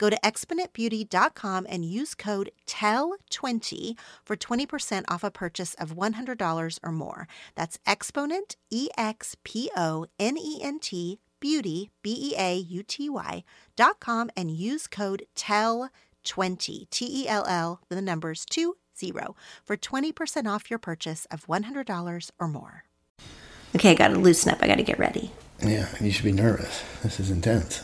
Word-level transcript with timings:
Go 0.00 0.08
to 0.08 0.18
exponentbeauty.com 0.24 1.66
and 1.68 1.84
use 1.84 2.14
code 2.14 2.50
TELL20 2.66 3.98
for 4.24 4.34
20% 4.34 5.04
off 5.08 5.22
a 5.22 5.30
purchase 5.30 5.74
of 5.74 5.94
$100 5.94 6.78
or 6.82 6.90
more. 6.90 7.28
That's 7.54 7.78
Exponent, 7.86 8.56
E 8.70 8.88
X 8.96 9.36
P 9.44 9.70
O 9.76 10.06
N 10.18 10.38
E 10.38 10.60
N 10.62 10.78
T, 10.80 11.18
beauty, 11.38 11.90
B 12.02 12.16
E 12.18 12.34
A 12.38 12.56
U 12.56 12.82
T 12.82 13.10
Y, 13.10 13.44
dot 13.76 14.00
com 14.00 14.30
and 14.34 14.50
use 14.50 14.86
code 14.86 15.26
TELL20, 15.36 16.88
T 16.88 17.22
E 17.22 17.28
L 17.28 17.44
L, 17.46 17.82
the 17.90 18.00
numbers 18.00 18.46
20 18.46 18.72
for 19.66 19.76
20% 19.76 20.46
off 20.46 20.70
your 20.70 20.78
purchase 20.78 21.26
of 21.30 21.46
$100 21.46 22.30
or 22.38 22.48
more. 22.48 22.84
Okay, 23.76 23.90
I 23.90 23.94
gotta 23.94 24.14
loosen 24.14 24.50
up. 24.50 24.62
I 24.62 24.66
gotta 24.66 24.82
get 24.82 24.98
ready. 24.98 25.30
Yeah, 25.62 25.88
you 26.00 26.10
should 26.10 26.24
be 26.24 26.32
nervous. 26.32 26.82
This 27.02 27.20
is 27.20 27.30
intense. 27.30 27.82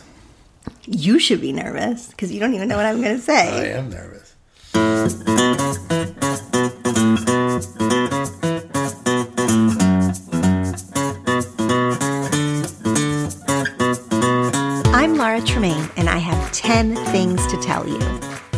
You 0.87 1.19
should 1.19 1.41
be 1.41 1.53
nervous 1.53 2.09
because 2.09 2.33
you 2.33 2.41
don't 2.41 2.55
even 2.55 2.69
know 2.69 2.77
what 2.77 2.87
I'm 2.87 3.01
going 3.01 3.17
to 3.17 3.23
say. 3.23 3.75
I 3.75 3.79
am 3.79 3.91
nervous. 3.91 4.35
I'm 14.95 15.17
Laura 15.17 15.41
Tremaine, 15.41 15.89
and 15.97 16.09
I 16.09 16.19
have 16.19 16.53
10 16.53 16.97
things 17.13 17.47
to 17.49 17.57
tell 17.61 17.87
you. 17.87 18.01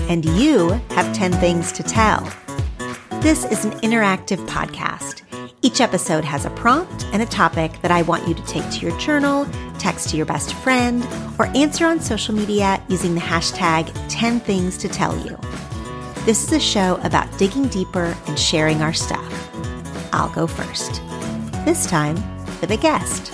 And 0.09 0.25
you 0.25 0.71
have 0.91 1.15
10 1.15 1.33
things 1.33 1.73
to 1.73 1.83
tell. 1.83 2.21
This 3.21 3.45
is 3.47 3.65
an 3.65 3.73
interactive 3.81 4.39
podcast. 4.47 5.23
Each 5.61 5.81
episode 5.81 6.25
has 6.25 6.45
a 6.45 6.51
prompt 6.51 7.05
and 7.13 7.21
a 7.21 7.27
topic 7.27 7.73
that 7.83 7.91
I 7.91 8.03
want 8.03 8.29
you 8.29 8.35
to 8.35 8.43
take 8.47 8.71
to 8.71 8.87
your 8.87 8.99
journal, 8.99 9.45
text 9.89 10.11
to 10.11 10.19
your 10.19 10.27
best 10.27 10.53
friend, 10.53 11.03
or 11.39 11.47
answer 11.57 11.87
on 11.87 11.99
social 11.99 12.35
media 12.35 12.79
using 12.89 13.15
the 13.15 13.21
hashtag 13.23 13.91
10 14.11 14.39
things 14.39 14.77
to 14.77 14.87
tell 14.87 15.17
you. 15.25 15.35
This 16.27 16.45
is 16.45 16.53
a 16.53 16.61
show 16.61 17.01
about 17.05 17.27
digging 17.39 17.69
deeper 17.69 18.15
and 18.27 18.39
sharing 18.39 18.83
our 18.83 18.93
stuff. 18.93 19.33
I'll 20.13 20.29
go 20.29 20.47
first. 20.47 21.01
This 21.65 21.87
time 21.87 22.17
with 22.61 22.71
a 22.71 22.77
guest. 22.77 23.33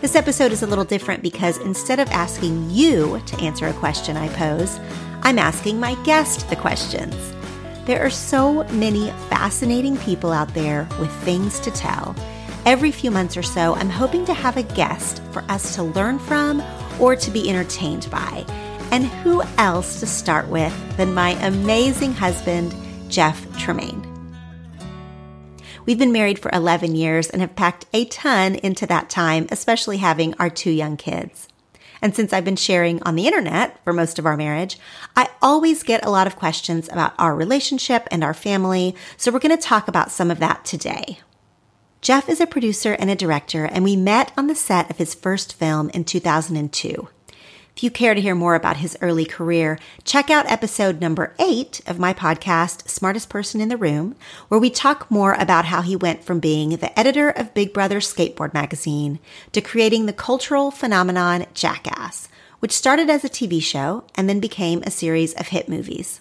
This 0.00 0.16
episode 0.16 0.52
is 0.52 0.62
a 0.62 0.66
little 0.66 0.86
different 0.86 1.22
because 1.22 1.58
instead 1.58 2.00
of 2.00 2.08
asking 2.12 2.70
you 2.70 3.20
to 3.26 3.38
answer 3.38 3.66
a 3.66 3.74
question 3.74 4.16
I 4.16 4.28
pose, 4.28 4.80
I'm 5.20 5.38
asking 5.38 5.78
my 5.78 5.96
guest 6.04 6.48
the 6.48 6.56
questions. 6.56 7.14
There 7.84 8.02
are 8.02 8.08
so 8.08 8.64
many 8.68 9.10
fascinating 9.28 9.98
people 9.98 10.32
out 10.32 10.54
there 10.54 10.88
with 10.98 11.12
things 11.24 11.60
to 11.60 11.70
tell. 11.70 12.16
Every 12.66 12.90
few 12.90 13.12
months 13.12 13.36
or 13.36 13.44
so, 13.44 13.76
I'm 13.76 13.88
hoping 13.88 14.24
to 14.24 14.34
have 14.34 14.56
a 14.56 14.64
guest 14.64 15.22
for 15.30 15.42
us 15.42 15.76
to 15.76 15.84
learn 15.84 16.18
from 16.18 16.60
or 16.98 17.14
to 17.14 17.30
be 17.30 17.48
entertained 17.48 18.08
by. 18.10 18.44
And 18.90 19.06
who 19.06 19.40
else 19.56 20.00
to 20.00 20.06
start 20.06 20.48
with 20.48 20.74
than 20.96 21.14
my 21.14 21.30
amazing 21.46 22.12
husband, 22.12 22.74
Jeff 23.08 23.56
Tremaine? 23.56 24.02
We've 25.84 25.96
been 25.96 26.10
married 26.10 26.40
for 26.40 26.50
11 26.52 26.96
years 26.96 27.30
and 27.30 27.40
have 27.40 27.54
packed 27.54 27.86
a 27.92 28.04
ton 28.06 28.56
into 28.56 28.84
that 28.88 29.10
time, 29.10 29.46
especially 29.52 29.98
having 29.98 30.34
our 30.40 30.50
two 30.50 30.72
young 30.72 30.96
kids. 30.96 31.46
And 32.02 32.16
since 32.16 32.32
I've 32.32 32.44
been 32.44 32.56
sharing 32.56 33.00
on 33.04 33.14
the 33.14 33.28
internet 33.28 33.78
for 33.84 33.92
most 33.92 34.18
of 34.18 34.26
our 34.26 34.36
marriage, 34.36 34.76
I 35.14 35.28
always 35.40 35.84
get 35.84 36.04
a 36.04 36.10
lot 36.10 36.26
of 36.26 36.34
questions 36.34 36.88
about 36.88 37.14
our 37.16 37.36
relationship 37.36 38.08
and 38.10 38.24
our 38.24 38.34
family. 38.34 38.96
So 39.16 39.30
we're 39.30 39.38
going 39.38 39.56
to 39.56 39.62
talk 39.62 39.86
about 39.86 40.10
some 40.10 40.32
of 40.32 40.40
that 40.40 40.64
today. 40.64 41.20
Jeff 42.06 42.28
is 42.28 42.40
a 42.40 42.46
producer 42.46 42.92
and 42.92 43.10
a 43.10 43.16
director, 43.16 43.64
and 43.64 43.82
we 43.82 43.96
met 43.96 44.30
on 44.36 44.46
the 44.46 44.54
set 44.54 44.88
of 44.88 44.96
his 44.96 45.12
first 45.12 45.54
film 45.54 45.90
in 45.90 46.04
2002. 46.04 47.08
If 47.74 47.82
you 47.82 47.90
care 47.90 48.14
to 48.14 48.20
hear 48.20 48.36
more 48.36 48.54
about 48.54 48.76
his 48.76 48.96
early 49.00 49.24
career, 49.24 49.76
check 50.04 50.30
out 50.30 50.48
episode 50.48 51.00
number 51.00 51.34
eight 51.40 51.80
of 51.84 51.98
my 51.98 52.14
podcast, 52.14 52.88
Smartest 52.88 53.28
Person 53.28 53.60
in 53.60 53.70
the 53.70 53.76
Room, 53.76 54.14
where 54.46 54.60
we 54.60 54.70
talk 54.70 55.10
more 55.10 55.32
about 55.32 55.64
how 55.64 55.82
he 55.82 55.96
went 55.96 56.22
from 56.22 56.38
being 56.38 56.76
the 56.76 56.96
editor 56.96 57.28
of 57.28 57.54
Big 57.54 57.72
Brother 57.72 57.98
Skateboard 57.98 58.54
Magazine 58.54 59.18
to 59.50 59.60
creating 59.60 60.06
the 60.06 60.12
cultural 60.12 60.70
phenomenon 60.70 61.46
Jackass, 61.54 62.28
which 62.60 62.70
started 62.70 63.10
as 63.10 63.24
a 63.24 63.28
TV 63.28 63.60
show 63.60 64.04
and 64.14 64.28
then 64.28 64.38
became 64.38 64.80
a 64.84 64.92
series 64.92 65.34
of 65.34 65.48
hit 65.48 65.68
movies. 65.68 66.20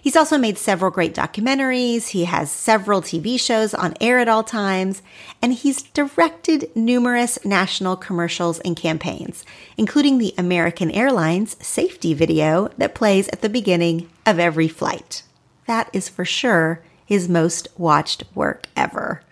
He's 0.00 0.16
also 0.16 0.38
made 0.38 0.56
several 0.56 0.90
great 0.90 1.14
documentaries. 1.14 2.08
He 2.08 2.24
has 2.24 2.50
several 2.50 3.02
TV 3.02 3.38
shows 3.38 3.74
on 3.74 3.94
air 4.00 4.18
at 4.18 4.28
all 4.28 4.42
times, 4.42 5.02
and 5.42 5.52
he's 5.52 5.82
directed 5.82 6.70
numerous 6.74 7.38
national 7.44 7.96
commercials 7.96 8.60
and 8.60 8.76
campaigns, 8.76 9.44
including 9.76 10.18
the 10.18 10.34
American 10.38 10.90
Airlines 10.90 11.56
safety 11.64 12.14
video 12.14 12.68
that 12.78 12.94
plays 12.94 13.28
at 13.28 13.42
the 13.42 13.48
beginning 13.48 14.08
of 14.24 14.38
every 14.38 14.68
flight. 14.68 15.22
That 15.66 15.90
is 15.92 16.08
for 16.08 16.24
sure 16.24 16.82
his 17.04 17.28
most 17.28 17.68
watched 17.76 18.24
work 18.34 18.66
ever. 18.76 19.22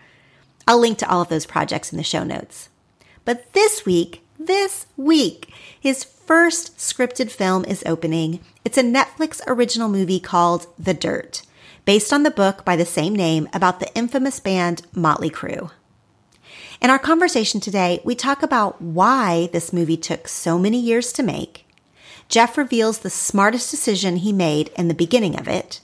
I'll 0.67 0.79
link 0.79 0.99
to 0.99 1.09
all 1.09 1.21
of 1.21 1.29
those 1.29 1.47
projects 1.47 1.91
in 1.91 1.97
the 1.97 2.03
show 2.03 2.23
notes. 2.23 2.69
But 3.25 3.53
this 3.53 3.85
week, 3.85 4.23
this 4.37 4.85
week, 4.95 5.51
his 5.79 6.03
first 6.29 6.77
scripted 6.77 7.31
film 7.31 7.65
is 7.65 7.81
opening. 7.87 8.39
It's 8.63 8.77
a 8.77 8.83
Netflix 8.83 9.41
original 9.47 9.89
movie 9.89 10.19
called 10.19 10.67
The 10.77 10.93
Dirt, 10.93 11.41
based 11.85 12.13
on 12.13 12.21
the 12.21 12.29
book 12.29 12.63
by 12.63 12.75
the 12.75 12.85
same 12.85 13.15
name 13.15 13.49
about 13.51 13.79
the 13.79 13.91
infamous 13.95 14.39
band 14.39 14.83
Motley 14.93 15.31
Crue. 15.31 15.71
In 16.83 16.91
our 16.91 16.99
conversation 16.99 17.59
today, 17.59 17.99
we 18.05 18.13
talk 18.13 18.43
about 18.43 18.79
why 18.79 19.49
this 19.51 19.73
movie 19.73 19.97
took 19.97 20.27
so 20.27 20.59
many 20.59 20.79
years 20.79 21.11
to 21.13 21.23
make. 21.23 21.65
Jeff 22.27 22.59
reveals 22.59 22.99
the 22.99 23.09
smartest 23.09 23.71
decision 23.71 24.17
he 24.17 24.31
made 24.31 24.69
in 24.77 24.87
the 24.87 24.93
beginning 24.93 25.35
of 25.39 25.47
it, 25.47 25.81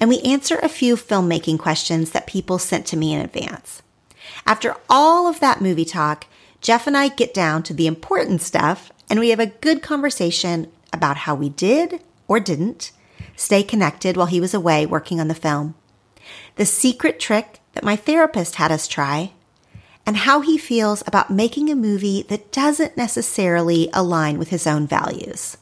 and 0.00 0.08
we 0.08 0.18
answer 0.20 0.58
a 0.62 0.68
few 0.70 0.96
filmmaking 0.96 1.58
questions 1.58 2.12
that 2.12 2.26
people 2.26 2.58
sent 2.58 2.86
to 2.86 2.96
me 2.96 3.12
in 3.12 3.20
advance. 3.20 3.82
After 4.46 4.76
all 4.88 5.26
of 5.26 5.40
that 5.40 5.60
movie 5.60 5.84
talk, 5.84 6.26
Jeff 6.62 6.86
and 6.86 6.96
I 6.96 7.08
get 7.08 7.34
down 7.34 7.62
to 7.64 7.74
the 7.74 7.86
important 7.86 8.40
stuff 8.40 8.90
and 9.08 9.20
we 9.20 9.30
have 9.30 9.40
a 9.40 9.46
good 9.46 9.82
conversation 9.82 10.70
about 10.92 11.18
how 11.18 11.34
we 11.34 11.48
did 11.48 12.00
or 12.28 12.40
didn't 12.40 12.92
stay 13.36 13.62
connected 13.62 14.16
while 14.16 14.26
he 14.26 14.40
was 14.40 14.54
away 14.54 14.86
working 14.86 15.20
on 15.20 15.28
the 15.28 15.34
film, 15.34 15.74
the 16.56 16.66
secret 16.66 17.18
trick 17.18 17.60
that 17.72 17.84
my 17.84 17.96
therapist 17.96 18.56
had 18.56 18.70
us 18.70 18.86
try, 18.86 19.32
and 20.06 20.18
how 20.18 20.40
he 20.40 20.58
feels 20.58 21.02
about 21.06 21.30
making 21.30 21.70
a 21.70 21.74
movie 21.74 22.22
that 22.28 22.52
doesn't 22.52 22.96
necessarily 22.96 23.88
align 23.92 24.38
with 24.38 24.50
his 24.50 24.66
own 24.66 24.86
values. 24.86 25.56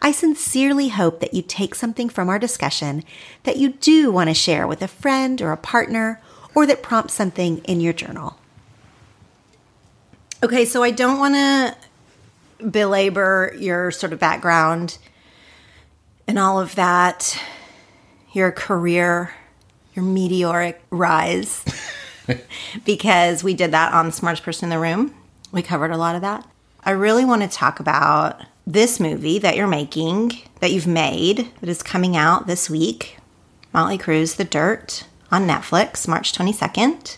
I 0.00 0.12
sincerely 0.12 0.88
hope 0.88 1.20
that 1.20 1.34
you 1.34 1.42
take 1.42 1.74
something 1.74 2.08
from 2.08 2.28
our 2.28 2.38
discussion 2.38 3.04
that 3.44 3.56
you 3.56 3.70
do 3.70 4.10
want 4.10 4.30
to 4.30 4.34
share 4.34 4.66
with 4.66 4.82
a 4.82 4.88
friend 4.88 5.40
or 5.40 5.52
a 5.52 5.56
partner, 5.56 6.20
or 6.54 6.66
that 6.66 6.82
prompts 6.82 7.14
something 7.14 7.58
in 7.58 7.80
your 7.80 7.92
journal. 7.92 8.38
Okay, 10.42 10.64
so 10.64 10.82
I 10.82 10.90
don't 10.90 11.18
want 11.18 11.34
to 11.34 11.76
belabor 12.70 13.54
your 13.58 13.90
sort 13.90 14.12
of 14.12 14.18
background 14.18 14.98
and 16.26 16.38
all 16.38 16.60
of 16.60 16.74
that, 16.76 17.38
your 18.32 18.52
career, 18.52 19.34
your 19.94 20.04
meteoric 20.04 20.80
rise. 20.90 21.64
because 22.84 23.42
we 23.42 23.54
did 23.54 23.72
that 23.72 23.92
on 23.92 24.06
the 24.06 24.12
smartest 24.12 24.44
person 24.44 24.66
in 24.66 24.70
the 24.70 24.78
room. 24.78 25.14
We 25.50 25.62
covered 25.62 25.90
a 25.90 25.96
lot 25.96 26.14
of 26.14 26.22
that. 26.22 26.48
I 26.84 26.92
really 26.92 27.24
want 27.24 27.42
to 27.42 27.48
talk 27.48 27.80
about 27.80 28.40
this 28.66 29.00
movie 29.00 29.38
that 29.40 29.56
you're 29.56 29.66
making, 29.66 30.32
that 30.60 30.72
you've 30.72 30.86
made, 30.86 31.50
that 31.60 31.68
is 31.68 31.82
coming 31.82 32.16
out 32.16 32.46
this 32.46 32.70
week 32.70 33.18
Motley 33.72 33.98
Crue's 33.98 34.34
The 34.34 34.44
Dirt 34.44 35.04
on 35.30 35.48
Netflix, 35.48 36.06
March 36.06 36.32
22nd. 36.34 37.16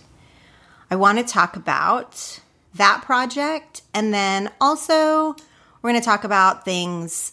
I 0.91 0.97
want 0.97 1.19
to 1.19 1.25
talk 1.25 1.57
about 1.57 2.39
that 2.75 3.03
project 3.03 3.83
and 3.93 4.13
then 4.13 4.51
also 4.61 5.37
we're 5.83 5.91
going 5.91 6.01
to 6.01 6.05
talk 6.05 6.25
about 6.25 6.65
things 6.65 7.33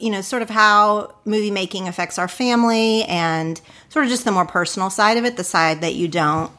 you 0.00 0.10
know, 0.10 0.20
sort 0.20 0.42
of 0.42 0.50
how 0.50 1.14
movie 1.24 1.50
making 1.50 1.88
affects 1.88 2.18
our 2.18 2.28
family 2.28 3.02
and 3.04 3.60
sort 3.88 4.04
of 4.04 4.10
just 4.10 4.24
the 4.24 4.30
more 4.30 4.46
personal 4.46 4.90
side 4.90 5.16
of 5.16 5.24
it, 5.24 5.36
the 5.36 5.44
side 5.44 5.80
that 5.80 5.94
you 5.94 6.08
don't 6.08 6.52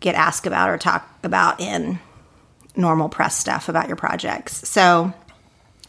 get 0.00 0.14
asked 0.14 0.46
about 0.46 0.68
or 0.68 0.78
talk 0.78 1.08
about 1.22 1.60
in 1.60 1.98
normal 2.76 3.08
press 3.08 3.36
stuff 3.36 3.68
about 3.68 3.86
your 3.86 3.96
projects. 3.96 4.68
So 4.68 5.12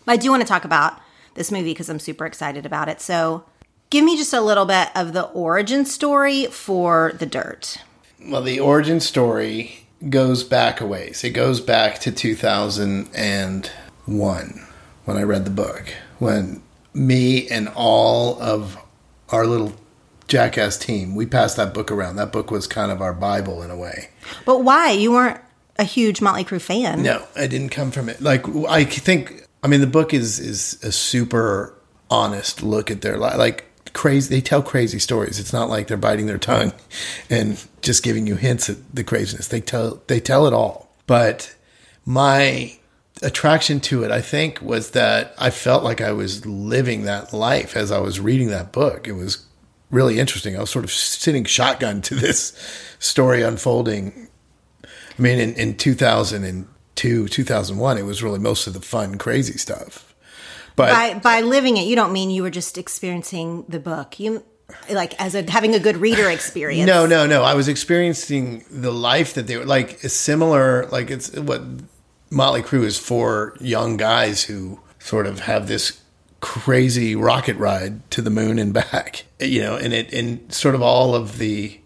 I 0.07 0.17
do 0.17 0.29
want 0.29 0.41
to 0.41 0.47
talk 0.47 0.65
about 0.65 0.99
this 1.35 1.51
movie 1.51 1.71
because 1.71 1.89
I'm 1.89 1.99
super 1.99 2.25
excited 2.25 2.65
about 2.65 2.89
it. 2.89 3.01
So 3.01 3.45
give 3.89 4.03
me 4.03 4.17
just 4.17 4.33
a 4.33 4.41
little 4.41 4.65
bit 4.65 4.89
of 4.95 5.13
the 5.13 5.23
origin 5.23 5.85
story 5.85 6.45
for 6.47 7.13
The 7.17 7.25
Dirt. 7.25 7.77
Well, 8.25 8.41
the 8.41 8.59
origin 8.59 8.99
story 8.99 9.87
goes 10.09 10.43
back 10.43 10.81
a 10.81 10.85
ways. 10.85 11.23
It 11.23 11.31
goes 11.31 11.61
back 11.61 11.99
to 11.99 12.11
2001 12.11 14.67
when 15.05 15.17
I 15.17 15.23
read 15.23 15.45
the 15.45 15.51
book. 15.51 15.93
When 16.19 16.61
me 16.93 17.47
and 17.49 17.69
all 17.75 18.41
of 18.41 18.77
our 19.29 19.45
little 19.45 19.73
jackass 20.27 20.77
team, 20.77 21.15
we 21.15 21.25
passed 21.25 21.57
that 21.57 21.73
book 21.73 21.91
around. 21.91 22.17
That 22.17 22.31
book 22.31 22.51
was 22.51 22.67
kind 22.67 22.91
of 22.91 23.01
our 23.01 23.13
Bible 23.13 23.61
in 23.61 23.71
a 23.71 23.77
way. 23.77 24.09
But 24.45 24.63
why? 24.63 24.91
You 24.91 25.11
weren't 25.11 25.39
a 25.77 25.83
huge 25.83 26.21
Motley 26.21 26.43
Crue 26.43 26.61
fan. 26.61 27.03
No, 27.03 27.25
I 27.35 27.47
didn't 27.47 27.69
come 27.69 27.91
from 27.91 28.09
it. 28.09 28.21
Like 28.21 28.45
I 28.67 28.83
think 28.83 29.47
I 29.63 29.67
mean 29.67 29.81
the 29.81 29.87
book 29.87 30.13
is 30.13 30.39
is 30.39 30.81
a 30.83 30.91
super 30.91 31.73
honest 32.09 32.61
look 32.61 32.91
at 32.91 33.01
their 33.01 33.17
life. 33.17 33.37
Like 33.37 33.65
crazy 33.93 34.33
they 34.33 34.41
tell 34.41 34.61
crazy 34.61 34.99
stories. 34.99 35.39
It's 35.39 35.53
not 35.53 35.69
like 35.69 35.87
they're 35.87 35.97
biting 35.97 36.25
their 36.25 36.37
tongue 36.37 36.73
and 37.29 37.63
just 37.81 38.03
giving 38.03 38.27
you 38.27 38.35
hints 38.35 38.69
at 38.69 38.77
the 38.93 39.03
craziness. 39.03 39.47
They 39.47 39.61
tell 39.61 40.01
they 40.07 40.19
tell 40.19 40.47
it 40.47 40.53
all. 40.53 40.89
But 41.07 41.55
my 42.05 42.77
attraction 43.21 43.79
to 43.81 44.03
it, 44.03 44.11
I 44.11 44.21
think, 44.21 44.61
was 44.61 44.91
that 44.91 45.33
I 45.37 45.49
felt 45.49 45.83
like 45.83 46.01
I 46.01 46.11
was 46.11 46.45
living 46.45 47.03
that 47.03 47.33
life 47.33 47.75
as 47.75 47.91
I 47.91 47.99
was 47.99 48.19
reading 48.19 48.47
that 48.47 48.71
book. 48.71 49.07
It 49.07 49.13
was 49.13 49.45
really 49.89 50.19
interesting. 50.19 50.55
I 50.55 50.61
was 50.61 50.69
sort 50.69 50.85
of 50.85 50.91
sitting 50.91 51.43
shotgun 51.43 52.01
to 52.03 52.15
this 52.15 52.53
story 52.99 53.43
unfolding. 53.43 54.27
I 54.83 55.21
mean, 55.21 55.39
in, 55.39 55.53
in 55.55 55.77
2002, 55.77 57.27
2001, 57.27 57.97
it 57.97 58.03
was 58.03 58.23
really 58.23 58.39
most 58.39 58.67
of 58.67 58.73
the 58.73 58.81
fun, 58.81 59.17
crazy 59.17 59.57
stuff. 59.57 60.10
But 60.75 60.91
by, 60.91 61.19
by 61.19 61.41
living 61.41 61.77
it, 61.77 61.85
you 61.85 61.95
don't 61.95 62.13
mean 62.13 62.29
you 62.29 62.43
were 62.43 62.49
just 62.49 62.77
experiencing 62.77 63.65
the 63.67 63.79
book. 63.79 64.19
You 64.19 64.43
like 64.89 65.19
as 65.21 65.35
a 65.35 65.49
having 65.49 65.75
a 65.75 65.79
good 65.79 65.97
reader 65.97 66.29
experience. 66.37 66.87
No, 66.87 67.05
no, 67.05 67.25
no. 67.27 67.43
I 67.43 67.53
was 67.53 67.67
experiencing 67.67 68.63
the 68.69 68.91
life 68.91 69.33
that 69.35 69.47
they 69.47 69.57
were 69.57 69.65
like 69.65 69.99
similar. 69.99 70.87
Like 70.87 71.11
it's 71.11 71.31
what 71.37 71.61
Motley 72.29 72.61
Crue 72.61 72.83
is 72.83 72.97
four 72.97 73.55
young 73.59 73.97
guys 73.97 74.43
who 74.43 74.79
sort 74.99 75.27
of 75.27 75.41
have 75.41 75.67
this 75.67 76.01
crazy 76.39 77.15
rocket 77.15 77.55
ride 77.57 78.09
to 78.11 78.21
the 78.21 78.29
moon 78.29 78.59
and 78.59 78.73
back. 78.73 79.25
You 79.41 79.61
know, 79.61 79.75
and 79.75 79.91
it 79.91 80.13
and 80.13 80.53
sort 80.53 80.75
of 80.75 80.83
all 80.83 81.15
of 81.15 81.39
the 81.39 81.79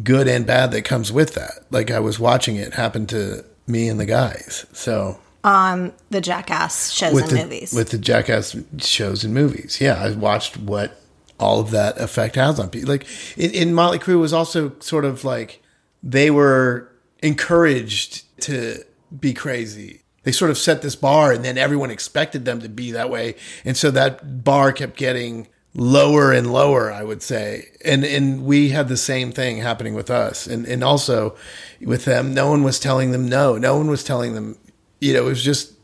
good 0.00 0.28
and 0.28 0.46
bad 0.46 0.70
that 0.70 0.82
comes 0.82 1.10
with 1.10 1.34
that. 1.34 1.64
Like 1.68 1.90
I 1.90 1.98
was 1.98 2.20
watching 2.20 2.54
it 2.54 2.74
happen 2.74 3.08
to 3.08 3.44
me 3.66 3.88
and 3.88 3.98
the 3.98 4.06
guys. 4.06 4.64
So 4.72 5.18
um 5.44 5.92
the 6.10 6.20
Jackass 6.20 6.90
shows 6.90 7.16
and 7.20 7.30
the, 7.30 7.42
movies. 7.42 7.72
With 7.72 7.90
the 7.90 7.98
Jackass 7.98 8.56
shows 8.78 9.24
and 9.24 9.32
movies. 9.32 9.78
Yeah, 9.80 9.94
I 9.94 10.10
watched 10.12 10.56
what 10.56 11.00
all 11.38 11.60
of 11.60 11.70
that 11.70 11.98
effect 12.00 12.36
has 12.36 12.58
on 12.58 12.70
people. 12.70 12.88
Like 12.88 13.06
in, 13.36 13.50
in 13.52 13.74
Motley 13.74 13.98
Crue 13.98 14.18
was 14.18 14.32
also 14.32 14.72
sort 14.80 15.04
of 15.04 15.24
like 15.24 15.62
they 16.02 16.30
were 16.30 16.90
encouraged 17.22 18.24
to 18.42 18.84
be 19.18 19.32
crazy. 19.34 20.02
They 20.22 20.32
sort 20.32 20.50
of 20.50 20.58
set 20.58 20.82
this 20.82 20.96
bar 20.96 21.32
and 21.32 21.44
then 21.44 21.58
everyone 21.58 21.90
expected 21.90 22.44
them 22.44 22.60
to 22.60 22.68
be 22.68 22.92
that 22.92 23.10
way. 23.10 23.36
And 23.64 23.76
so 23.76 23.90
that 23.90 24.42
bar 24.42 24.72
kept 24.72 24.96
getting 24.96 25.48
lower 25.74 26.32
and 26.32 26.52
lower, 26.52 26.90
I 26.90 27.02
would 27.02 27.22
say. 27.22 27.68
And 27.84 28.04
and 28.04 28.44
we 28.44 28.70
had 28.70 28.88
the 28.88 28.96
same 28.96 29.32
thing 29.32 29.58
happening 29.58 29.94
with 29.94 30.10
us. 30.10 30.46
And 30.46 30.66
and 30.66 30.82
also 30.82 31.36
with 31.80 32.04
them, 32.04 32.32
no 32.32 32.48
one 32.48 32.62
was 32.62 32.78
telling 32.78 33.10
them 33.10 33.28
no. 33.28 33.58
No 33.58 33.76
one 33.76 33.88
was 33.88 34.04
telling 34.04 34.34
them, 34.34 34.56
you 35.04 35.12
know, 35.12 35.26
it 35.26 35.28
was 35.28 35.42
just 35.42 35.74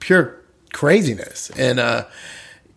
pure 0.00 0.40
craziness. 0.72 1.50
And 1.50 1.78
uh, 1.78 2.06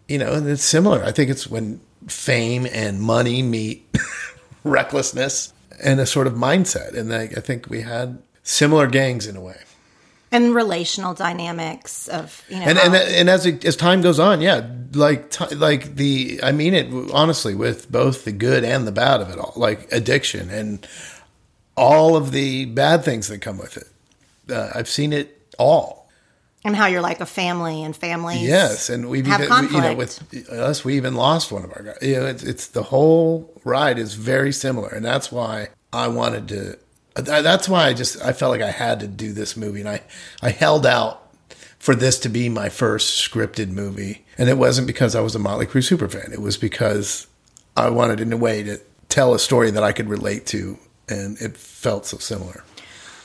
you 0.08 0.18
know, 0.18 0.34
and 0.34 0.48
it's 0.48 0.64
similar. 0.64 1.04
I 1.04 1.12
think 1.12 1.30
it's 1.30 1.48
when 1.48 1.80
fame 2.08 2.68
and 2.72 3.00
money 3.00 3.42
meet 3.42 3.88
recklessness 4.64 5.54
and 5.82 6.00
a 6.00 6.06
sort 6.06 6.28
of 6.28 6.34
mindset. 6.34 6.98
And 6.98 7.14
I, 7.14 7.24
I 7.24 7.40
think 7.40 7.70
we 7.70 7.82
had 7.82 8.22
similar 8.44 8.88
gangs 8.88 9.26
in 9.26 9.38
a 9.38 9.42
way 9.42 9.58
and 10.32 10.54
relational 10.54 11.14
dynamics 11.14 12.08
of 12.08 12.44
you 12.50 12.60
know 12.60 12.66
and 12.66 12.78
and, 12.78 12.96
and 12.96 13.30
as 13.30 13.46
it, 13.46 13.66
as 13.66 13.76
time 13.76 14.02
goes 14.02 14.20
on 14.20 14.42
yeah 14.42 14.68
like 14.94 15.30
t- 15.32 15.56
like 15.56 15.96
the 15.96 16.40
i 16.44 16.52
mean 16.52 16.74
it 16.74 16.92
honestly 17.14 17.56
with 17.56 17.92
both 17.92 18.26
the 18.26 18.32
good 18.32 18.64
and 18.64 18.88
the 18.88 18.92
bad 18.92 19.22
of 19.22 19.30
it 19.30 19.40
all 19.40 19.54
like 19.56 19.92
addiction 19.92 20.50
and 20.50 20.88
all 21.76 22.16
of 22.16 22.32
the 22.32 22.66
bad 22.66 23.04
things 23.04 23.28
that 23.28 23.40
come 23.40 23.58
with 23.58 23.78
it 23.78 24.54
uh, 24.54 24.70
i've 24.76 24.90
seen 24.90 25.14
it 25.14 25.39
all 25.60 26.10
and 26.66 26.76
how 26.76 26.88
you're 26.88 27.02
like 27.02 27.20
a 27.22 27.26
family 27.26 27.84
and 27.84 27.96
families 27.96 28.42
yes 28.42 28.90
and 28.90 29.10
we've 29.10 29.28
have 29.28 29.42
even 29.42 29.52
conflict. 29.52 29.74
you 29.74 29.82
know 29.82 29.96
with 29.96 30.50
uh, 30.52 30.56
us 30.56 30.84
we 30.84 30.96
even 30.96 31.16
lost 31.16 31.52
one 31.52 31.64
of 31.64 31.72
our 31.76 31.84
guys 31.84 31.98
you 32.02 32.16
know 32.16 32.26
it's, 32.26 32.44
it's 32.44 32.68
the 32.68 32.84
whole 32.84 33.54
ride 33.64 34.00
is 34.00 34.14
very 34.14 34.52
similar 34.52 34.90
and 34.90 35.06
that's 35.06 35.32
why 35.32 35.68
i 35.94 36.08
wanted 36.08 36.48
to 36.48 36.78
uh, 37.28 37.42
that's 37.42 37.68
why 37.68 37.88
I 37.88 37.94
just 37.94 38.22
I 38.24 38.34
felt 38.34 38.52
like 38.52 38.62
I 38.62 38.72
had 38.72 39.00
to 39.02 39.08
do 39.08 39.34
this 39.34 39.58
movie, 39.58 39.80
and 39.82 39.90
I 39.90 40.02
I 40.42 40.50
held 40.50 40.86
out 40.86 41.34
for 41.80 41.96
this 41.96 42.20
to 42.20 42.30
be 42.30 42.50
my 42.50 42.70
first 42.70 43.30
scripted 43.30 43.70
movie, 43.70 44.26
and 44.38 44.50
it 44.50 44.58
wasn't 44.58 44.88
because 44.88 45.16
I 45.16 45.22
was 45.22 45.36
a 45.36 45.40
Motley 45.40 45.66
Crue 45.66 45.84
super 45.84 46.08
fan. 46.08 46.32
It 46.32 46.42
was 46.42 46.58
because 46.58 47.28
I 47.76 47.90
wanted 47.90 48.20
in 48.20 48.32
a 48.34 48.38
way 48.38 48.64
to 48.64 48.80
tell 49.10 49.34
a 49.34 49.40
story 49.40 49.72
that 49.72 49.84
I 49.84 49.92
could 49.92 50.10
relate 50.10 50.46
to, 50.48 50.78
and 51.08 51.40
it 51.42 51.58
felt 51.58 52.06
so 52.06 52.18
similar. 52.18 52.64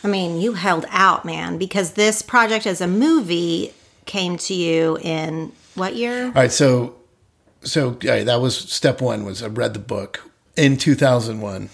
I 0.04 0.08
mean, 0.08 0.38
you 0.38 0.52
held 0.52 0.84
out, 0.90 1.24
man, 1.24 1.56
because 1.56 1.92
this 1.92 2.20
project 2.20 2.66
as 2.66 2.82
a 2.82 2.86
movie 2.86 3.72
came 4.04 4.36
to 4.36 4.54
you 4.54 4.98
in 4.98 5.50
what 5.74 5.96
year? 5.96 6.26
All 6.26 6.32
right, 6.32 6.52
so 6.52 6.94
so 7.62 7.96
yeah, 8.02 8.22
that 8.22 8.40
was 8.40 8.56
step 8.56 9.00
one. 9.00 9.24
Was 9.24 9.42
I 9.42 9.46
read 9.46 9.72
the 9.72 9.80
book 9.80 10.30
in 10.56 10.76
two 10.76 10.94
thousand 10.94 11.40
one 11.40 11.70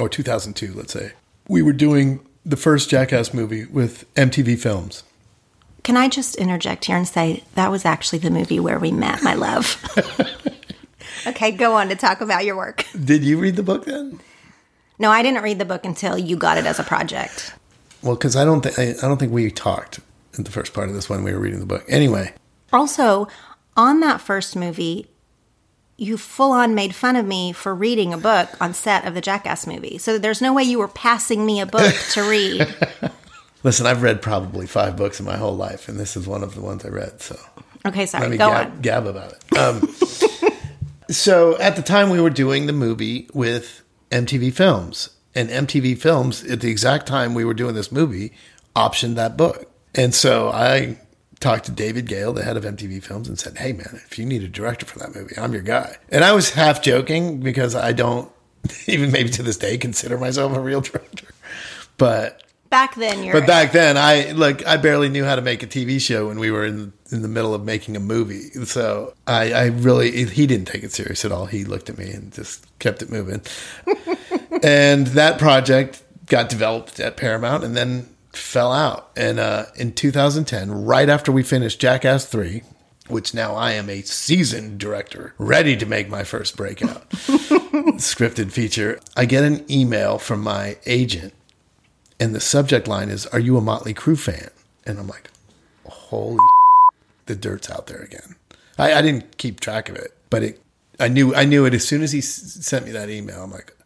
or 0.00 0.08
two 0.08 0.22
thousand 0.22 0.54
two, 0.54 0.72
let's 0.72 0.94
say 0.94 1.12
we 1.46 1.60
were 1.60 1.74
doing 1.74 2.20
the 2.44 2.56
first 2.56 2.88
Jackass 2.88 3.34
movie 3.34 3.66
with 3.66 4.12
MTV 4.14 4.58
Films. 4.58 5.04
Can 5.82 5.96
I 5.96 6.08
just 6.08 6.36
interject 6.36 6.86
here 6.86 6.96
and 6.96 7.06
say 7.06 7.44
that 7.54 7.70
was 7.70 7.84
actually 7.84 8.18
the 8.18 8.30
movie 8.30 8.60
where 8.60 8.78
we 8.78 8.92
met, 8.92 9.22
my 9.22 9.34
love? 9.34 9.76
okay, 11.26 11.50
go 11.50 11.74
on 11.74 11.88
to 11.88 11.96
talk 11.96 12.20
about 12.20 12.44
your 12.44 12.56
work. 12.56 12.86
Did 13.04 13.24
you 13.24 13.38
read 13.38 13.56
the 13.56 13.62
book 13.62 13.84
then? 13.84 14.20
No, 14.98 15.10
I 15.10 15.22
didn't 15.22 15.42
read 15.42 15.58
the 15.58 15.64
book 15.64 15.84
until 15.84 16.18
you 16.18 16.36
got 16.36 16.58
it 16.58 16.66
as 16.66 16.78
a 16.78 16.84
project. 16.84 17.54
Well, 18.02 18.14
because 18.14 18.36
I 18.36 18.44
don't 18.44 18.62
think 18.62 18.78
I 18.78 19.06
don't 19.06 19.18
think 19.18 19.32
we 19.32 19.50
talked 19.50 20.00
in 20.36 20.44
the 20.44 20.50
first 20.50 20.72
part 20.72 20.88
of 20.88 20.94
this 20.94 21.08
when 21.08 21.24
we 21.24 21.32
were 21.32 21.40
reading 21.40 21.60
the 21.60 21.66
book. 21.66 21.84
Anyway. 21.88 22.32
Also, 22.72 23.28
on 23.76 24.00
that 24.00 24.20
first 24.20 24.56
movie, 24.56 25.06
you 25.96 26.16
full 26.16 26.52
on 26.52 26.74
made 26.74 26.94
fun 26.94 27.16
of 27.16 27.26
me 27.26 27.52
for 27.52 27.74
reading 27.74 28.12
a 28.12 28.18
book 28.18 28.48
on 28.60 28.72
set 28.72 29.04
of 29.04 29.14
the 29.14 29.20
Jackass 29.20 29.66
movie. 29.66 29.98
So 29.98 30.18
there's 30.18 30.40
no 30.40 30.52
way 30.52 30.62
you 30.62 30.78
were 30.78 30.88
passing 30.88 31.44
me 31.44 31.60
a 31.60 31.66
book 31.66 31.94
to 32.12 32.22
read. 32.22 32.66
Listen, 33.64 33.86
I've 33.86 34.02
read 34.02 34.22
probably 34.22 34.66
five 34.66 34.96
books 34.96 35.18
in 35.18 35.26
my 35.26 35.36
whole 35.36 35.56
life, 35.56 35.88
and 35.88 35.98
this 35.98 36.16
is 36.16 36.28
one 36.28 36.44
of 36.44 36.54
the 36.54 36.60
ones 36.60 36.84
I 36.84 36.88
read. 36.88 37.20
So 37.20 37.36
okay, 37.84 38.06
sorry, 38.06 38.22
let 38.22 38.30
me 38.30 38.36
go 38.36 38.48
gab, 38.48 38.70
on. 38.70 38.80
Gab 38.80 39.06
about 39.06 39.32
it. 39.32 39.58
Um, 39.58 39.88
so 41.10 41.58
at 41.58 41.74
the 41.74 41.82
time, 41.82 42.10
we 42.10 42.20
were 42.20 42.30
doing 42.30 42.66
the 42.66 42.72
movie 42.72 43.28
with 43.34 43.82
MTV 44.10 44.52
Films, 44.52 45.10
and 45.34 45.48
MTV 45.48 45.98
Films 45.98 46.44
at 46.44 46.60
the 46.60 46.70
exact 46.70 47.06
time 47.06 47.34
we 47.34 47.44
were 47.44 47.54
doing 47.54 47.74
this 47.74 47.92
movie 47.92 48.32
optioned 48.74 49.14
that 49.16 49.36
book, 49.36 49.70
and 49.94 50.14
so 50.14 50.50
I 50.50 50.98
talked 51.40 51.66
to 51.66 51.72
David 51.72 52.06
Gale, 52.06 52.32
the 52.32 52.44
head 52.44 52.56
of 52.56 52.64
MTV 52.64 53.02
Films, 53.02 53.28
and 53.28 53.38
said, 53.38 53.58
"Hey, 53.58 53.72
man, 53.72 54.00
if 54.06 54.18
you 54.18 54.26
need 54.26 54.42
a 54.42 54.48
director 54.48 54.86
for 54.86 54.98
that 54.98 55.14
movie, 55.14 55.36
I'm 55.38 55.52
your 55.52 55.62
guy." 55.62 55.96
And 56.10 56.24
I 56.24 56.32
was 56.32 56.50
half 56.50 56.82
joking 56.82 57.40
because 57.40 57.74
I 57.74 57.92
don't 57.92 58.30
even 58.86 59.12
maybe 59.12 59.30
to 59.30 59.42
this 59.42 59.56
day 59.56 59.78
consider 59.78 60.18
myself 60.18 60.56
a 60.56 60.60
real 60.60 60.80
director, 60.80 61.26
but 61.96 62.42
back 62.70 62.94
then 62.94 63.22
you're 63.22 63.34
But 63.34 63.46
back 63.46 63.72
then, 63.72 63.96
I 63.96 64.32
like 64.32 64.66
I 64.66 64.76
barely 64.76 65.08
knew 65.08 65.24
how 65.24 65.36
to 65.36 65.42
make 65.42 65.62
a 65.62 65.66
TV 65.66 66.00
show 66.00 66.28
when 66.28 66.38
we 66.38 66.50
were 66.50 66.64
in 66.64 66.92
in 67.10 67.22
the 67.22 67.28
middle 67.28 67.54
of 67.54 67.64
making 67.64 67.96
a 67.96 68.00
movie. 68.00 68.50
So 68.64 69.14
I, 69.26 69.52
I 69.52 69.66
really 69.66 70.24
he 70.26 70.46
didn't 70.46 70.66
take 70.66 70.82
it 70.82 70.92
serious 70.92 71.24
at 71.24 71.32
all. 71.32 71.46
He 71.46 71.64
looked 71.64 71.88
at 71.90 71.98
me 71.98 72.10
and 72.10 72.32
just 72.32 72.66
kept 72.78 73.02
it 73.02 73.10
moving. 73.10 73.42
and 74.62 75.06
that 75.08 75.38
project 75.38 76.02
got 76.26 76.48
developed 76.48 77.00
at 77.00 77.16
Paramount 77.16 77.64
and 77.64 77.76
then 77.76 78.08
fell 78.32 78.72
out. 78.72 79.10
And 79.16 79.38
uh, 79.38 79.66
in 79.76 79.92
2010, 79.92 80.84
right 80.84 81.08
after 81.08 81.32
we 81.32 81.42
finished 81.42 81.80
Jackass 81.80 82.26
Three, 82.26 82.62
which 83.08 83.32
now 83.32 83.54
I 83.54 83.72
am 83.72 83.88
a 83.88 84.02
seasoned 84.02 84.78
director, 84.78 85.34
ready 85.38 85.76
to 85.76 85.86
make 85.86 86.08
my 86.08 86.24
first 86.24 86.56
breakout 86.56 87.08
scripted 87.10 88.52
feature, 88.52 89.00
I 89.16 89.24
get 89.24 89.44
an 89.44 89.64
email 89.70 90.18
from 90.18 90.42
my 90.42 90.76
agent 90.86 91.32
and 92.20 92.34
the 92.34 92.40
subject 92.40 92.86
line 92.88 93.08
is 93.10 93.26
"Are 93.26 93.38
you 93.40 93.56
a 93.56 93.60
Motley 93.60 93.94
Crue 93.94 94.18
fan?" 94.18 94.50
And 94.86 94.98
I'm 94.98 95.06
like, 95.08 95.30
"Holy, 95.86 96.38
the 97.26 97.34
dirt's 97.36 97.70
out 97.70 97.86
there 97.86 98.00
again." 98.00 98.36
I, 98.78 98.94
I 98.94 99.02
didn't 99.02 99.38
keep 99.38 99.60
track 99.60 99.88
of 99.88 99.96
it, 99.96 100.16
but 100.30 100.42
it, 100.42 100.62
I 101.00 101.08
knew, 101.08 101.34
I 101.34 101.44
knew 101.44 101.64
it 101.64 101.74
as 101.74 101.86
soon 101.86 102.02
as 102.02 102.12
he 102.12 102.20
s- 102.20 102.26
sent 102.60 102.84
me 102.84 102.92
that 102.92 103.10
email. 103.10 103.42
I'm 103.42 103.50
like, 103.50 103.76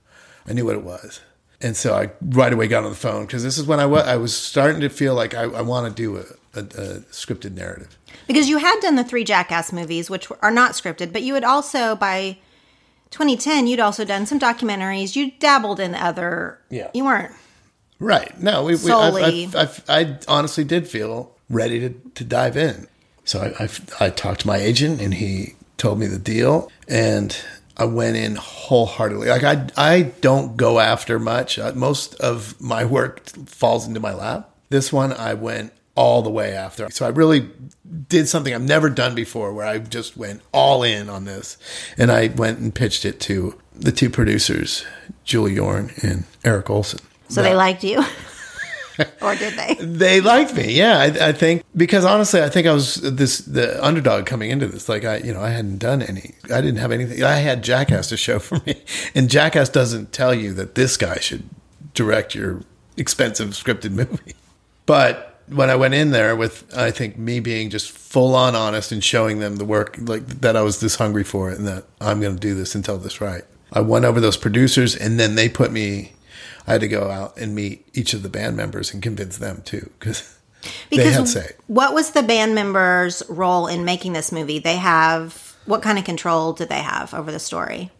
I 0.47 0.53
knew 0.53 0.67
what 0.67 0.77
it 0.77 0.83
was, 0.83 1.21
and 1.61 1.77
so 1.77 1.95
I 1.95 2.11
right 2.21 2.53
away 2.53 2.69
got 2.69 2.85
on 2.85 2.91
the 2.91 2.97
phone 2.97 3.25
because 3.27 3.43
this 3.43 3.57
is 3.59 3.65
when 3.67 3.81
I 3.81 3.87
was, 3.87 4.03
I 4.07 4.17
was 4.17 4.37
starting 4.37 4.81
to 4.83 4.89
feel 4.91 5.15
like 5.15 5.33
I, 5.35 5.43
I 5.45 5.63
want 5.63 5.95
to 5.97 6.03
do 6.03 6.17
a, 6.19 6.59
a, 6.59 6.63
a 6.63 7.01
scripted 7.11 7.53
narrative. 7.55 7.97
because 8.27 8.49
you 8.51 8.59
had 8.59 8.81
done 8.81 8.97
the 8.97 9.05
three 9.05 9.25
Jackass 9.25 9.73
movies, 9.73 10.11
which 10.11 10.29
are 10.43 10.51
not 10.51 10.73
scripted, 10.73 11.11
but 11.13 11.23
you 11.23 11.33
had 11.35 11.45
also 11.45 11.97
by 11.97 12.37
2010 13.11 13.67
you'd 13.67 13.81
also 13.81 14.05
done 14.05 14.27
some 14.27 14.39
documentaries. 14.39 15.17
You 15.17 15.31
dabbled 15.39 15.81
in 15.81 15.95
other. 15.95 16.59
Yeah. 16.71 16.91
You 16.95 17.05
weren't. 17.05 17.35
Right. 18.03 18.39
No, 18.41 18.65
we, 18.65 18.73
we 18.73 18.77
Solely. 18.79 19.49
I, 19.55 19.63
I, 19.63 19.63
I, 19.89 20.01
I 20.01 20.19
honestly 20.27 20.65
did 20.65 20.89
feel 20.89 21.35
ready 21.49 21.81
to, 21.81 21.91
to 22.17 22.25
dive 22.25 22.57
in. 22.57 22.89
So 23.25 23.41
I, 23.41 23.65
I, 23.65 24.07
I 24.07 24.11
talked 24.11 24.41
to 24.41 24.47
my 24.47 24.57
agent 24.57 25.01
and 25.01 25.15
he 25.15 25.55
told 25.77 25.99
me 25.99 26.07
the 26.07 26.19
deal 26.19 26.71
and 26.89 27.37
I 27.77 27.85
went 27.85 28.17
in 28.17 28.37
wholeheartedly. 28.37 29.29
Like 29.29 29.45
I, 29.45 29.69
I 29.77 30.03
don't 30.21 30.57
go 30.57 30.81
after 30.81 31.19
much. 31.19 31.59
Uh, 31.59 31.73
Most 31.75 32.15
of 32.17 32.61
my 32.61 32.85
work 32.85 33.25
falls 33.47 33.87
into 33.87 34.01
my 34.01 34.13
lap. 34.13 34.51
This 34.69 34.93
one 34.93 35.13
I 35.13 35.35
went 35.35 35.73
all 35.95 36.23
the 36.23 36.31
way 36.31 36.55
after. 36.55 36.91
So 36.91 37.07
I 37.07 37.11
really 37.11 37.49
did 38.09 38.29
something 38.29 38.53
I've 38.53 38.63
never 38.63 38.91
done 38.91 39.15
before 39.15 39.53
where 39.53 39.67
I 39.67 39.79
just 39.79 40.17
went 40.17 40.41
all 40.51 40.83
in 40.83 41.09
on 41.09 41.25
this. 41.25 41.59
And 41.97 42.11
I 42.11 42.29
went 42.29 42.59
and 42.59 42.75
pitched 42.75 43.05
it 43.05 43.21
to 43.21 43.59
the 43.75 43.93
two 43.93 44.11
producers, 44.11 44.85
Julie 45.25 45.55
Yorn 45.55 45.93
and 46.03 46.25
Eric 46.45 46.71
Olson. 46.71 47.01
So 47.33 47.43
they 47.43 47.55
liked 47.55 47.83
you, 47.83 47.99
or 49.23 49.35
did 49.35 49.55
they? 49.55 49.75
They 49.81 50.21
liked 50.21 50.55
me, 50.55 50.73
yeah. 50.73 50.99
I, 50.99 51.29
I 51.29 51.33
think 51.33 51.63
because 51.75 52.05
honestly, 52.05 52.43
I 52.43 52.49
think 52.49 52.67
I 52.67 52.73
was 52.73 52.97
this 52.97 53.39
the 53.39 53.83
underdog 53.85 54.27
coming 54.27 54.51
into 54.51 54.67
this. 54.67 54.89
Like 54.89 55.05
I, 55.05 55.17
you 55.19 55.33
know, 55.33 55.41
I 55.41 55.51
hadn't 55.51 55.79
done 55.79 56.03
any. 56.03 56.35
I 56.45 56.61
didn't 56.61 56.77
have 56.77 56.93
anything. 56.93 57.23
I 57.23 57.37
had 57.37 57.63
Jackass 57.65 58.09
to 58.11 58.17
show 58.17 58.39
for 58.39 58.61
me, 58.67 58.83
and 59.15 59.31
Jackass 59.31 59.69
doesn't 59.69 60.13
tell 60.13 60.35
you 60.35 60.53
that 60.55 60.75
this 60.75 60.97
guy 60.97 61.19
should 61.19 61.49
direct 61.95 62.35
your 62.35 62.63
expensive 62.97 63.51
scripted 63.51 63.93
movie. 63.93 64.35
But 64.87 65.41
when 65.49 65.71
I 65.71 65.77
went 65.77 65.95
in 65.95 66.11
there 66.11 66.37
with, 66.37 66.67
I 66.77 66.91
think 66.91 67.19
me 67.19 67.41
being 67.41 67.71
just 67.71 67.91
full 67.91 68.35
on 68.35 68.55
honest 68.55 68.93
and 68.93 69.03
showing 69.03 69.39
them 69.41 69.57
the 69.57 69.65
work 69.65 69.97
like 70.01 70.27
that 70.41 70.57
I 70.57 70.63
was 70.63 70.81
this 70.81 70.97
hungry 70.97 71.25
for 71.25 71.51
it, 71.51 71.59
and 71.59 71.67
that 71.67 71.85
I'm 72.01 72.21
going 72.21 72.35
to 72.35 72.41
do 72.41 72.55
this 72.55 72.75
and 72.75 72.85
tell 72.85 72.99
this 72.99 73.21
right. 73.21 73.45
I 73.73 73.81
won 73.81 74.05
over 74.05 74.21
those 74.21 74.37
producers, 74.37 74.95
and 74.95 75.19
then 75.19 75.35
they 75.35 75.49
put 75.49 75.73
me. 75.73 76.13
I 76.67 76.73
had 76.73 76.81
to 76.83 76.89
go 76.89 77.11
out 77.11 77.37
and 77.37 77.55
meet 77.55 77.87
each 77.95 78.15
of 78.15 78.23
the 78.23 78.29
band 78.29 78.57
members 78.57 78.93
and 78.93 79.03
convince 79.03 79.39
them 79.39 79.63
too, 79.65 79.91
because 79.99 80.37
they 80.91 81.11
had 81.11 81.29
say. 81.29 81.53
what 81.67 81.95
was 81.95 82.11
the 82.11 82.23
band 82.23 82.55
members' 82.55 83.23
role 83.29 83.67
in 83.67 83.85
making 83.85 84.13
this 84.13 84.33
movie? 84.33 84.59
They 84.59 84.77
have 84.77 85.57
what 85.67 85.83
kind 85.83 85.99
of 85.99 86.05
control 86.05 86.53
did 86.53 86.69
they 86.69 86.81
have 86.81 87.15
over 87.15 87.31
the 87.31 87.39
story? 87.39 87.91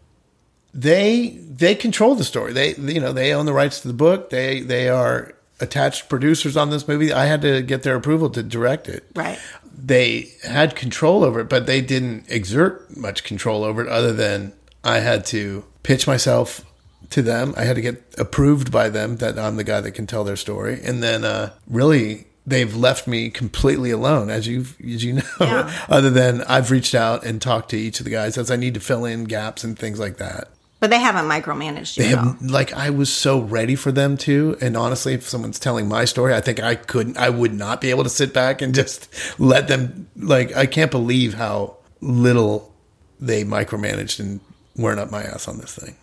They 0.73 1.29
they 1.29 1.75
control 1.75 2.15
the 2.15 2.23
story. 2.23 2.53
They 2.53 2.75
you 2.75 2.99
know 2.99 3.13
they 3.13 3.33
own 3.33 3.45
the 3.45 3.53
rights 3.53 3.81
to 3.81 3.87
the 3.87 3.93
book. 3.93 4.29
They 4.29 4.61
they 4.61 4.89
are 4.89 5.33
attached 5.59 6.09
producers 6.09 6.57
on 6.57 6.69
this 6.71 6.87
movie. 6.87 7.13
I 7.13 7.25
had 7.25 7.41
to 7.41 7.61
get 7.61 7.83
their 7.83 7.95
approval 7.95 8.29
to 8.31 8.43
direct 8.43 8.89
it. 8.89 9.05
Right. 9.15 9.39
They 9.75 10.31
had 10.43 10.75
control 10.75 11.23
over 11.23 11.41
it, 11.41 11.49
but 11.49 11.65
they 11.65 11.81
didn't 11.81 12.25
exert 12.29 12.95
much 12.95 13.23
control 13.23 13.63
over 13.63 13.83
it 13.83 13.87
other 13.89 14.13
than 14.13 14.53
I 14.83 14.99
had 14.99 15.25
to 15.27 15.63
pitch 15.83 16.07
myself 16.07 16.65
to 17.13 17.21
them. 17.21 17.53
I 17.57 17.63
had 17.63 17.75
to 17.77 17.81
get 17.81 18.03
approved 18.17 18.71
by 18.71 18.89
them 18.89 19.17
that 19.17 19.39
I'm 19.39 19.55
the 19.55 19.63
guy 19.63 19.81
that 19.81 19.91
can 19.91 20.05
tell 20.07 20.23
their 20.23 20.35
story. 20.35 20.79
And 20.83 21.01
then 21.01 21.23
uh, 21.23 21.53
really 21.67 22.27
they've 22.45 22.75
left 22.75 23.07
me 23.07 23.29
completely 23.29 23.89
alone 23.89 24.29
as 24.29 24.45
you 24.47 24.65
as 24.83 25.03
you 25.03 25.13
know 25.13 25.21
Yeah. 25.39 25.71
other 25.89 26.09
than 26.09 26.41
I've 26.41 26.71
reached 26.71 26.93
out 26.93 27.25
and 27.25 27.41
talked 27.41 27.69
to 27.69 27.77
each 27.77 27.99
of 27.99 28.03
the 28.03 28.11
guys 28.11 28.37
as 28.37 28.51
I 28.51 28.57
need 28.57 28.73
to 28.73 28.79
fill 28.79 29.05
in 29.05 29.23
gaps 29.23 29.63
and 29.63 29.79
things 29.79 29.99
like 29.99 30.17
that. 30.17 30.49
But 30.79 30.89
they 30.89 30.99
haven't 30.99 31.29
micromanaged 31.29 31.95
you 31.95 32.03
They 32.03 32.09
have 32.09 32.41
like 32.41 32.73
I 32.73 32.89
was 32.89 33.11
so 33.13 33.39
ready 33.39 33.75
for 33.75 33.93
them 33.93 34.17
to, 34.17 34.57
and 34.59 34.75
honestly, 34.75 35.13
if 35.13 35.23
someone's 35.29 35.57
telling 35.57 35.87
my 35.87 36.03
story, 36.03 36.33
I 36.33 36.41
think 36.41 36.59
I 36.61 36.75
couldn't, 36.75 37.17
I 37.17 37.29
would 37.29 37.53
not 37.53 37.79
be 37.79 37.89
able 37.89 38.03
to 38.03 38.09
sit 38.09 38.33
back 38.33 38.61
and 38.61 38.75
just 38.75 39.07
let 39.39 39.69
them. 39.69 40.09
Like 40.17 40.53
I 40.53 40.65
can't 40.65 40.91
believe 40.91 41.35
how 41.35 41.77
little 42.01 42.73
they 43.19 43.45
micromanaged 43.45 44.19
and 44.19 44.41
weren't 44.75 44.99
up 44.99 45.09
my 45.09 45.23
ass 45.23 45.47
on 45.47 45.57
this 45.59 45.73
thing. 45.73 45.95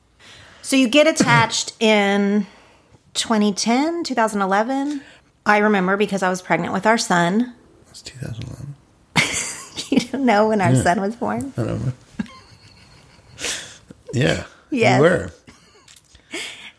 So 0.63 0.77
you 0.77 0.89
get 0.89 1.07
attached 1.07 1.73
in 1.81 2.47
2010, 3.15 4.05
2011. 4.05 5.01
I 5.47 5.59
remember 5.59 5.97
because 5.97 6.23
I 6.23 6.29
was 6.31 6.43
pregnant 6.43 6.73
with 6.73 6.87
our 6.87 6.99
son. 6.99 7.55
It's 7.91 8.03
2011. 8.03 8.77
You 9.91 9.99
don't 9.99 10.25
know 10.25 10.49
when 10.51 10.61
our 10.61 10.75
son 10.77 11.01
was 11.01 11.17
born. 11.17 11.53
I 11.57 11.63
don't 11.65 11.85
know. 11.87 11.93
yeah, 14.13 14.45
Yes. 14.71 14.99
you 14.99 15.03
were. 15.03 15.33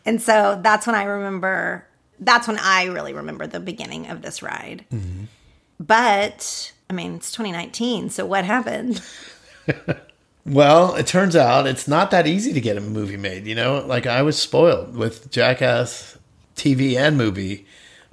And 0.05 0.21
so 0.21 0.59
that's 0.63 0.87
when 0.87 0.95
I 0.95 1.03
remember, 1.03 1.85
that's 2.19 2.47
when 2.47 2.57
I 2.57 2.85
really 2.85 3.11
remember 3.13 3.47
the 3.47 3.59
beginning 3.59 4.07
of 4.09 4.21
this 4.21 4.41
ride. 4.41 4.85
Mm-hmm. 4.93 5.25
But 5.79 6.71
I 6.89 6.93
mean, 6.93 7.15
it's 7.15 7.31
2019. 7.33 8.11
So 8.11 8.25
what 8.25 8.45
happened? 8.45 9.01
Well, 10.45 10.95
it 10.95 11.07
turns 11.07 11.35
out 11.35 11.67
it's 11.67 11.87
not 11.87 12.11
that 12.11 12.27
easy 12.27 12.53
to 12.53 12.61
get 12.61 12.77
a 12.77 12.81
movie 12.81 13.17
made. 13.17 13.45
You 13.45 13.55
know, 13.55 13.85
like 13.85 14.07
I 14.07 14.21
was 14.21 14.39
spoiled 14.39 14.95
with 14.95 15.31
Jackass 15.31 16.17
TV 16.55 16.95
and 16.95 17.17
movie. 17.17 17.65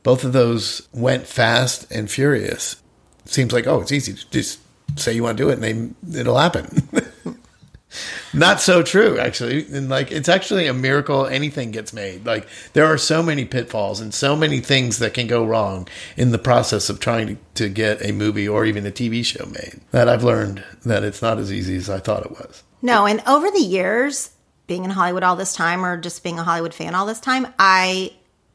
Both 0.03 0.25
of 0.25 0.33
those 0.33 0.89
went 0.93 1.27
fast 1.27 1.91
and 1.91 2.11
furious. 2.11 2.77
Seems 3.25 3.53
like 3.53 3.67
oh, 3.67 3.81
it's 3.81 3.93
easy 3.93 4.15
to 4.15 4.31
just 4.31 4.61
say 4.97 5.13
you 5.13 5.23
want 5.23 5.39
to 5.39 5.45
do 5.45 5.51
it 5.51 5.63
and 5.63 5.95
they 6.13 6.21
it'll 6.21 6.39
happen. 6.39 6.89
not 8.39 8.61
so 8.61 8.83
true, 8.83 9.19
actually. 9.19 9.67
And 9.73 9.89
like 9.89 10.11
it's 10.11 10.29
actually 10.29 10.67
a 10.67 10.75
miracle 10.75 11.27
anything 11.27 11.71
gets 11.71 11.93
made. 11.93 12.25
Like 12.27 12.47
there 12.73 12.87
are 12.87 12.99
so 12.99 13.23
many 13.23 13.45
pitfalls 13.45 14.01
and 14.01 14.13
so 14.13 14.37
many 14.37 14.61
things 14.61 14.99
that 14.99 15.15
can 15.15 15.27
go 15.27 15.45
wrong 15.45 15.89
in 16.17 16.31
the 16.31 16.39
process 16.39 16.89
of 16.89 17.01
trying 17.01 17.27
to, 17.29 17.37
to 17.55 17.69
get 17.69 18.05
a 18.05 18.13
movie 18.13 18.49
or 18.49 18.65
even 18.65 18.87
a 18.87 18.91
TV 18.91 19.25
show 19.25 19.47
made. 19.47 19.81
That 19.91 20.09
I've 20.09 20.25
learned 20.25 20.65
that 20.85 21.05
it's 21.05 21.23
not 21.23 21.39
as 21.39 21.53
easy 21.53 21.77
as 21.77 21.91
I 21.91 21.99
thought 21.99 22.25
it 22.25 22.33
was. 22.33 22.63
No, 22.81 23.07
and 23.07 23.23
over 23.27 23.51
the 23.51 23.59
years, 23.59 24.31
being 24.67 24.85
in 24.85 24.91
Hollywood 24.91 25.25
all 25.25 25.37
this 25.37 25.55
time 25.55 25.85
or 25.85 25.97
just 25.97 26.23
being 26.23 26.39
a 26.39 26.45
Hollywood 26.45 26.75
fan 26.75 26.95
all 26.95 27.07
this 27.07 27.21
time, 27.21 27.49
I 27.59 28.13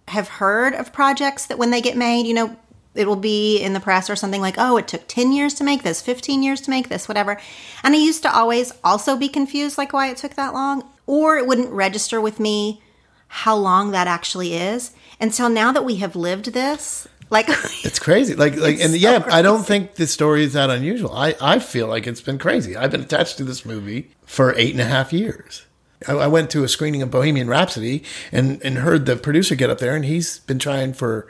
have 0.07 0.27
heard 0.27 0.73
of 0.73 0.93
projects 0.93 1.47
that 1.47 1.57
when 1.57 1.71
they 1.71 1.81
get 1.81 1.97
made, 1.97 2.27
you 2.27 2.33
know, 2.33 2.55
it 2.95 3.07
will 3.07 3.15
be 3.15 3.59
in 3.59 3.73
the 3.73 3.79
press 3.79 4.09
or 4.09 4.15
something 4.15 4.41
like, 4.41 4.55
oh, 4.57 4.77
it 4.77 4.88
took 4.88 5.07
10 5.07 5.31
years 5.31 5.53
to 5.55 5.63
make 5.63 5.83
this, 5.83 6.01
15 6.01 6.43
years 6.43 6.62
to 6.62 6.69
make 6.69 6.89
this, 6.89 7.07
whatever. 7.07 7.39
And 7.83 7.95
I 7.95 7.97
used 7.97 8.23
to 8.23 8.35
always 8.35 8.71
also 8.83 9.17
be 9.17 9.27
confused, 9.27 9.77
like 9.77 9.93
why 9.93 10.09
it 10.09 10.17
took 10.17 10.35
that 10.35 10.53
long, 10.53 10.83
or 11.05 11.38
it 11.38 11.47
wouldn't 11.47 11.71
register 11.71 12.21
with 12.21 12.39
me 12.39 12.81
how 13.27 13.55
long 13.55 13.91
that 13.91 14.07
actually 14.07 14.53
is 14.53 14.91
until 15.19 15.50
now 15.50 15.71
that 15.71 15.83
we 15.83 15.95
have 15.95 16.15
lived 16.15 16.53
this. 16.53 17.07
Like, 17.31 17.47
It's 17.83 17.97
crazy. 17.97 18.35
Like 18.35 18.57
like 18.57 18.79
and 18.79 18.91
so 18.91 18.95
yeah, 18.95 19.25
I 19.31 19.41
don't 19.41 19.65
think 19.65 19.95
the 19.95 20.05
story 20.05 20.43
is 20.43 20.53
that 20.53 20.69
unusual. 20.69 21.13
I, 21.13 21.35
I 21.41 21.57
feel 21.57 21.88
like 21.88 22.05
it's 22.05 22.21
been 22.21 22.38
crazy. 22.38 22.77
I've 22.77 22.91
been 22.91 23.01
attached 23.01 23.38
to 23.38 23.43
this 23.43 23.65
movie 23.65 24.12
for 24.23 24.53
eight 24.55 24.71
and 24.71 24.81
a 24.81 24.85
half 24.85 25.12
years. 25.12 25.65
I, 26.07 26.13
I 26.13 26.27
went 26.27 26.51
to 26.51 26.63
a 26.63 26.67
screening 26.67 27.01
of 27.01 27.09
Bohemian 27.09 27.47
Rhapsody 27.47 28.03
and, 28.31 28.62
and 28.63 28.77
heard 28.77 29.07
the 29.07 29.15
producer 29.15 29.55
get 29.55 29.71
up 29.71 29.79
there 29.79 29.95
and 29.95 30.05
he's 30.05 30.39
been 30.39 30.59
trying 30.59 30.93
for 30.93 31.27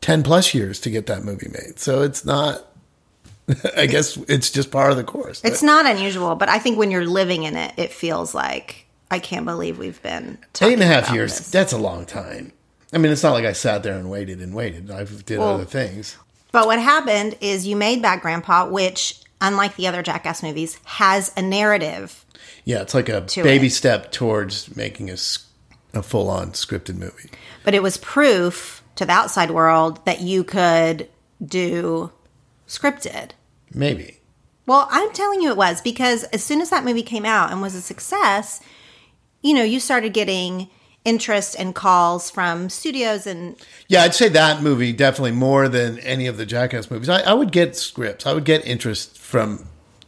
ten 0.00 0.22
plus 0.22 0.54
years 0.54 0.80
to 0.80 0.90
get 0.90 1.06
that 1.06 1.24
movie 1.24 1.48
made. 1.48 1.78
So 1.78 2.02
it's 2.02 2.24
not 2.24 2.64
I 3.76 3.86
guess 3.86 4.16
it's 4.28 4.50
just 4.50 4.70
part 4.70 4.90
of 4.90 4.96
the 4.96 5.04
course. 5.04 5.40
it's 5.44 5.62
not 5.62 5.86
unusual, 5.86 6.34
but 6.36 6.48
I 6.48 6.58
think 6.58 6.78
when 6.78 6.90
you're 6.90 7.06
living 7.06 7.42
in 7.44 7.56
it, 7.56 7.74
it 7.76 7.92
feels 7.92 8.34
like 8.34 8.86
I 9.10 9.18
can't 9.18 9.44
believe 9.46 9.78
we've 9.78 10.00
been 10.02 10.38
Eight 10.60 10.74
and 10.74 10.82
a 10.82 10.86
half 10.86 11.12
years, 11.12 11.36
this. 11.36 11.50
that's 11.50 11.72
a 11.72 11.78
long 11.78 12.06
time. 12.06 12.52
I 12.92 12.98
mean, 12.98 13.12
it's 13.12 13.22
not 13.22 13.32
like 13.32 13.44
I 13.44 13.52
sat 13.52 13.82
there 13.82 13.96
and 13.96 14.10
waited 14.10 14.40
and 14.40 14.54
waited. 14.54 14.90
I 14.90 15.04
did 15.04 15.38
Well, 15.38 15.54
other 15.54 15.64
things. 15.64 16.16
But 16.52 16.66
what 16.66 16.80
happened 16.80 17.36
is 17.40 17.66
you 17.66 17.76
made 17.76 18.02
Bad 18.02 18.20
Grandpa, 18.20 18.68
which, 18.68 19.20
unlike 19.40 19.76
the 19.76 19.86
other 19.86 20.02
Jackass 20.02 20.42
movies, 20.42 20.78
has 20.84 21.32
a 21.36 21.42
narrative. 21.42 22.24
Yeah, 22.64 22.82
it's 22.82 22.94
like 22.94 23.08
a 23.08 23.20
baby 23.36 23.68
it. 23.68 23.70
step 23.70 24.10
towards 24.10 24.74
making 24.76 25.08
a 25.10 26.02
full 26.02 26.28
on 26.28 26.50
scripted 26.52 26.96
movie. 26.96 27.30
But 27.64 27.74
it 27.74 27.82
was 27.82 27.96
proof 27.96 28.82
to 29.00 29.06
the 29.06 29.12
outside 29.12 29.50
world 29.50 30.04
that 30.04 30.20
you 30.20 30.44
could 30.44 31.08
do 31.42 32.12
scripted. 32.68 33.30
Maybe. 33.72 34.18
Well, 34.66 34.88
I'm 34.90 35.10
telling 35.12 35.40
you 35.40 35.48
it 35.48 35.56
was 35.56 35.80
because 35.80 36.24
as 36.24 36.44
soon 36.44 36.60
as 36.60 36.68
that 36.68 36.84
movie 36.84 37.02
came 37.02 37.24
out 37.24 37.50
and 37.50 37.62
was 37.62 37.74
a 37.74 37.80
success, 37.80 38.60
you 39.40 39.54
know, 39.54 39.62
you 39.62 39.80
started 39.80 40.12
getting 40.12 40.68
interest 41.02 41.56
and 41.58 41.74
calls 41.74 42.30
from 42.30 42.68
studios 42.68 43.26
and 43.26 43.56
Yeah, 43.88 44.02
I'd 44.02 44.14
say 44.14 44.28
that 44.28 44.62
movie 44.62 44.92
definitely 44.92 45.32
more 45.32 45.66
than 45.66 45.98
any 46.00 46.26
of 46.26 46.36
the 46.36 46.44
Jackass 46.44 46.90
movies. 46.90 47.08
I, 47.08 47.22
I 47.22 47.32
would 47.32 47.52
get 47.52 47.76
scripts. 47.76 48.26
I 48.26 48.34
would 48.34 48.44
get 48.44 48.66
interest 48.66 49.16
from 49.16 49.66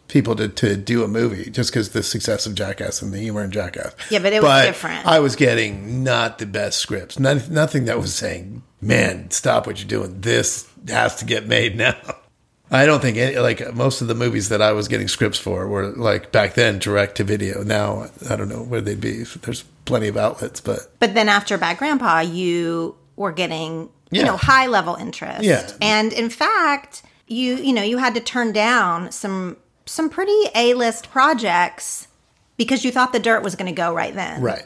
people 0.08 0.36
to, 0.36 0.46
to 0.46 0.76
do 0.76 1.02
a 1.02 1.08
movie 1.08 1.50
just 1.50 1.70
because 1.70 1.88
the 1.90 2.02
success 2.02 2.44
of 2.44 2.54
Jackass 2.54 3.00
and 3.00 3.14
the 3.14 3.18
humor 3.18 3.42
in 3.42 3.50
Jackass. 3.50 3.94
Yeah, 4.10 4.18
but 4.18 4.34
it 4.34 4.42
was 4.42 4.66
different. 4.66 5.06
I 5.06 5.20
was 5.20 5.34
getting 5.34 6.04
not 6.04 6.38
the 6.38 6.44
best 6.44 6.78
scripts. 6.78 7.18
None, 7.18 7.42
nothing 7.50 7.86
that 7.86 7.98
was 7.98 8.14
saying, 8.14 8.62
"Man, 8.82 9.30
stop 9.30 9.66
what 9.66 9.78
you're 9.78 9.88
doing. 9.88 10.20
This 10.20 10.68
has 10.88 11.16
to 11.16 11.24
get 11.24 11.46
made 11.46 11.76
now." 11.76 11.96
I 12.72 12.86
don't 12.86 13.00
think 13.00 13.18
any, 13.18 13.36
like 13.36 13.74
most 13.74 14.00
of 14.00 14.08
the 14.08 14.14
movies 14.14 14.48
that 14.48 14.62
I 14.62 14.72
was 14.72 14.88
getting 14.88 15.06
scripts 15.06 15.38
for 15.38 15.68
were 15.68 15.88
like 15.88 16.32
back 16.32 16.54
then 16.54 16.78
direct 16.78 17.16
to 17.16 17.24
video. 17.24 17.62
Now 17.62 18.06
I 18.30 18.34
don't 18.36 18.48
know 18.48 18.62
where 18.62 18.80
they'd 18.80 19.00
be. 19.00 19.24
There's 19.24 19.62
plenty 19.84 20.08
of 20.08 20.16
outlets, 20.16 20.60
but 20.60 20.90
But 20.98 21.14
then 21.14 21.28
after 21.28 21.58
Bad 21.58 21.76
Grandpa, 21.76 22.20
you 22.20 22.96
were 23.16 23.32
getting, 23.32 23.90
you 24.10 24.24
know, 24.24 24.38
high 24.38 24.66
level 24.68 24.94
interest. 24.94 25.42
Yeah. 25.42 25.70
And 25.82 26.14
in 26.14 26.30
fact, 26.30 27.02
you 27.26 27.56
you 27.56 27.74
know, 27.74 27.82
you 27.82 27.98
had 27.98 28.14
to 28.14 28.20
turn 28.20 28.52
down 28.52 29.12
some 29.12 29.58
some 29.84 30.08
pretty 30.08 30.40
A 30.54 30.72
list 30.72 31.10
projects 31.10 32.08
because 32.56 32.84
you 32.86 32.90
thought 32.90 33.12
the 33.12 33.20
dirt 33.20 33.42
was 33.42 33.54
gonna 33.54 33.72
go 33.72 33.92
right 33.92 34.14
then. 34.14 34.40
right. 34.40 34.64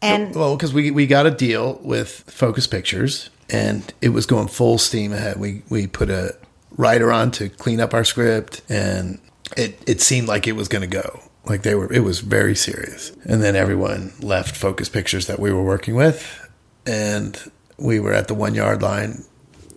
And 0.00 0.34
Well, 0.34 0.56
because 0.56 0.72
we 0.72 0.90
we 0.90 1.06
got 1.06 1.26
a 1.26 1.30
deal 1.30 1.78
with 1.82 2.24
Focus 2.26 2.66
Pictures, 2.66 3.28
and 3.54 3.94
it 4.00 4.08
was 4.10 4.26
going 4.26 4.48
full 4.48 4.78
steam 4.78 5.12
ahead. 5.12 5.38
We 5.38 5.62
we 5.68 5.86
put 5.86 6.10
a 6.10 6.36
writer 6.76 7.12
on 7.12 7.30
to 7.32 7.48
clean 7.48 7.80
up 7.80 7.94
our 7.94 8.04
script, 8.04 8.62
and 8.68 9.20
it 9.56 9.78
it 9.86 10.00
seemed 10.00 10.28
like 10.28 10.46
it 10.48 10.52
was 10.56 10.68
going 10.68 10.82
to 10.90 11.02
go. 11.02 11.20
Like 11.46 11.62
they 11.62 11.74
were, 11.74 11.92
it 11.92 12.00
was 12.00 12.20
very 12.20 12.56
serious. 12.56 13.12
And 13.24 13.42
then 13.42 13.54
everyone 13.54 14.12
left 14.20 14.56
Focus 14.56 14.88
Pictures 14.88 15.26
that 15.26 15.38
we 15.38 15.52
were 15.52 15.62
working 15.62 15.94
with, 15.94 16.48
and 16.86 17.38
we 17.76 18.00
were 18.00 18.12
at 18.12 18.28
the 18.28 18.34
one 18.34 18.54
yard 18.54 18.82
line 18.82 19.24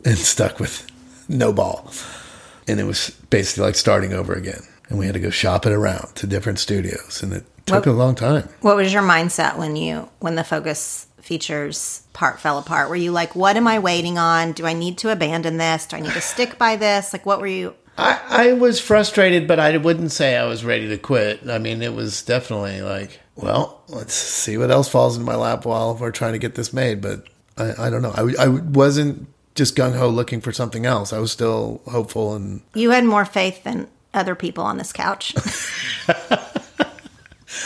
and 0.06 0.18
stuck 0.34 0.60
with 0.60 0.86
no 1.28 1.52
ball. 1.54 1.92
And 2.70 2.80
it 2.80 2.86
was 2.86 3.12
basically 3.30 3.66
like 3.66 3.76
starting 3.76 4.14
over 4.14 4.34
again. 4.34 4.62
And 4.90 4.98
we 4.98 5.06
had 5.06 5.16
to 5.16 5.20
go 5.20 5.30
shop 5.30 5.66
it 5.66 5.74
around 5.74 6.16
to 6.16 6.28
different 6.28 6.60
studios, 6.60 7.22
and 7.22 7.34
it 7.34 7.44
took 7.66 7.86
What- 7.86 7.92
a 7.94 7.98
long 7.98 8.16
time. 8.16 8.48
what 8.62 8.78
was 8.78 8.94
your 8.94 9.04
mindset 9.04 9.58
when 9.58 9.76
you 9.76 10.08
when 10.20 10.36
the 10.36 10.44
focus 10.46 11.07
features 11.22 12.04
part 12.14 12.40
fell 12.40 12.58
apart? 12.58 12.90
Were 12.90 12.96
you 12.96 13.12
like, 13.12 13.36
what 13.36 13.58
am 13.58 13.68
I 13.68 13.80
waiting 13.80 14.18
on? 14.18 14.54
Do 14.54 14.66
I 14.66 14.74
need 14.74 14.98
to 15.00 15.12
abandon 15.12 15.58
this? 15.58 15.86
Do 15.86 15.98
I 15.98 16.00
need 16.00 16.14
to 16.14 16.22
stick 16.22 16.58
by 16.58 16.76
this? 16.76 17.14
Like 17.14 17.26
what 17.26 17.40
were 17.40 17.48
you 17.48 17.76
I, 17.98 18.22
I 18.30 18.54
was 18.54 18.80
frustrated, 18.80 19.48
but 19.48 19.60
I 19.60 19.78
wouldn't 19.78 20.12
say 20.12 20.38
I 20.38 20.46
was 20.46 20.64
ready 20.64 20.88
to 20.90 20.98
quit. 20.98 21.50
I 21.50 21.58
mean, 21.58 21.82
it 21.82 21.94
was 21.94 22.22
definitely 22.22 22.82
like, 22.82 23.20
well, 23.36 23.82
let's 23.88 24.14
see 24.14 24.58
what 24.58 24.70
else 24.72 24.88
falls 24.88 25.18
in 25.18 25.24
my 25.24 25.36
lap 25.36 25.66
while 25.66 25.96
we're 25.96 26.12
trying 26.12 26.34
to 26.34 26.40
get 26.40 26.56
this 26.56 26.74
made. 26.74 27.02
But 27.02 27.28
I, 27.58 27.88
I 27.88 27.90
don't 27.90 28.04
know. 28.04 28.14
I, 28.16 28.46
I 28.46 28.48
wasn't 28.48 29.28
just 29.56 29.76
gung 29.76 29.98
ho 29.98 30.10
looking 30.10 30.42
for 30.42 30.52
something 30.52 30.86
else. 30.86 31.12
I 31.12 31.20
was 31.20 31.32
still 31.32 31.82
hopeful 31.88 32.36
and 32.36 32.62
you 32.76 32.92
had 32.92 33.04
more 33.04 33.26
faith 33.26 33.64
than 33.64 33.88
other 34.14 34.36
people 34.36 34.64
on 34.64 34.78
this 34.78 34.94
couch. 34.94 35.34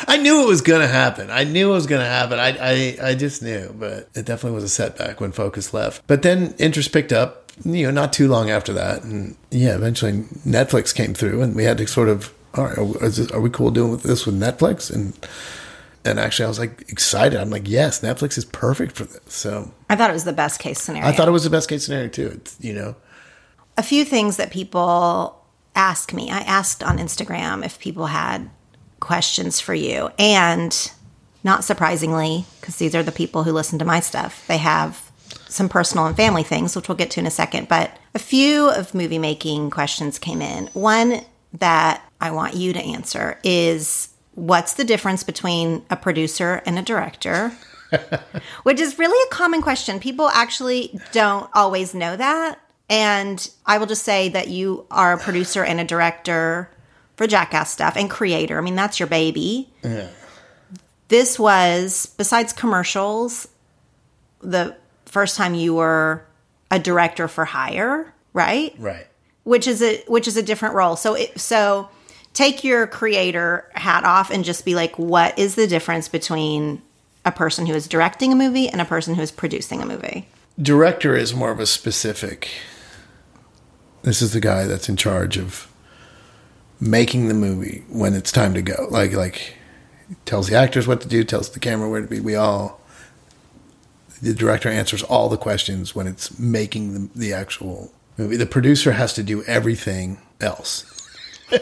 I 0.07 0.17
knew 0.17 0.43
it 0.43 0.47
was 0.47 0.61
going 0.61 0.81
to 0.81 0.87
happen. 0.87 1.29
I 1.29 1.43
knew 1.43 1.71
it 1.71 1.73
was 1.73 1.87
going 1.87 2.01
to 2.01 2.07
happen. 2.07 2.39
I, 2.39 2.57
I, 2.59 3.09
I 3.09 3.15
just 3.15 3.41
knew, 3.41 3.73
but 3.77 4.09
it 4.13 4.25
definitely 4.25 4.51
was 4.51 4.63
a 4.63 4.69
setback 4.69 5.19
when 5.19 5.31
Focus 5.31 5.73
left. 5.73 6.05
But 6.07 6.21
then 6.21 6.53
interest 6.57 6.91
picked 6.91 7.11
up, 7.11 7.51
you 7.63 7.85
know, 7.85 7.91
not 7.91 8.13
too 8.13 8.27
long 8.27 8.49
after 8.49 8.73
that. 8.73 9.03
And 9.03 9.35
yeah, 9.49 9.75
eventually 9.75 10.23
Netflix 10.45 10.93
came 10.93 11.13
through 11.13 11.41
and 11.41 11.55
we 11.55 11.63
had 11.63 11.77
to 11.77 11.87
sort 11.87 12.09
of, 12.09 12.33
all 12.55 12.65
right, 12.65 12.77
are, 12.77 13.35
are 13.35 13.41
we 13.41 13.49
cool 13.49 13.71
doing 13.71 13.91
with 13.91 14.03
this 14.03 14.25
with 14.25 14.39
Netflix? 14.39 14.93
And, 14.93 15.13
and 16.03 16.19
actually 16.19 16.45
I 16.45 16.47
was 16.47 16.59
like 16.59 16.81
excited. 16.89 17.39
I'm 17.39 17.49
like, 17.49 17.67
yes, 17.67 18.01
Netflix 18.01 18.37
is 18.37 18.45
perfect 18.45 18.95
for 18.95 19.05
this. 19.05 19.21
So 19.27 19.71
I 19.89 19.95
thought 19.95 20.09
it 20.09 20.13
was 20.13 20.25
the 20.25 20.33
best 20.33 20.59
case 20.59 20.81
scenario. 20.81 21.07
I 21.07 21.11
thought 21.11 21.27
it 21.27 21.31
was 21.31 21.43
the 21.43 21.49
best 21.49 21.69
case 21.69 21.85
scenario 21.85 22.07
too. 22.07 22.27
It's, 22.27 22.57
you 22.59 22.73
know, 22.73 22.95
a 23.77 23.83
few 23.83 24.03
things 24.03 24.37
that 24.37 24.51
people 24.51 25.45
ask 25.75 26.13
me. 26.13 26.29
I 26.29 26.39
asked 26.39 26.83
on 26.83 26.97
Instagram 26.97 27.65
if 27.65 27.79
people 27.79 28.07
had 28.07 28.49
questions 29.01 29.59
for 29.59 29.73
you. 29.73 30.09
And 30.17 30.91
not 31.43 31.65
surprisingly, 31.65 32.45
because 32.61 32.77
these 32.77 32.95
are 32.95 33.03
the 33.03 33.11
people 33.11 33.43
who 33.43 33.51
listen 33.51 33.79
to 33.79 33.85
my 33.85 33.99
stuff, 33.99 34.47
they 34.47 34.57
have 34.57 35.11
some 35.49 35.67
personal 35.67 36.05
and 36.05 36.15
family 36.15 36.43
things, 36.43 36.75
which 36.75 36.87
we'll 36.87 36.97
get 36.97 37.11
to 37.11 37.19
in 37.19 37.25
a 37.25 37.31
second. 37.31 37.67
But 37.67 37.97
a 38.15 38.19
few 38.19 38.69
of 38.69 38.95
movie 38.95 39.19
making 39.19 39.69
questions 39.69 40.17
came 40.17 40.41
in. 40.41 40.67
One 40.67 41.21
that 41.53 42.01
I 42.21 42.31
want 42.31 42.55
you 42.55 42.71
to 42.71 42.79
answer 42.79 43.37
is 43.43 44.09
what's 44.35 44.75
the 44.75 44.85
difference 44.85 45.23
between 45.23 45.83
a 45.89 45.97
producer 45.97 46.61
and 46.65 46.79
a 46.79 46.81
director? 46.81 47.51
which 48.63 48.79
is 48.79 48.97
really 48.97 49.27
a 49.29 49.35
common 49.35 49.61
question. 49.61 49.99
People 49.99 50.29
actually 50.29 50.97
don't 51.11 51.49
always 51.53 51.93
know 51.93 52.15
that. 52.15 52.59
And 52.89 53.49
I 53.65 53.77
will 53.77 53.85
just 53.85 54.03
say 54.03 54.29
that 54.29 54.49
you 54.49 54.85
are 54.91 55.13
a 55.13 55.17
producer 55.17 55.63
and 55.63 55.79
a 55.79 55.83
director 55.83 56.69
for 57.21 57.27
Jackass 57.27 57.71
stuff 57.71 57.95
and 57.97 58.09
creator. 58.09 58.57
I 58.57 58.61
mean, 58.61 58.73
that's 58.73 58.99
your 58.99 59.05
baby. 59.05 59.69
This 61.07 61.37
was, 61.37 62.07
besides 62.17 62.51
commercials, 62.51 63.47
the 64.39 64.75
first 65.05 65.37
time 65.37 65.53
you 65.53 65.75
were 65.75 66.25
a 66.71 66.79
director 66.79 67.27
for 67.27 67.45
hire, 67.45 68.11
right? 68.33 68.73
right. 68.79 69.05
which 69.43 69.67
is 69.67 69.83
a 69.83 70.03
which 70.07 70.27
is 70.27 70.35
a 70.35 70.41
different 70.41 70.73
role. 70.73 70.95
So 70.95 71.13
it, 71.13 71.39
so 71.39 71.89
take 72.33 72.63
your 72.63 72.87
creator 72.87 73.69
hat 73.75 74.03
off 74.03 74.31
and 74.31 74.43
just 74.43 74.65
be 74.65 74.73
like, 74.73 74.97
what 74.97 75.37
is 75.37 75.53
the 75.53 75.67
difference 75.67 76.07
between 76.07 76.81
a 77.23 77.31
person 77.31 77.67
who 77.67 77.75
is 77.75 77.87
directing 77.87 78.33
a 78.33 78.35
movie 78.35 78.67
and 78.67 78.81
a 78.81 78.85
person 78.85 79.13
who 79.13 79.21
is 79.21 79.31
producing 79.31 79.79
a 79.79 79.85
movie? 79.85 80.27
director 80.59 81.15
is 81.15 81.35
more 81.35 81.51
of 81.51 81.59
a 81.59 81.65
specific 81.67 82.49
this 84.01 84.21
is 84.21 84.33
the 84.33 84.39
guy 84.39 84.65
that's 84.65 84.89
in 84.89 84.97
charge 84.97 85.37
of 85.37 85.70
making 86.81 87.27
the 87.27 87.33
movie 87.33 87.85
when 87.87 88.13
it's 88.15 88.31
time 88.31 88.53
to 88.55 88.61
go. 88.61 88.87
Like 88.89 89.13
like 89.13 89.55
tells 90.25 90.47
the 90.49 90.55
actors 90.55 90.87
what 90.87 90.99
to 91.01 91.07
do 91.07 91.23
tells 91.23 91.51
the 91.51 91.59
camera 91.59 91.89
where 91.89 92.01
to 92.01 92.07
be. 92.07 92.19
We 92.19 92.35
all 92.35 92.81
the 94.21 94.33
director 94.33 94.69
answers 94.69 95.03
all 95.03 95.29
the 95.29 95.37
questions 95.37 95.95
when 95.95 96.07
it's 96.07 96.37
making 96.37 96.93
the, 96.93 97.09
the 97.15 97.33
actual 97.33 97.91
movie. 98.17 98.35
The 98.35 98.45
producer 98.45 98.91
has 98.91 99.13
to 99.13 99.23
do 99.23 99.43
everything 99.43 100.19
else. 100.41 100.85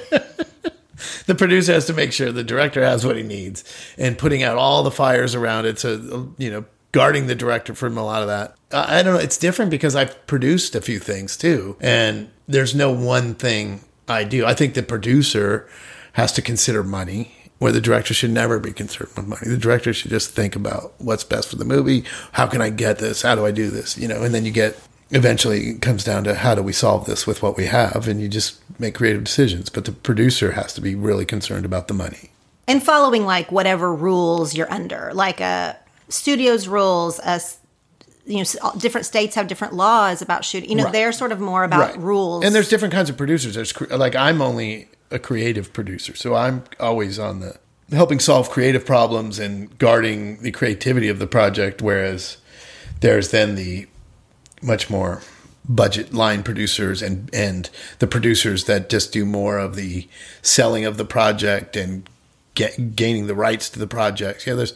The 1.26 1.36
producer 1.36 1.74
has 1.74 1.86
to 1.86 1.94
make 1.94 2.12
sure 2.12 2.32
the 2.32 2.44
director 2.44 2.84
has 2.84 3.06
what 3.06 3.16
he 3.16 3.24
needs 3.24 3.64
and 3.98 4.18
putting 4.18 4.44
out 4.44 4.58
all 4.58 4.84
the 4.84 4.92
fires 4.92 5.36
around 5.36 5.66
it. 5.66 5.80
So 5.80 6.34
you 6.38 6.50
know 6.50 6.66
guarding 6.92 7.28
the 7.28 7.36
director 7.36 7.74
from 7.76 7.98
a 7.98 8.04
lot 8.04 8.22
of 8.22 8.28
that. 8.28 8.56
I 8.72 9.00
I 9.00 9.04
don't 9.04 9.14
know. 9.14 9.20
It's 9.20 9.38
different 9.38 9.72
because 9.72 9.96
i've 9.96 10.28
produced 10.28 10.76
a 10.76 10.82
few 10.82 11.00
things 11.00 11.38
too. 11.38 11.78
And 11.80 12.30
there's 12.48 12.76
no 12.76 12.92
one 12.92 13.36
thing 13.36 13.82
i 14.10 14.24
do. 14.24 14.46
I 14.46 14.54
think 14.54 14.74
the 14.74 14.84
producer 14.84 15.68
has 16.14 16.32
to 16.34 16.42
consider 16.42 16.84
money 16.84 17.36
where 17.60 17.72
the 17.72 17.82
director 17.82 18.14
should 18.14 18.32
never 18.32 18.58
be 18.58 18.72
concerned 18.72 19.12
with 19.16 19.28
money. 19.28 19.42
The 19.46 19.58
director 19.58 19.94
should 19.94 20.12
just 20.12 20.32
think 20.32 20.56
about 20.56 20.94
what's 20.98 21.24
best 21.24 21.50
for 21.50 21.58
the 21.58 21.66
movie. 21.66 22.04
How 22.34 22.48
can 22.48 22.62
i 22.62 22.70
get 22.70 23.00
this? 23.00 23.22
How 23.22 23.36
do 23.36 23.46
i 23.46 23.52
do 23.52 23.70
this? 23.70 23.98
You 23.98 24.08
know 24.08 24.24
and 24.24 24.34
then 24.34 24.46
you 24.46 24.52
get 24.52 24.78
eventually 25.12 25.72
it 25.72 25.82
comes 25.82 26.04
down 26.04 26.24
to 26.24 26.36
how 26.36 26.56
do 26.56 26.62
we 26.62 26.74
solve 26.74 27.06
this 27.06 27.26
with 27.26 27.42
what 27.42 27.58
we 27.58 27.66
have 27.66 28.08
and 28.08 28.22
you 28.22 28.28
just 28.28 28.60
make 28.80 28.96
creative 28.96 29.24
decisions. 29.24 29.70
But 29.70 29.86
the 29.86 29.92
producer 29.92 30.54
has 30.54 30.74
to 30.74 30.82
be 30.82 30.96
really 30.96 31.26
concerned 31.26 31.66
about 31.66 31.88
the 31.88 31.94
money. 31.94 32.30
And 32.68 32.84
following 32.84 33.26
like 33.26 33.52
whatever 33.52 33.94
rules 33.94 34.56
you're 34.56 34.72
under, 34.72 35.12
like 35.14 35.42
a 35.42 35.76
studio's 36.10 36.68
rules, 36.68 37.20
as 37.20 37.59
you 38.30 38.38
know, 38.44 38.72
different 38.78 39.06
states 39.06 39.36
have 39.36 39.48
different 39.48 39.74
laws 39.74 40.22
about 40.22 40.46
shooting. 40.46 40.70
You 40.70 40.76
know, 40.78 40.84
Right. 40.86 40.94
they're 40.94 41.12
sort 41.12 41.32
of 41.32 41.40
more 41.40 41.64
about 41.64 42.02
rules. 42.02 42.46
and 42.46 42.54
there's 42.56 42.70
different 42.70 42.94
kinds 42.94 43.10
of 43.10 43.18
producers 43.18 43.56
there's 43.56 43.74
like 43.90 44.16
i'm 44.16 44.42
only 44.42 44.88
a 45.12 45.18
creative 45.20 45.74
producer 45.74 46.16
so 46.16 46.36
i'm 46.36 46.64
always 46.80 47.18
on 47.20 47.40
the 47.40 47.56
helping 47.92 48.20
solve 48.20 48.50
creative 48.52 48.86
problems 48.86 49.40
and 49.40 49.76
guarding 49.80 50.38
the 50.44 50.52
creativity 50.52 51.10
of 51.10 51.18
the 51.20 51.26
project 51.28 51.82
whereas 51.82 52.38
there's 53.02 53.32
then 53.32 53.56
the 53.56 53.88
much 54.62 54.90
more 54.90 55.22
budget 55.68 56.14
line 56.14 56.44
producers 56.44 57.02
and 57.02 57.30
and 57.34 57.70
the 58.00 58.08
producers 58.08 58.66
that 58.66 58.90
just 58.90 59.12
do 59.12 59.26
more 59.26 59.58
of 59.58 59.76
the 59.76 60.08
selling 60.44 60.86
of 60.86 60.98
the 60.98 61.06
project 61.06 61.76
and 61.76 62.08
get, 62.56 62.96
gaining 62.96 63.28
the 63.28 63.36
rights 63.36 63.70
to 63.70 63.80
the 63.80 63.88
projects. 63.88 64.46
Yeah, 64.46 64.56
there's 64.56 64.74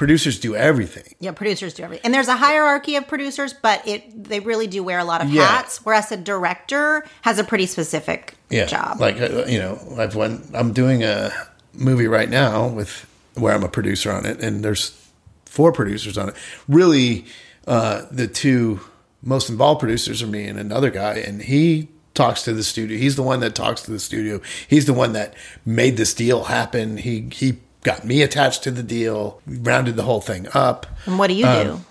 producers 0.00 0.40
do 0.40 0.56
everything. 0.56 1.14
Yeah, 1.20 1.32
producers 1.32 1.74
do 1.74 1.82
everything. 1.82 2.06
And 2.06 2.14
there's 2.14 2.26
a 2.28 2.34
hierarchy 2.36 2.96
of 2.96 3.06
producers, 3.06 3.52
but 3.52 3.86
it 3.86 4.24
they 4.24 4.40
really 4.40 4.66
do 4.66 4.82
wear 4.82 4.98
a 4.98 5.04
lot 5.04 5.20
of 5.20 5.28
Yeah. 5.28 5.46
hats. 5.46 5.84
Whereas 5.84 6.10
a 6.10 6.16
director 6.16 7.04
has 7.20 7.38
a 7.38 7.44
pretty 7.44 7.66
specific 7.66 8.34
Yeah, 8.48 8.64
job. 8.64 8.98
like 8.98 9.20
uh, 9.20 9.44
you 9.46 9.58
know, 9.58 9.78
I've 9.98 10.14
one. 10.14 10.48
I'm 10.54 10.72
doing 10.72 11.04
a 11.04 11.30
movie 11.74 12.06
right 12.06 12.30
now 12.30 12.66
with 12.66 13.06
where 13.34 13.52
I'm 13.54 13.62
a 13.62 13.68
producer 13.68 14.10
on 14.10 14.24
it, 14.24 14.40
and 14.40 14.64
there's 14.64 14.98
four 15.44 15.70
producers 15.70 16.16
on 16.16 16.30
it. 16.30 16.34
Really, 16.66 17.26
uh, 17.66 18.06
the 18.10 18.26
two 18.26 18.80
most 19.22 19.50
involved 19.50 19.80
producers 19.80 20.22
are 20.22 20.26
me 20.26 20.44
and 20.46 20.58
another 20.58 20.88
guy, 20.88 21.16
and 21.16 21.42
he 21.42 21.88
talks 22.14 22.42
to 22.44 22.54
the 22.54 22.64
studio. 22.64 22.96
He's 22.96 23.16
the 23.16 23.22
one 23.22 23.40
that 23.40 23.54
talks 23.54 23.82
to 23.82 23.90
the 23.90 24.00
studio. 24.00 24.40
He's 24.66 24.86
the 24.86 24.94
one 24.94 25.12
that 25.12 25.34
made 25.66 25.98
this 25.98 26.14
deal 26.14 26.44
happen. 26.44 26.96
He 26.96 27.28
he 27.30 27.58
got 27.82 28.04
me 28.04 28.22
attached 28.22 28.62
to 28.64 28.70
the 28.70 28.82
deal, 28.82 29.40
rounded 29.46 29.96
the 29.96 30.02
whole 30.02 30.20
thing 30.20 30.46
up. 30.54 30.86
And 31.06 31.18
what 31.18 31.28
do 31.28 31.34
you 31.34 31.46
um, 31.46 31.84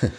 do? 0.00 0.10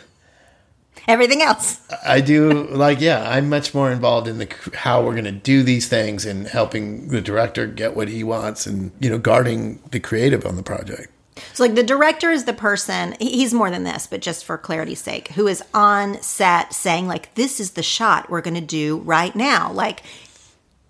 Everything 1.07 1.41
else. 1.41 1.81
I 2.05 2.21
do 2.21 2.67
like 2.67 3.01
yeah, 3.01 3.27
I'm 3.29 3.49
much 3.49 3.73
more 3.73 3.91
involved 3.91 4.27
in 4.27 4.37
the 4.37 4.47
how 4.75 5.03
we're 5.03 5.13
going 5.13 5.25
to 5.25 5.31
do 5.31 5.63
these 5.63 5.87
things 5.87 6.25
and 6.25 6.47
helping 6.47 7.07
the 7.09 7.21
director 7.21 7.65
get 7.65 7.95
what 7.95 8.07
he 8.07 8.23
wants 8.23 8.65
and 8.65 8.91
you 8.99 9.09
know 9.09 9.17
guarding 9.17 9.81
the 9.91 9.99
creative 9.99 10.45
on 10.45 10.55
the 10.55 10.63
project. 10.63 11.11
So, 11.53 11.63
like, 11.63 11.75
the 11.75 11.83
director 11.83 12.29
is 12.29 12.45
the 12.45 12.53
person, 12.53 13.15
he's 13.19 13.53
more 13.53 13.71
than 13.71 13.83
this, 13.83 14.05
but 14.05 14.21
just 14.21 14.45
for 14.45 14.57
clarity's 14.57 15.01
sake, 15.01 15.29
who 15.29 15.47
is 15.47 15.63
on 15.73 16.21
set 16.21 16.73
saying, 16.73 17.07
like, 17.07 17.33
this 17.35 17.59
is 17.59 17.71
the 17.71 17.83
shot 17.83 18.29
we're 18.29 18.41
going 18.41 18.55
to 18.55 18.61
do 18.61 18.97
right 18.97 19.35
now. 19.35 19.71
Like, 19.71 20.03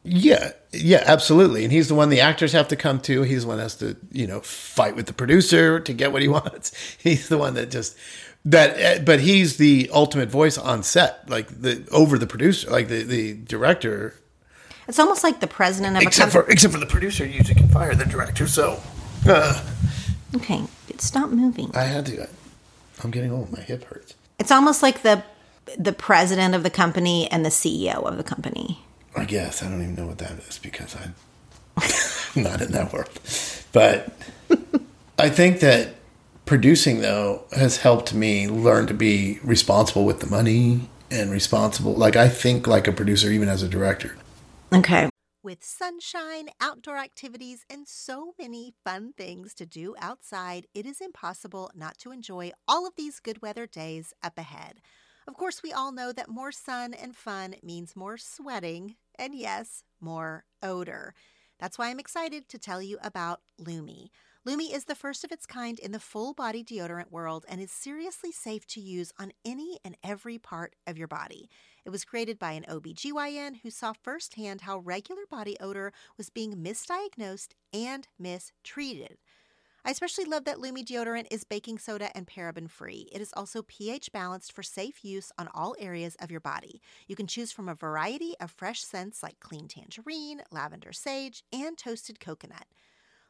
yeah, 0.03 0.51
yeah, 0.73 1.03
absolutely. 1.05 1.63
And 1.63 1.71
he's 1.71 1.87
the 1.87 1.95
one 1.95 2.09
the 2.09 2.21
actors 2.21 2.53
have 2.53 2.69
to 2.69 2.75
come 2.75 2.99
to. 3.01 3.23
He's 3.23 3.41
the 3.41 3.47
one 3.49 3.57
that 3.57 3.63
has 3.63 3.75
to, 3.77 3.97
you 4.11 4.25
know, 4.25 4.39
fight 4.39 4.95
with 4.95 5.05
the 5.05 5.13
producer 5.13 5.79
to 5.79 5.93
get 5.93 6.11
what 6.11 6.21
he 6.21 6.27
wants. 6.39 6.71
He's 6.97 7.29
the 7.29 7.37
one 7.37 7.55
that 7.55 7.71
just 7.71 7.97
that 8.45 8.77
eh, 8.77 9.03
but 9.03 9.19
he's 9.19 9.57
the 9.57 9.89
ultimate 9.93 10.29
voice 10.29 10.57
on 10.57 10.83
set, 10.83 11.29
like 11.29 11.61
the 11.61 11.87
over 11.91 12.17
the 12.17 12.27
producer, 12.27 12.69
like 12.69 12.87
the 12.87 13.03
the 13.03 13.33
director. 13.33 14.15
It's 14.87 14.99
almost 14.99 15.23
like 15.23 15.39
the 15.39 15.47
president 15.47 15.97
of 15.97 16.03
except 16.03 16.31
for 16.31 16.49
except 16.49 16.73
for 16.73 16.79
the 16.79 16.85
producer 16.85 17.25
you 17.25 17.33
usually 17.33 17.55
can 17.55 17.67
fire 17.67 17.93
the 17.93 18.05
director. 18.05 18.47
So, 18.47 18.81
uh, 19.27 19.63
okay, 20.35 20.63
stop 20.97 21.29
moving. 21.29 21.71
I 21.75 21.83
had 21.83 22.05
to. 22.07 22.27
I'm 23.03 23.11
getting 23.11 23.31
old. 23.31 23.51
My 23.51 23.61
hip 23.61 23.83
hurts. 23.83 24.15
It's 24.39 24.51
almost 24.51 24.81
like 24.81 25.03
the 25.03 25.23
the 25.77 25.93
president 25.93 26.55
of 26.55 26.63
the 26.63 26.69
company 26.69 27.29
and 27.29 27.45
the 27.45 27.49
CEO 27.49 28.03
of 28.03 28.17
the 28.17 28.23
company. 28.23 28.79
I 29.15 29.25
guess 29.25 29.61
I 29.61 29.69
don't 29.69 29.81
even 29.81 29.95
know 29.95 30.07
what 30.07 30.19
that 30.19 30.31
is 30.47 30.57
because 30.57 30.95
I'm 30.95 31.15
not 32.41 32.61
in 32.61 32.71
that 32.71 32.93
world. 32.93 33.09
But 33.71 34.13
I 35.17 35.29
think 35.29 35.59
that 35.59 35.95
producing 36.45 37.01
though 37.01 37.43
has 37.51 37.77
helped 37.77 38.13
me 38.13 38.47
learn 38.47 38.87
to 38.87 38.93
be 38.93 39.39
responsible 39.43 40.05
with 40.05 40.19
the 40.19 40.27
money 40.27 40.89
and 41.09 41.31
responsible. 41.31 41.93
Like 41.93 42.15
I 42.15 42.29
think 42.29 42.67
like 42.67 42.87
a 42.87 42.91
producer 42.91 43.29
even 43.29 43.49
as 43.49 43.63
a 43.63 43.67
director. 43.67 44.15
Okay. 44.73 45.09
With 45.43 45.63
sunshine, 45.63 46.49
outdoor 46.61 46.97
activities, 46.97 47.65
and 47.67 47.87
so 47.87 48.33
many 48.37 48.75
fun 48.85 49.13
things 49.17 49.55
to 49.55 49.65
do 49.65 49.95
outside, 49.99 50.67
it 50.75 50.85
is 50.85 51.01
impossible 51.01 51.71
not 51.73 51.97
to 51.99 52.11
enjoy 52.11 52.51
all 52.67 52.85
of 52.85 52.93
these 52.95 53.19
good 53.19 53.41
weather 53.41 53.65
days 53.65 54.13
up 54.21 54.37
ahead. 54.37 54.81
Of 55.27 55.33
course, 55.33 55.63
we 55.63 55.73
all 55.73 55.91
know 55.91 56.11
that 56.11 56.29
more 56.29 56.51
sun 56.51 56.93
and 56.93 57.15
fun 57.15 57.55
means 57.63 57.95
more 57.95 58.17
sweating, 58.17 58.97
and 59.21 59.35
yes, 59.35 59.83
more 60.01 60.45
odor. 60.63 61.13
That's 61.59 61.77
why 61.77 61.89
I'm 61.89 61.99
excited 61.99 62.49
to 62.49 62.57
tell 62.57 62.81
you 62.81 62.97
about 63.03 63.41
Lume. 63.59 64.09
Lume 64.43 64.61
is 64.61 64.85
the 64.85 64.95
first 64.95 65.23
of 65.23 65.31
its 65.31 65.45
kind 65.45 65.77
in 65.77 65.91
the 65.91 65.99
full 65.99 66.33
body 66.33 66.63
deodorant 66.63 67.11
world 67.11 67.45
and 67.47 67.61
is 67.61 67.71
seriously 67.71 68.31
safe 68.31 68.65
to 68.65 68.81
use 68.81 69.13
on 69.19 69.31
any 69.45 69.77
and 69.85 69.95
every 70.03 70.39
part 70.39 70.75
of 70.87 70.97
your 70.97 71.07
body. 71.07 71.47
It 71.85 71.91
was 71.91 72.03
created 72.03 72.39
by 72.39 72.53
an 72.53 72.65
OBGYN 72.67 73.57
who 73.61 73.69
saw 73.69 73.93
firsthand 73.93 74.61
how 74.61 74.79
regular 74.79 75.27
body 75.29 75.55
odor 75.59 75.93
was 76.17 76.31
being 76.31 76.53
misdiagnosed 76.53 77.49
and 77.71 78.07
mistreated. 78.17 79.19
I 79.83 79.89
especially 79.89 80.25
love 80.25 80.45
that 80.45 80.59
Lume 80.59 80.85
deodorant 80.85 81.25
is 81.31 81.43
baking 81.43 81.79
soda 81.79 82.15
and 82.15 82.27
paraben 82.27 82.69
free. 82.69 83.09
It 83.11 83.19
is 83.19 83.33
also 83.35 83.63
pH 83.63 84.11
balanced 84.11 84.51
for 84.51 84.61
safe 84.61 85.03
use 85.03 85.31
on 85.39 85.49
all 85.55 85.75
areas 85.79 86.15
of 86.19 86.29
your 86.29 86.39
body. 86.39 86.81
You 87.07 87.15
can 87.15 87.25
choose 87.25 87.51
from 87.51 87.67
a 87.67 87.73
variety 87.73 88.35
of 88.39 88.51
fresh 88.51 88.83
scents 88.83 89.23
like 89.23 89.39
clean 89.39 89.67
tangerine, 89.67 90.43
lavender 90.51 90.93
sage, 90.93 91.43
and 91.51 91.75
toasted 91.79 92.19
coconut. 92.19 92.67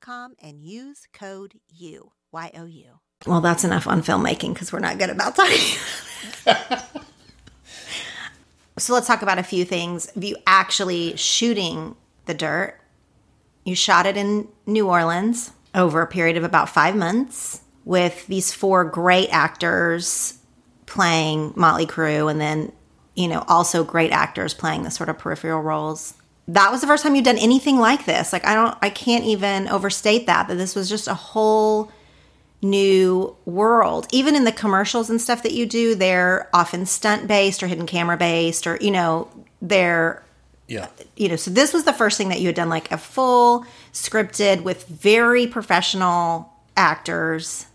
com 0.00 0.34
and 0.42 0.64
use 0.64 1.06
code 1.12 1.54
U, 1.68 2.12
Y 2.32 2.50
O 2.54 2.64
U. 2.64 3.00
Well, 3.26 3.40
that's 3.40 3.64
enough 3.64 3.86
on 3.86 4.02
filmmaking 4.02 4.54
because 4.54 4.72
we're 4.72 4.80
not 4.80 4.98
good 4.98 5.10
about 5.10 5.36
talking. 5.36 5.76
so 8.78 8.94
let's 8.94 9.06
talk 9.06 9.22
about 9.22 9.38
a 9.38 9.44
few 9.44 9.64
things. 9.64 10.06
Of 10.16 10.24
you 10.24 10.36
actually 10.46 11.16
shooting 11.16 11.96
the 12.26 12.34
dirt, 12.34 12.78
you 13.64 13.74
shot 13.74 14.06
it 14.06 14.16
in 14.16 14.48
New 14.66 14.88
Orleans 14.88 15.52
over 15.74 16.02
a 16.02 16.06
period 16.06 16.36
of 16.36 16.44
about 16.44 16.68
five 16.68 16.96
months 16.96 17.60
with 17.84 18.26
these 18.26 18.52
four 18.52 18.84
great 18.84 19.28
actors 19.30 20.38
playing 20.86 21.52
Motley 21.56 21.86
Crue 21.86 22.30
and 22.30 22.40
then, 22.40 22.72
you 23.14 23.28
know, 23.28 23.44
also 23.48 23.84
great 23.84 24.10
actors 24.10 24.52
playing 24.52 24.82
the 24.82 24.90
sort 24.90 25.08
of 25.08 25.18
peripheral 25.18 25.62
roles 25.62 26.14
that 26.48 26.72
was 26.72 26.80
the 26.80 26.86
first 26.86 27.02
time 27.02 27.14
you'd 27.14 27.24
done 27.24 27.38
anything 27.38 27.78
like 27.78 28.04
this. 28.04 28.32
Like 28.32 28.46
I 28.46 28.54
don't 28.54 28.76
I 28.82 28.90
can't 28.90 29.24
even 29.24 29.68
overstate 29.68 30.26
that 30.26 30.48
that 30.48 30.56
this 30.56 30.74
was 30.74 30.88
just 30.88 31.08
a 31.08 31.14
whole 31.14 31.90
new 32.60 33.36
world. 33.44 34.06
Even 34.12 34.34
in 34.34 34.44
the 34.44 34.52
commercials 34.52 35.10
and 35.10 35.20
stuff 35.20 35.42
that 35.42 35.52
you 35.52 35.66
do, 35.66 35.94
they're 35.94 36.48
often 36.52 36.86
stunt 36.86 37.26
based 37.26 37.62
or 37.62 37.66
hidden 37.66 37.86
camera 37.86 38.16
based 38.16 38.66
or 38.66 38.76
you 38.80 38.90
know, 38.90 39.28
they're 39.60 40.22
yeah. 40.68 40.88
You 41.16 41.28
know, 41.28 41.36
so 41.36 41.50
this 41.50 41.72
was 41.72 41.84
the 41.84 41.92
first 41.92 42.16
thing 42.16 42.28
that 42.30 42.40
you 42.40 42.46
had 42.46 42.54
done 42.54 42.68
like 42.68 42.90
a 42.90 42.98
full 42.98 43.66
scripted 43.92 44.62
with 44.62 44.86
very 44.86 45.46
professional 45.46 46.52
actors. 46.76 47.66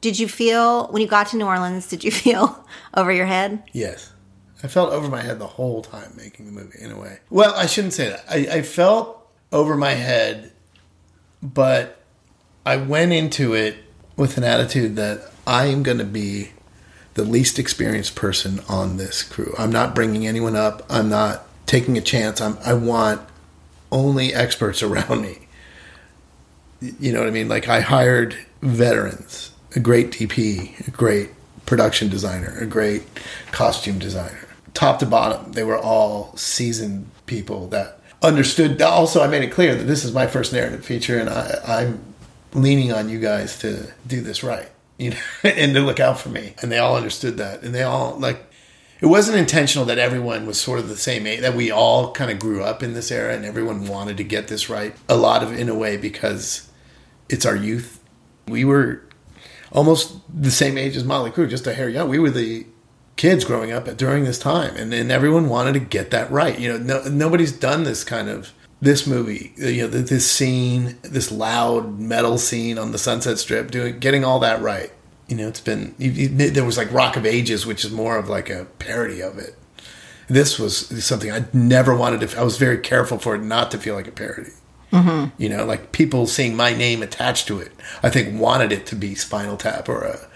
Did 0.00 0.18
you 0.18 0.28
feel 0.28 0.88
when 0.88 1.00
you 1.00 1.08
got 1.08 1.28
to 1.28 1.36
New 1.36 1.46
Orleans, 1.46 1.88
did 1.88 2.04
you 2.04 2.10
feel 2.24 2.66
over 2.94 3.12
your 3.12 3.26
head? 3.26 3.62
Yes. 3.72 4.12
I 4.64 4.66
felt 4.66 4.94
over 4.94 5.08
my 5.08 5.20
head 5.20 5.38
the 5.38 5.46
whole 5.46 5.82
time 5.82 6.14
making 6.16 6.46
the 6.46 6.52
movie 6.52 6.80
in 6.80 6.90
a 6.90 6.98
way. 6.98 7.18
Well, 7.28 7.54
I 7.54 7.66
shouldn't 7.66 7.92
say 7.92 8.08
that. 8.08 8.24
I, 8.26 8.36
I 8.50 8.62
felt 8.62 9.30
over 9.52 9.76
my 9.76 9.90
head, 9.90 10.52
but 11.42 12.00
I 12.64 12.78
went 12.78 13.12
into 13.12 13.52
it 13.52 13.76
with 14.16 14.38
an 14.38 14.44
attitude 14.44 14.96
that 14.96 15.30
I 15.46 15.66
am 15.66 15.82
going 15.82 15.98
to 15.98 16.04
be 16.04 16.52
the 17.12 17.24
least 17.24 17.58
experienced 17.58 18.16
person 18.16 18.60
on 18.66 18.96
this 18.96 19.22
crew. 19.22 19.54
I'm 19.58 19.70
not 19.70 19.94
bringing 19.94 20.26
anyone 20.26 20.56
up. 20.56 20.82
I'm 20.88 21.10
not 21.10 21.46
taking 21.66 21.98
a 21.98 22.00
chance. 22.00 22.40
I'm, 22.40 22.56
I 22.64 22.72
want 22.72 23.20
only 23.92 24.32
experts 24.32 24.82
around 24.82 25.20
me. 25.20 25.40
You 26.80 27.12
know 27.12 27.18
what 27.18 27.28
I 27.28 27.32
mean? 27.32 27.50
Like 27.50 27.68
I 27.68 27.80
hired 27.80 28.34
veterans, 28.62 29.50
a 29.76 29.80
great 29.80 30.10
DP, 30.10 30.88
a 30.88 30.90
great 30.90 31.28
production 31.66 32.08
designer, 32.08 32.56
a 32.58 32.66
great 32.66 33.02
costume 33.52 33.98
designer 33.98 34.43
top 34.74 34.98
to 34.98 35.06
bottom, 35.06 35.52
they 35.52 35.62
were 35.62 35.78
all 35.78 36.36
seasoned 36.36 37.08
people 37.26 37.68
that 37.68 38.00
understood. 38.22 38.80
Also, 38.82 39.22
I 39.22 39.28
made 39.28 39.42
it 39.42 39.52
clear 39.52 39.74
that 39.74 39.84
this 39.84 40.04
is 40.04 40.12
my 40.12 40.26
first 40.26 40.52
narrative 40.52 40.84
feature, 40.84 41.18
and 41.18 41.30
I, 41.30 41.60
I'm 41.66 42.02
leaning 42.52 42.92
on 42.92 43.08
you 43.08 43.20
guys 43.20 43.58
to 43.60 43.92
do 44.06 44.20
this 44.20 44.42
right, 44.42 44.68
you 44.98 45.10
know, 45.10 45.16
and 45.44 45.74
to 45.74 45.80
look 45.80 46.00
out 46.00 46.18
for 46.18 46.28
me. 46.28 46.54
And 46.60 46.70
they 46.70 46.78
all 46.78 46.96
understood 46.96 47.38
that, 47.38 47.62
and 47.62 47.74
they 47.74 47.82
all 47.82 48.18
like. 48.18 48.50
It 49.00 49.06
wasn't 49.06 49.36
intentional 49.36 49.84
that 49.86 49.98
everyone 49.98 50.46
was 50.46 50.58
sort 50.58 50.78
of 50.78 50.88
the 50.88 50.96
same 50.96 51.26
age. 51.26 51.40
That 51.40 51.54
we 51.54 51.70
all 51.70 52.12
kind 52.12 52.30
of 52.30 52.38
grew 52.38 52.62
up 52.62 52.82
in 52.82 52.94
this 52.94 53.10
era, 53.10 53.34
and 53.34 53.44
everyone 53.44 53.86
wanted 53.86 54.16
to 54.16 54.24
get 54.24 54.48
this 54.48 54.70
right. 54.70 54.94
A 55.08 55.16
lot 55.16 55.42
of, 55.42 55.52
in 55.52 55.68
a 55.68 55.74
way, 55.74 55.96
because 55.96 56.70
it's 57.28 57.44
our 57.44 57.56
youth. 57.56 58.00
We 58.46 58.64
were 58.64 59.02
almost 59.72 60.14
the 60.32 60.50
same 60.50 60.78
age 60.78 60.96
as 60.96 61.04
Motley 61.04 61.32
Crue, 61.32 61.50
just 61.50 61.66
a 61.66 61.74
hair 61.74 61.88
young. 61.88 62.08
We 62.08 62.18
were 62.18 62.30
the 62.30 62.66
kids 63.16 63.44
growing 63.44 63.72
up 63.72 63.84
during 63.96 64.24
this 64.24 64.38
time, 64.38 64.76
and, 64.76 64.92
and 64.92 65.10
everyone 65.10 65.48
wanted 65.48 65.74
to 65.74 65.80
get 65.80 66.10
that 66.10 66.30
right. 66.30 66.58
You 66.58 66.72
know, 66.72 66.78
no, 66.78 67.08
nobody's 67.08 67.52
done 67.52 67.84
this 67.84 68.04
kind 68.04 68.28
of 68.28 68.52
this 68.80 69.06
movie. 69.06 69.52
You 69.56 69.82
know, 69.82 69.88
this 69.88 70.30
scene, 70.30 70.98
this 71.02 71.30
loud 71.30 71.98
metal 71.98 72.38
scene 72.38 72.78
on 72.78 72.92
the 72.92 72.98
Sunset 72.98 73.38
Strip, 73.38 73.70
doing 73.70 73.98
getting 73.98 74.24
all 74.24 74.40
that 74.40 74.60
right. 74.60 74.92
You 75.28 75.36
know, 75.36 75.48
it's 75.48 75.60
been 75.60 75.94
you, 75.98 76.10
you, 76.10 76.28
there 76.28 76.64
was 76.64 76.76
like 76.76 76.92
Rock 76.92 77.16
of 77.16 77.24
Ages, 77.24 77.66
which 77.66 77.84
is 77.84 77.90
more 77.90 78.18
of 78.18 78.28
like 78.28 78.50
a 78.50 78.66
parody 78.78 79.20
of 79.22 79.38
it. 79.38 79.56
This 80.26 80.58
was 80.58 81.04
something 81.04 81.30
I 81.30 81.44
never 81.52 81.94
wanted 81.94 82.28
to. 82.28 82.38
I 82.38 82.44
was 82.44 82.56
very 82.56 82.78
careful 82.78 83.18
for 83.18 83.34
it 83.34 83.42
not 83.42 83.70
to 83.72 83.78
feel 83.78 83.94
like 83.94 84.08
a 84.08 84.12
parody. 84.12 84.52
Mm-hmm. 84.92 85.42
You 85.42 85.48
know, 85.48 85.64
like 85.64 85.92
people 85.92 86.26
seeing 86.26 86.56
my 86.56 86.72
name 86.72 87.02
attached 87.02 87.48
to 87.48 87.58
it, 87.58 87.72
I 88.02 88.10
think 88.10 88.40
wanted 88.40 88.70
it 88.70 88.86
to 88.86 88.96
be 88.96 89.14
Spinal 89.14 89.56
Tap 89.56 89.88
or 89.88 90.04
a, 90.04 90.28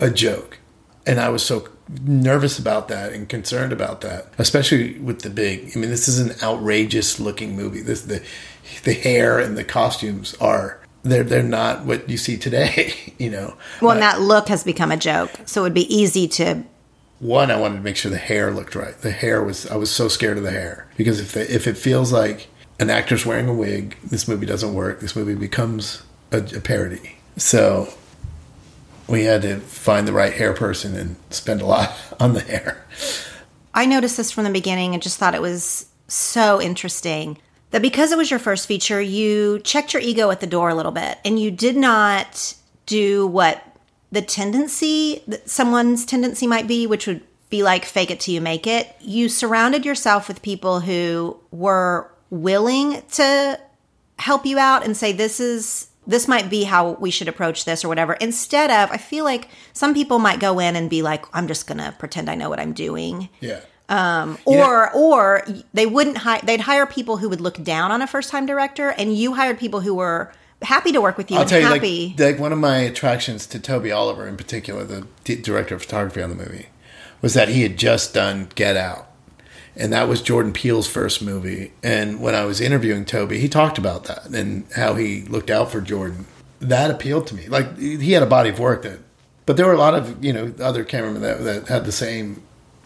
a 0.00 0.10
joke. 0.10 0.58
And 1.06 1.20
I 1.20 1.28
was 1.28 1.44
so 1.44 1.68
nervous 1.88 2.58
about 2.58 2.88
that 2.88 3.12
and 3.12 3.28
concerned 3.28 3.72
about 3.72 4.00
that, 4.00 4.32
especially 4.38 4.98
with 4.98 5.22
the 5.22 5.30
big. 5.30 5.72
I 5.74 5.78
mean, 5.78 5.90
this 5.90 6.08
is 6.08 6.18
an 6.18 6.32
outrageous 6.42 7.20
looking 7.20 7.56
movie. 7.56 7.80
This 7.80 8.02
the 8.02 8.22
the 8.84 8.94
hair 8.94 9.38
and 9.38 9.56
the 9.56 9.64
costumes 9.64 10.34
are 10.40 10.80
they're 11.02 11.24
they're 11.24 11.42
not 11.42 11.84
what 11.84 12.08
you 12.08 12.16
see 12.16 12.36
today. 12.36 12.94
You 13.18 13.30
know. 13.30 13.56
Well, 13.80 13.92
and 13.92 14.02
that 14.02 14.20
look 14.20 14.48
has 14.48 14.62
become 14.62 14.92
a 14.92 14.96
joke, 14.98 15.30
so 15.46 15.62
it 15.62 15.64
would 15.64 15.74
be 15.74 15.94
easy 15.94 16.28
to. 16.28 16.64
One, 17.18 17.50
I 17.50 17.58
wanted 17.58 17.76
to 17.76 17.80
make 17.80 17.96
sure 17.96 18.10
the 18.10 18.18
hair 18.18 18.50
looked 18.50 18.74
right. 18.74 18.94
The 19.00 19.10
hair 19.10 19.42
was 19.42 19.66
I 19.68 19.76
was 19.76 19.90
so 19.90 20.08
scared 20.08 20.36
of 20.36 20.42
the 20.42 20.50
hair 20.50 20.86
because 20.98 21.18
if 21.18 21.32
the, 21.32 21.50
if 21.50 21.66
it 21.66 21.78
feels 21.78 22.12
like 22.12 22.48
an 22.78 22.90
actor's 22.90 23.24
wearing 23.24 23.48
a 23.48 23.54
wig, 23.54 23.96
this 24.04 24.28
movie 24.28 24.44
doesn't 24.44 24.74
work. 24.74 25.00
This 25.00 25.16
movie 25.16 25.34
becomes 25.34 26.02
a, 26.30 26.40
a 26.40 26.60
parody. 26.60 27.16
So 27.38 27.88
we 29.08 29.24
had 29.24 29.42
to 29.42 29.60
find 29.60 30.06
the 30.06 30.12
right 30.12 30.32
hair 30.32 30.52
person 30.52 30.96
and 30.96 31.16
spend 31.30 31.60
a 31.60 31.66
lot 31.66 31.96
on 32.20 32.34
the 32.34 32.40
hair. 32.40 32.84
I 33.74 33.86
noticed 33.86 34.16
this 34.16 34.32
from 34.32 34.44
the 34.44 34.50
beginning 34.50 34.94
and 34.94 35.02
just 35.02 35.18
thought 35.18 35.34
it 35.34 35.42
was 35.42 35.86
so 36.08 36.60
interesting 36.60 37.38
that 37.70 37.82
because 37.82 38.12
it 38.12 38.18
was 38.18 38.30
your 38.30 38.38
first 38.38 38.66
feature, 38.66 39.00
you 39.00 39.58
checked 39.60 39.92
your 39.92 40.02
ego 40.02 40.30
at 40.30 40.40
the 40.40 40.46
door 40.46 40.68
a 40.68 40.74
little 40.74 40.92
bit 40.92 41.18
and 41.24 41.38
you 41.38 41.50
did 41.50 41.76
not 41.76 42.54
do 42.86 43.26
what 43.26 43.62
the 44.12 44.22
tendency, 44.22 45.22
that 45.26 45.50
someone's 45.50 46.06
tendency 46.06 46.46
might 46.46 46.66
be, 46.66 46.86
which 46.86 47.06
would 47.06 47.22
be 47.50 47.62
like 47.62 47.84
fake 47.84 48.10
it 48.10 48.20
till 48.20 48.34
you 48.34 48.40
make 48.40 48.66
it. 48.66 48.94
You 49.00 49.28
surrounded 49.28 49.84
yourself 49.84 50.28
with 50.28 50.42
people 50.42 50.80
who 50.80 51.38
were 51.50 52.10
willing 52.30 53.02
to 53.12 53.60
help 54.18 54.46
you 54.46 54.58
out 54.58 54.84
and 54.84 54.96
say, 54.96 55.12
this 55.12 55.38
is 55.38 55.88
this 56.06 56.28
might 56.28 56.48
be 56.48 56.64
how 56.64 56.92
we 56.92 57.10
should 57.10 57.28
approach 57.28 57.64
this 57.64 57.84
or 57.84 57.88
whatever. 57.88 58.14
Instead 58.14 58.70
of, 58.70 58.90
I 58.90 58.96
feel 58.96 59.24
like 59.24 59.48
some 59.72 59.94
people 59.94 60.18
might 60.18 60.40
go 60.40 60.58
in 60.58 60.76
and 60.76 60.88
be 60.88 61.02
like, 61.02 61.24
I'm 61.32 61.48
just 61.48 61.66
going 61.66 61.78
to 61.78 61.94
pretend 61.98 62.30
I 62.30 62.34
know 62.34 62.48
what 62.48 62.60
I'm 62.60 62.72
doing. 62.72 63.28
Yeah. 63.40 63.60
Um, 63.88 64.36
or 64.44 64.90
or 64.94 65.46
they 65.72 65.86
wouldn't 65.86 66.18
hire 66.18 66.40
they'd 66.42 66.62
hire 66.62 66.86
people 66.86 67.18
who 67.18 67.28
would 67.28 67.40
look 67.40 67.62
down 67.62 67.92
on 67.92 68.02
a 68.02 68.08
first 68.08 68.30
time 68.30 68.44
director 68.44 68.88
and 68.88 69.16
you 69.16 69.34
hired 69.34 69.60
people 69.60 69.78
who 69.78 69.94
were 69.94 70.32
happy 70.62 70.90
to 70.90 71.00
work 71.00 71.16
with 71.16 71.30
you 71.30 71.36
I'll 71.36 71.42
and 71.42 71.50
tell 71.50 71.60
you, 71.60 71.66
happy 71.66 72.08
like, 72.18 72.32
like 72.32 72.38
one 72.40 72.52
of 72.52 72.58
my 72.58 72.78
attractions 72.78 73.46
to 73.46 73.60
Toby 73.60 73.92
Oliver 73.92 74.26
in 74.26 74.36
particular, 74.36 74.82
the 74.82 75.06
d- 75.22 75.36
director 75.36 75.76
of 75.76 75.82
photography 75.82 76.20
on 76.20 76.30
the 76.30 76.34
movie, 76.34 76.66
was 77.22 77.34
that 77.34 77.48
he 77.48 77.62
had 77.62 77.76
just 77.76 78.12
done 78.12 78.48
Get 78.56 78.76
Out. 78.76 79.08
And 79.76 79.92
that 79.92 80.08
was 80.08 80.22
Jordan 80.22 80.52
Peele's 80.52 80.86
first 80.86 81.22
movie. 81.22 81.72
And 81.82 82.20
when 82.20 82.34
I 82.34 82.44
was 82.44 82.60
interviewing 82.60 83.04
Toby, 83.04 83.38
he 83.38 83.48
talked 83.48 83.76
about 83.78 84.04
that 84.04 84.26
and 84.26 84.66
how 84.74 84.94
he 84.94 85.22
looked 85.22 85.50
out 85.50 85.70
for 85.70 85.80
Jordan. 85.80 86.26
That 86.60 86.90
appealed 86.90 87.26
to 87.28 87.34
me. 87.34 87.48
Like 87.48 87.78
he 87.78 88.12
had 88.12 88.22
a 88.22 88.26
body 88.26 88.48
of 88.48 88.58
work 88.58 88.82
that, 88.82 89.00
but 89.44 89.56
there 89.56 89.66
were 89.66 89.74
a 89.74 89.78
lot 89.78 89.94
of 89.94 90.24
you 90.24 90.32
know 90.32 90.54
other 90.58 90.84
cameramen 90.84 91.20
that 91.20 91.44
that 91.44 91.68
had 91.68 91.84
the 91.84 91.92
same, 91.92 92.42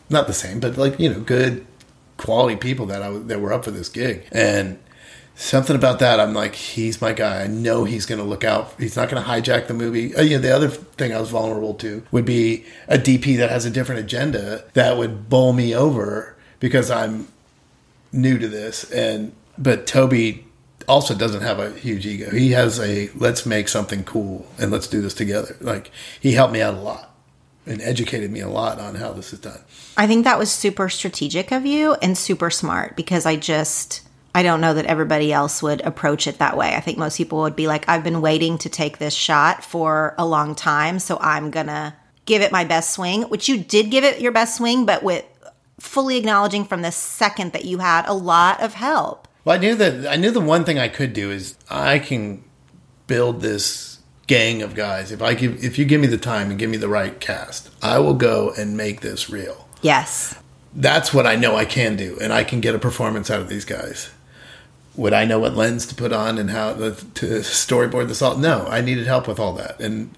not 0.09 0.27
the 0.27 0.33
same, 0.33 0.59
but 0.59 0.77
like 0.77 0.99
you 0.99 1.09
know 1.09 1.21
good 1.21 1.65
quality 2.17 2.57
people 2.57 2.87
that 2.87 3.03
I 3.03 3.11
that 3.11 3.41
were 3.41 3.53
up 3.53 3.65
for 3.65 3.71
this 3.71 3.89
gig. 3.89 4.27
And 4.33 4.81
something 5.41 5.75
about 5.75 6.01
that, 6.01 6.21
I'm 6.21 6.35
like, 6.35 6.55
he's 6.55 7.01
my 7.01 7.13
guy. 7.13 7.43
I 7.43 7.47
know 7.47 7.85
he's 7.85 8.07
going 8.07 8.21
to 8.21 8.27
look 8.27 8.45
out. 8.45 8.75
He's 8.79 8.97
not 8.97 9.09
going 9.09 9.23
to 9.23 9.29
hijack 9.29 9.69
the 9.69 9.75
movie. 9.75 10.15
Uh, 10.15 10.23
you 10.23 10.37
know, 10.37 10.43
the 10.43 10.55
other 10.55 10.69
thing 10.69 11.15
I 11.15 11.21
was 11.21 11.31
vulnerable 11.31 11.75
to 11.75 12.03
would 12.11 12.25
be 12.25 12.65
a 12.89 12.99
DP 12.99 13.39
that 13.39 13.51
has 13.51 13.65
a 13.65 13.71
different 13.71 14.01
agenda 14.01 14.65
that 14.75 14.97
would 14.97 15.29
bowl 15.29 15.53
me 15.53 15.75
over 15.75 16.37
because 16.61 16.91
I'm 16.91 17.27
new 18.13 18.39
to 18.39 18.49
this. 18.49 18.91
And 18.91 19.33
but 19.59 19.87
Toby 19.87 20.47
also 20.89 21.15
doesn't 21.15 21.43
have 21.43 21.59
a 21.59 21.73
huge 21.73 22.07
ego. 22.07 22.31
He 22.31 22.53
has 22.53 22.79
a 22.79 23.11
let's 23.17 23.45
make 23.45 23.69
something 23.69 24.05
cool 24.05 24.47
and 24.59 24.71
let's 24.71 24.87
do 24.87 25.01
this 25.01 25.15
together. 25.15 25.57
Like 25.61 25.91
he 26.21 26.33
helped 26.33 26.53
me 26.53 26.63
out 26.63 26.75
a 26.75 26.81
lot 26.81 27.15
and 27.67 27.81
educated 27.83 28.31
me 28.31 28.41
a 28.41 28.49
lot 28.49 28.79
on 28.79 28.95
how 28.95 29.13
this 29.13 29.33
is 29.33 29.39
done. 29.39 29.61
I 29.97 30.07
think 30.07 30.25
that 30.25 30.39
was 30.39 30.51
super 30.51 30.89
strategic 30.89 31.53
of 31.53 31.67
you 31.67 31.95
and 31.95 32.17
super 32.17 32.51
smart 32.51 32.97
because 32.97 33.27
I 33.27 33.37
just 33.37 34.03
I 34.35 34.43
don't 34.43 34.61
know 34.61 34.75
that 34.75 34.87
everybody 34.87 35.33
else 35.33 35.63
would 35.63 35.81
approach 35.81 36.27
it 36.27 36.39
that 36.39 36.57
way. 36.57 36.75
I 36.75 36.81
think 36.81 36.99
most 36.99 37.17
people 37.17 37.41
would 37.41 37.57
be 37.57 37.67
like 37.67 37.89
I've 37.89 38.05
been 38.05 38.21
waiting 38.21 38.59
to 38.59 38.69
take 38.69 38.99
this 38.99 39.15
shot 39.15 39.65
for 39.65 40.15
a 40.19 40.27
long 40.27 40.55
time, 40.55 40.99
so 40.99 41.19
I'm 41.21 41.51
going 41.51 41.67
to 41.67 41.95
give 42.27 42.43
it 42.43 42.53
my 42.53 42.65
best 42.65 42.93
swing, 42.93 43.23
which 43.23 43.49
you 43.49 43.59
did 43.59 43.91
give 43.91 44.05
it 44.05 44.21
your 44.21 44.31
best 44.31 44.57
swing, 44.57 44.87
but 44.87 45.03
with 45.03 45.25
fully 45.81 46.17
acknowledging 46.17 46.65
from 46.65 46.83
the 46.83 46.93
second 46.93 47.53
that 47.53 47.65
you 47.65 47.79
had 47.79 48.07
a 48.07 48.15
lot 48.15 48.61
of 48.63 48.75
help. 48.75 49.27
Well, 49.45 49.57
I 49.57 49.59
knew 49.59 49.75
that 49.75 50.07
I 50.07 50.17
knew 50.17 50.31
the 50.31 50.41
one 50.41 50.65
thing 50.65 50.79
I 50.79 50.89
could 50.89 51.13
do 51.13 51.31
is 51.31 51.57
I 51.71 51.99
can 51.99 52.45
build 53.07 53.41
this 53.41 53.99
gang 54.27 54.63
of 54.63 54.75
guys. 54.75 55.11
If 55.11 55.23
I 55.23 55.35
give 55.35 55.65
if 55.65 55.79
you 55.79 55.85
give 55.85 56.01
me 56.01 56.07
the 56.07 56.19
time 56.19 56.51
and 56.51 56.59
give 56.59 56.71
me 56.71 56.77
the 56.77 56.89
right 56.89 57.19
cast, 57.19 57.71
I 57.83 57.99
will 57.99 58.15
go 58.15 58.53
and 58.57 58.77
make 58.77 59.01
this 59.01 59.31
real. 59.31 59.67
Yes. 59.83 60.39
That's 60.75 61.13
what 61.13 61.27
I 61.27 61.35
know 61.35 61.57
I 61.57 61.65
can 61.65 61.97
do 61.97 62.17
and 62.21 62.33
I 62.33 62.45
can 62.45 62.61
get 62.61 62.75
a 62.75 62.79
performance 62.79 63.31
out 63.31 63.41
of 63.41 63.49
these 63.49 63.65
guys. 63.65 64.11
Would 64.97 65.13
I 65.13 65.25
know 65.25 65.39
what 65.39 65.57
lens 65.57 65.87
to 65.87 65.95
put 65.95 66.13
on 66.13 66.37
and 66.39 66.51
how 66.51 66.75
to 66.75 66.93
storyboard 66.93 68.09
this 68.09 68.23
all? 68.23 68.37
No, 68.37 68.67
I 68.67 68.81
needed 68.81 69.07
help 69.07 69.27
with 69.27 69.41
all 69.41 69.55
that. 69.55 69.81
And 69.81 70.15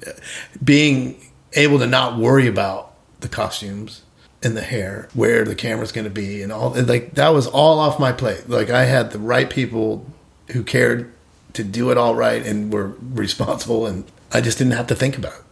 being 0.63 1.25
able 1.53 1.79
to 1.79 1.87
not 1.87 2.19
worry 2.19 2.47
about 2.47 2.93
the 3.21 3.29
costumes 3.29 4.03
and 4.43 4.57
the 4.57 4.63
hair, 4.63 5.09
where 5.15 5.45
the 5.45 5.55
camera's 5.55 5.93
going 5.93 6.05
to 6.05 6.11
be, 6.11 6.43
and 6.43 6.53
all 6.53 6.71
like 6.71 7.15
that 7.15 7.31
was 7.31 7.47
all 7.47 7.79
off 7.79 7.99
my 8.01 8.13
plate. 8.13 8.49
Like 8.49 8.71
I 8.71 8.85
had 8.85 9.11
the 9.11 9.19
right 9.19 9.49
people 9.49 10.07
who 10.53 10.63
cared 10.65 11.13
to 11.55 11.65
do 11.65 11.91
it 11.91 11.99
all 11.99 12.15
right 12.15 12.45
and 12.45 12.73
were 12.73 12.95
responsible, 13.01 13.87
and 13.87 14.05
I 14.33 14.41
just 14.41 14.59
didn't 14.59 14.73
have 14.75 14.87
to 14.89 14.95
think 14.95 15.17
about 15.17 15.35
it. 15.35 15.45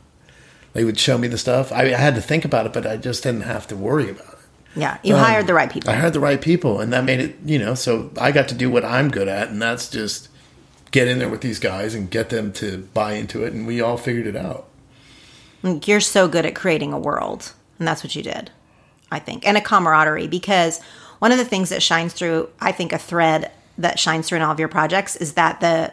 They 0.72 0.85
would 0.85 0.98
show 0.98 1.18
me 1.18 1.29
the 1.29 1.38
stuff. 1.38 1.72
I, 1.72 1.87
I 1.87 1.96
had 1.96 2.14
to 2.14 2.22
think 2.22 2.44
about 2.44 2.66
it, 2.66 2.72
but 2.72 2.87
I 2.87 2.96
just 2.96 3.22
didn't 3.22 3.42
have 3.42 3.66
to 3.68 3.76
worry 3.76 4.09
about 4.09 4.35
it. 4.35 4.38
Yeah, 4.76 4.98
you 5.03 5.14
um, 5.14 5.20
hired 5.20 5.46
the 5.48 5.55
right 5.55 5.70
people. 5.70 5.90
I 5.90 5.94
hired 5.94 6.12
the 6.12 6.20
right 6.20 6.40
people, 6.40 6.81
and 6.81 6.92
that 6.92 7.05
made 7.05 7.20
it, 7.20 7.37
you 7.44 7.59
know, 7.59 7.74
so 7.74 8.11
I 8.20 8.31
got 8.31 8.48
to 8.48 8.55
do 8.55 8.70
what 8.70 8.85
I'm 8.85 9.11
good 9.11 9.26
at, 9.26 9.48
and 9.48 9.61
that's 9.61 9.88
just 9.88 10.29
get 10.92 11.09
in 11.09 11.18
there 11.18 11.29
with 11.29 11.40
these 11.40 11.59
guys 11.59 11.94
and 11.94 12.11
get 12.11 12.31
them 12.31 12.53
to 12.55 12.88
buy 12.94 13.14
into 13.14 13.44
it, 13.44 13.53
and 13.53 13.66
we 13.66 13.81
all 13.81 13.96
figured 13.96 14.26
it 14.26 14.37
out. 14.37 14.68
You're 15.62 16.00
so 16.00 16.29
good 16.29 16.46
at 16.46 16.55
creating 16.55 16.92
a 16.92 16.98
world, 16.98 17.53
and 17.79 17.87
that's 17.87 18.05
what 18.05 18.14
you 18.14 18.22
did. 18.22 18.50
I 19.11 19.18
think, 19.18 19.46
and 19.46 19.57
a 19.57 19.61
camaraderie 19.61 20.29
because 20.29 20.81
one 21.18 21.33
of 21.33 21.38
the 21.38 21.44
things 21.44 21.68
that 21.68 21.83
shines 21.83 22.12
through, 22.12 22.49
I 22.61 22.73
think, 22.73 22.92
a 22.92 22.99
thread 22.99 23.51
that 23.79 23.99
shines 23.99 24.29
through 24.29 24.37
in 24.37 24.42
all 24.42 24.53
of 24.53 24.59
your 24.59 24.68
projects 24.68 25.16
is 25.16 25.35
that 25.35 25.61
the 25.61 25.92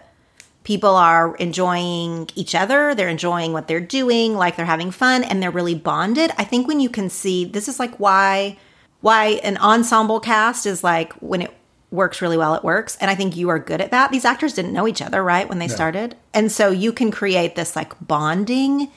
people 0.63 0.95
are 0.95 1.36
enjoying 1.38 2.30
each 2.36 2.53
other, 2.53 2.93
they're 2.93 3.08
enjoying 3.08 3.53
what 3.53 3.67
they're 3.67 3.80
doing, 3.80 4.36
like 4.36 4.56
they're 4.56 4.65
having 4.65 4.91
fun, 4.91 5.23
and 5.23 5.41
they're 5.41 5.51
really 5.51 5.75
bonded. 5.75 6.32
I 6.38 6.43
think 6.43 6.67
when 6.67 6.80
you 6.80 6.89
can 6.89 7.10
see 7.10 7.45
this 7.45 7.67
is 7.67 7.80
like 7.80 7.95
why 7.99 8.58
why 8.99 9.39
an 9.43 9.58
ensemble 9.58 10.19
cast 10.19 10.65
is 10.65 10.84
like 10.84 11.13
when 11.13 11.41
it 11.41 11.53
works 11.91 12.21
really 12.21 12.38
well, 12.38 12.56
it 12.56 12.63
works. 12.63 12.97
And 12.99 13.10
I 13.10 13.15
think 13.15 13.38
you 13.38 13.49
are 13.49 13.60
good 13.60 13.80
at 13.80 13.91
that. 13.91 14.12
These 14.12 14.25
actors 14.25 14.53
didn't 14.53 14.73
know 14.73 14.88
each 14.88 15.01
other, 15.01 15.23
right, 15.23 15.47
when 15.47 15.60
they 15.60 15.67
no. 15.67 15.73
started. 15.73 16.15
And 16.34 16.51
so 16.51 16.69
you 16.69 16.91
can 16.91 17.12
create 17.12 17.56
this 17.56 17.75
like 17.75 17.93
bonding 18.06 18.91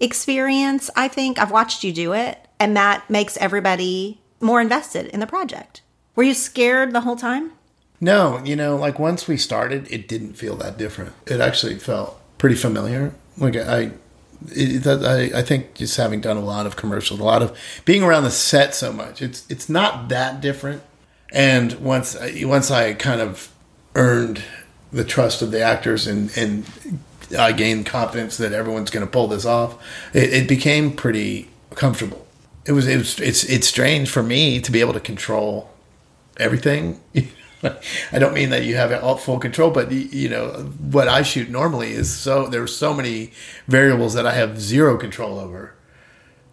experience, 0.00 0.88
I 0.96 1.08
think. 1.08 1.38
I've 1.38 1.50
watched 1.50 1.84
you 1.84 1.92
do 1.92 2.12
it 2.12 2.43
and 2.58 2.76
that 2.76 3.08
makes 3.10 3.36
everybody 3.38 4.20
more 4.40 4.60
invested 4.60 5.06
in 5.06 5.20
the 5.20 5.26
project. 5.26 5.82
Were 6.14 6.22
you 6.22 6.34
scared 6.34 6.92
the 6.92 7.00
whole 7.00 7.16
time? 7.16 7.52
No, 8.00 8.42
you 8.44 8.56
know, 8.56 8.76
like 8.76 8.98
once 8.98 9.26
we 9.26 9.36
started, 9.36 9.90
it 9.90 10.08
didn't 10.08 10.34
feel 10.34 10.56
that 10.56 10.76
different. 10.76 11.14
It 11.26 11.40
actually 11.40 11.76
felt 11.76 12.20
pretty 12.38 12.56
familiar. 12.56 13.14
Like 13.38 13.56
I, 13.56 13.92
it, 14.48 14.86
I, 14.86 15.38
I 15.38 15.42
think 15.42 15.74
just 15.74 15.96
having 15.96 16.20
done 16.20 16.36
a 16.36 16.44
lot 16.44 16.66
of 16.66 16.76
commercials, 16.76 17.20
a 17.20 17.24
lot 17.24 17.42
of 17.42 17.56
being 17.84 18.02
around 18.02 18.24
the 18.24 18.30
set 18.30 18.74
so 18.74 18.92
much, 18.92 19.22
it's 19.22 19.46
it's 19.48 19.68
not 19.68 20.08
that 20.08 20.40
different. 20.40 20.82
And 21.32 21.72
once 21.74 22.14
uh, 22.14 22.30
once 22.42 22.70
I 22.70 22.92
kind 22.94 23.20
of 23.20 23.52
earned 23.94 24.42
the 24.92 25.04
trust 25.04 25.42
of 25.42 25.50
the 25.50 25.62
actors 25.62 26.06
and 26.06 26.36
and 26.36 26.64
I 27.36 27.52
gained 27.52 27.86
confidence 27.86 28.36
that 28.36 28.52
everyone's 28.52 28.90
going 28.90 29.04
to 29.04 29.10
pull 29.10 29.28
this 29.28 29.46
off, 29.46 29.82
it, 30.12 30.32
it 30.32 30.48
became 30.48 30.92
pretty 30.92 31.48
comfortable 31.74 32.23
it 32.66 32.72
was 32.72 32.86
it 32.86 32.96
was 32.96 33.20
it's 33.20 33.44
it's 33.44 33.68
strange 33.68 34.10
for 34.10 34.22
me 34.22 34.60
to 34.60 34.72
be 34.72 34.80
able 34.80 34.94
to 34.94 35.00
control 35.00 35.70
everything. 36.38 37.00
I 38.12 38.18
don't 38.18 38.34
mean 38.34 38.50
that 38.50 38.64
you 38.64 38.76
have 38.76 38.92
all 39.02 39.16
full 39.16 39.38
control, 39.38 39.70
but 39.70 39.90
you 39.90 40.28
know 40.28 40.48
what 40.80 41.08
I 41.08 41.22
shoot 41.22 41.48
normally 41.48 41.92
is 41.92 42.14
so 42.14 42.46
there 42.46 42.62
are 42.62 42.66
so 42.66 42.92
many 42.94 43.32
variables 43.66 44.14
that 44.14 44.26
I 44.26 44.32
have 44.32 44.60
zero 44.60 44.96
control 44.96 45.38
over. 45.38 45.74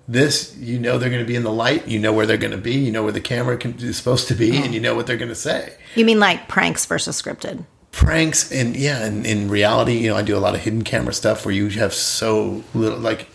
This, 0.08 0.58
you 0.58 0.80
know, 0.80 0.98
they're 0.98 1.10
going 1.10 1.22
to 1.22 1.28
be 1.28 1.36
in 1.36 1.44
the 1.44 1.52
light. 1.52 1.88
You 1.88 2.00
know 2.00 2.12
where 2.12 2.26
they're 2.26 2.38
going 2.38 2.52
to 2.52 2.58
be. 2.58 2.74
You 2.74 2.92
know 2.92 3.04
where 3.04 3.14
the 3.14 3.22
camera 3.22 3.56
can, 3.58 3.78
is 3.80 3.98
supposed 3.98 4.28
to 4.30 4.36
be, 4.36 4.58
oh. 4.58 4.64
and 4.64 4.74
you 4.74 4.80
know 4.80 4.96
what 4.96 5.08
they're 5.08 5.18
going 5.18 5.30
to 5.30 5.36
say. 5.36 5.78
You 5.96 6.06
mean 6.06 6.20
like 6.20 6.48
pranks 6.48 6.86
versus 6.86 7.22
scripted? 7.22 7.66
Pranks, 7.92 8.52
and 8.52 8.76
yeah, 8.76 9.06
and 9.06 9.26
in 9.26 9.50
reality, 9.50 9.98
you 9.98 10.10
know, 10.10 10.18
I 10.18 10.22
do 10.22 10.38
a 10.38 10.40
lot 10.40 10.56
of 10.56 10.62
hidden 10.62 10.84
camera 10.84 11.14
stuff 11.14 11.46
where 11.46 11.54
you 11.54 11.70
have 11.70 11.94
so 11.94 12.64
little. 12.74 13.00
Like, 13.00 13.30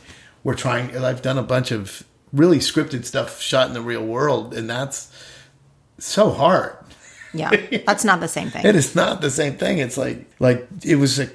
we're 0.44 0.54
trying. 0.54 0.96
I've 0.96 1.22
done 1.22 1.38
a 1.38 1.42
bunch 1.42 1.70
of 1.70 2.04
really 2.36 2.58
scripted 2.58 3.04
stuff 3.04 3.40
shot 3.40 3.68
in 3.68 3.74
the 3.74 3.80
real 3.80 4.04
world, 4.04 4.54
and 4.54 4.68
that's 4.68 5.12
so 5.98 6.30
hard. 6.30 6.76
Yeah, 7.32 7.50
that's 7.86 8.04
not 8.04 8.20
the 8.20 8.28
same 8.28 8.50
thing. 8.50 8.64
it 8.64 8.76
is 8.76 8.94
not 8.94 9.20
the 9.20 9.30
same 9.30 9.56
thing. 9.56 9.78
It's 9.78 9.96
like 9.96 10.26
like 10.38 10.68
it 10.84 10.96
was 10.96 11.18
a, 11.18 11.24
it 11.24 11.32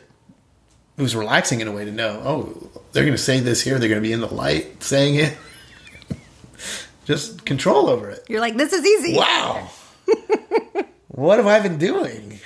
was 0.97 1.15
relaxing 1.15 1.61
in 1.61 1.67
a 1.67 1.71
way 1.71 1.85
to 1.85 1.91
know. 1.91 2.21
Oh, 2.23 2.81
they're 2.91 3.03
going 3.03 3.15
to 3.15 3.21
say 3.21 3.39
this 3.39 3.61
here. 3.61 3.79
They're 3.79 3.89
going 3.89 4.01
to 4.01 4.07
be 4.07 4.13
in 4.13 4.21
the 4.21 4.33
light 4.33 4.83
saying 4.83 5.15
it. 5.15 5.37
just 7.05 7.45
control 7.45 7.89
over 7.89 8.09
it. 8.09 8.23
You're 8.29 8.39
like, 8.39 8.57
this 8.57 8.73
is 8.73 8.85
easy. 8.85 9.17
Wow. 9.17 9.69
what 11.07 11.37
have 11.37 11.47
I 11.47 11.59
been 11.59 11.77
doing? 11.77 12.39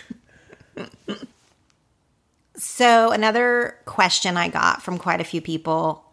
So, 2.58 3.12
another 3.12 3.78
question 3.86 4.38
I 4.38 4.48
got 4.48 4.82
from 4.82 4.98
quite 4.98 5.22
a 5.22 5.24
few 5.24 5.42
people 5.42 6.04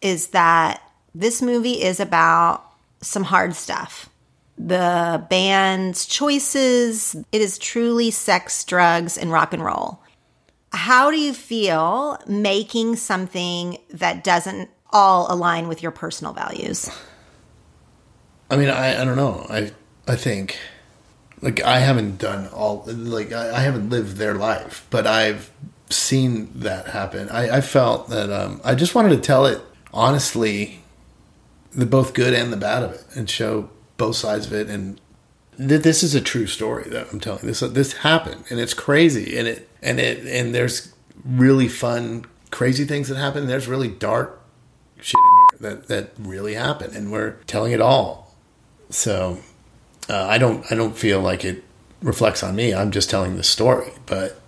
is 0.00 0.28
that 0.28 0.82
this 1.14 1.40
movie 1.40 1.82
is 1.82 2.00
about 2.00 2.64
some 3.00 3.24
hard 3.24 3.54
stuff. 3.54 4.08
The 4.56 5.24
band's 5.30 6.06
choices, 6.06 7.16
it 7.32 7.40
is 7.40 7.58
truly 7.58 8.10
sex, 8.10 8.64
drugs, 8.64 9.18
and 9.18 9.32
rock 9.32 9.52
and 9.52 9.64
roll. 9.64 10.00
How 10.72 11.10
do 11.10 11.18
you 11.18 11.32
feel 11.32 12.18
making 12.26 12.96
something 12.96 13.78
that 13.90 14.24
doesn't 14.24 14.70
all 14.90 15.32
align 15.32 15.68
with 15.68 15.82
your 15.82 15.92
personal 15.92 16.32
values? 16.32 16.90
I 18.50 18.56
mean, 18.56 18.68
I, 18.68 19.00
I 19.00 19.04
don't 19.04 19.16
know. 19.16 19.46
I 19.48 19.72
I 20.06 20.16
think 20.16 20.58
like 21.40 21.62
I 21.62 21.80
haven't 21.80 22.18
done 22.18 22.48
all 22.48 22.84
like 22.86 23.32
I, 23.32 23.56
I 23.56 23.60
haven't 23.60 23.90
lived 23.90 24.16
their 24.16 24.34
life, 24.34 24.86
but 24.90 25.06
I've 25.06 25.50
seen 25.90 26.50
that 26.60 26.88
happen. 26.88 27.28
I, 27.28 27.58
I 27.58 27.60
felt 27.60 28.08
that 28.10 28.30
um, 28.30 28.60
I 28.64 28.74
just 28.74 28.94
wanted 28.94 29.10
to 29.10 29.18
tell 29.18 29.46
it 29.46 29.60
honestly, 29.92 30.83
the 31.74 31.86
both 31.86 32.14
good 32.14 32.34
and 32.34 32.52
the 32.52 32.56
bad 32.56 32.82
of 32.82 32.92
it, 32.92 33.04
and 33.14 33.28
show 33.28 33.70
both 33.96 34.16
sides 34.16 34.46
of 34.46 34.52
it. 34.52 34.68
And 34.68 35.00
th- 35.56 35.82
this 35.82 36.02
is 36.02 36.14
a 36.14 36.20
true 36.20 36.46
story 36.46 36.88
that 36.90 37.08
I'm 37.12 37.20
telling. 37.20 37.46
This 37.46 37.60
this 37.60 37.92
happened, 37.94 38.44
and 38.50 38.60
it's 38.60 38.74
crazy, 38.74 39.36
and 39.36 39.48
it 39.48 39.68
and 39.82 39.98
it 40.00 40.26
and 40.26 40.54
there's 40.54 40.92
really 41.24 41.68
fun, 41.68 42.26
crazy 42.50 42.84
things 42.84 43.08
that 43.08 43.16
happen. 43.16 43.46
There's 43.46 43.68
really 43.68 43.88
dark 43.88 44.40
shit 45.00 45.18
in 45.18 45.36
here 45.60 45.70
that 45.70 45.88
that 45.88 46.10
really 46.18 46.54
happened, 46.54 46.94
and 46.94 47.10
we're 47.10 47.32
telling 47.46 47.72
it 47.72 47.80
all. 47.80 48.34
So 48.90 49.38
uh, 50.08 50.26
I 50.26 50.38
don't 50.38 50.70
I 50.70 50.74
don't 50.74 50.96
feel 50.96 51.20
like 51.20 51.44
it 51.44 51.64
reflects 52.02 52.42
on 52.42 52.54
me. 52.54 52.74
I'm 52.74 52.90
just 52.90 53.10
telling 53.10 53.36
the 53.36 53.42
story, 53.42 53.92
but 54.06 54.40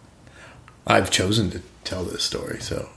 I've 0.86 1.10
chosen 1.10 1.50
to 1.50 1.62
tell 1.84 2.04
this 2.04 2.22
story. 2.22 2.60
So 2.60 2.88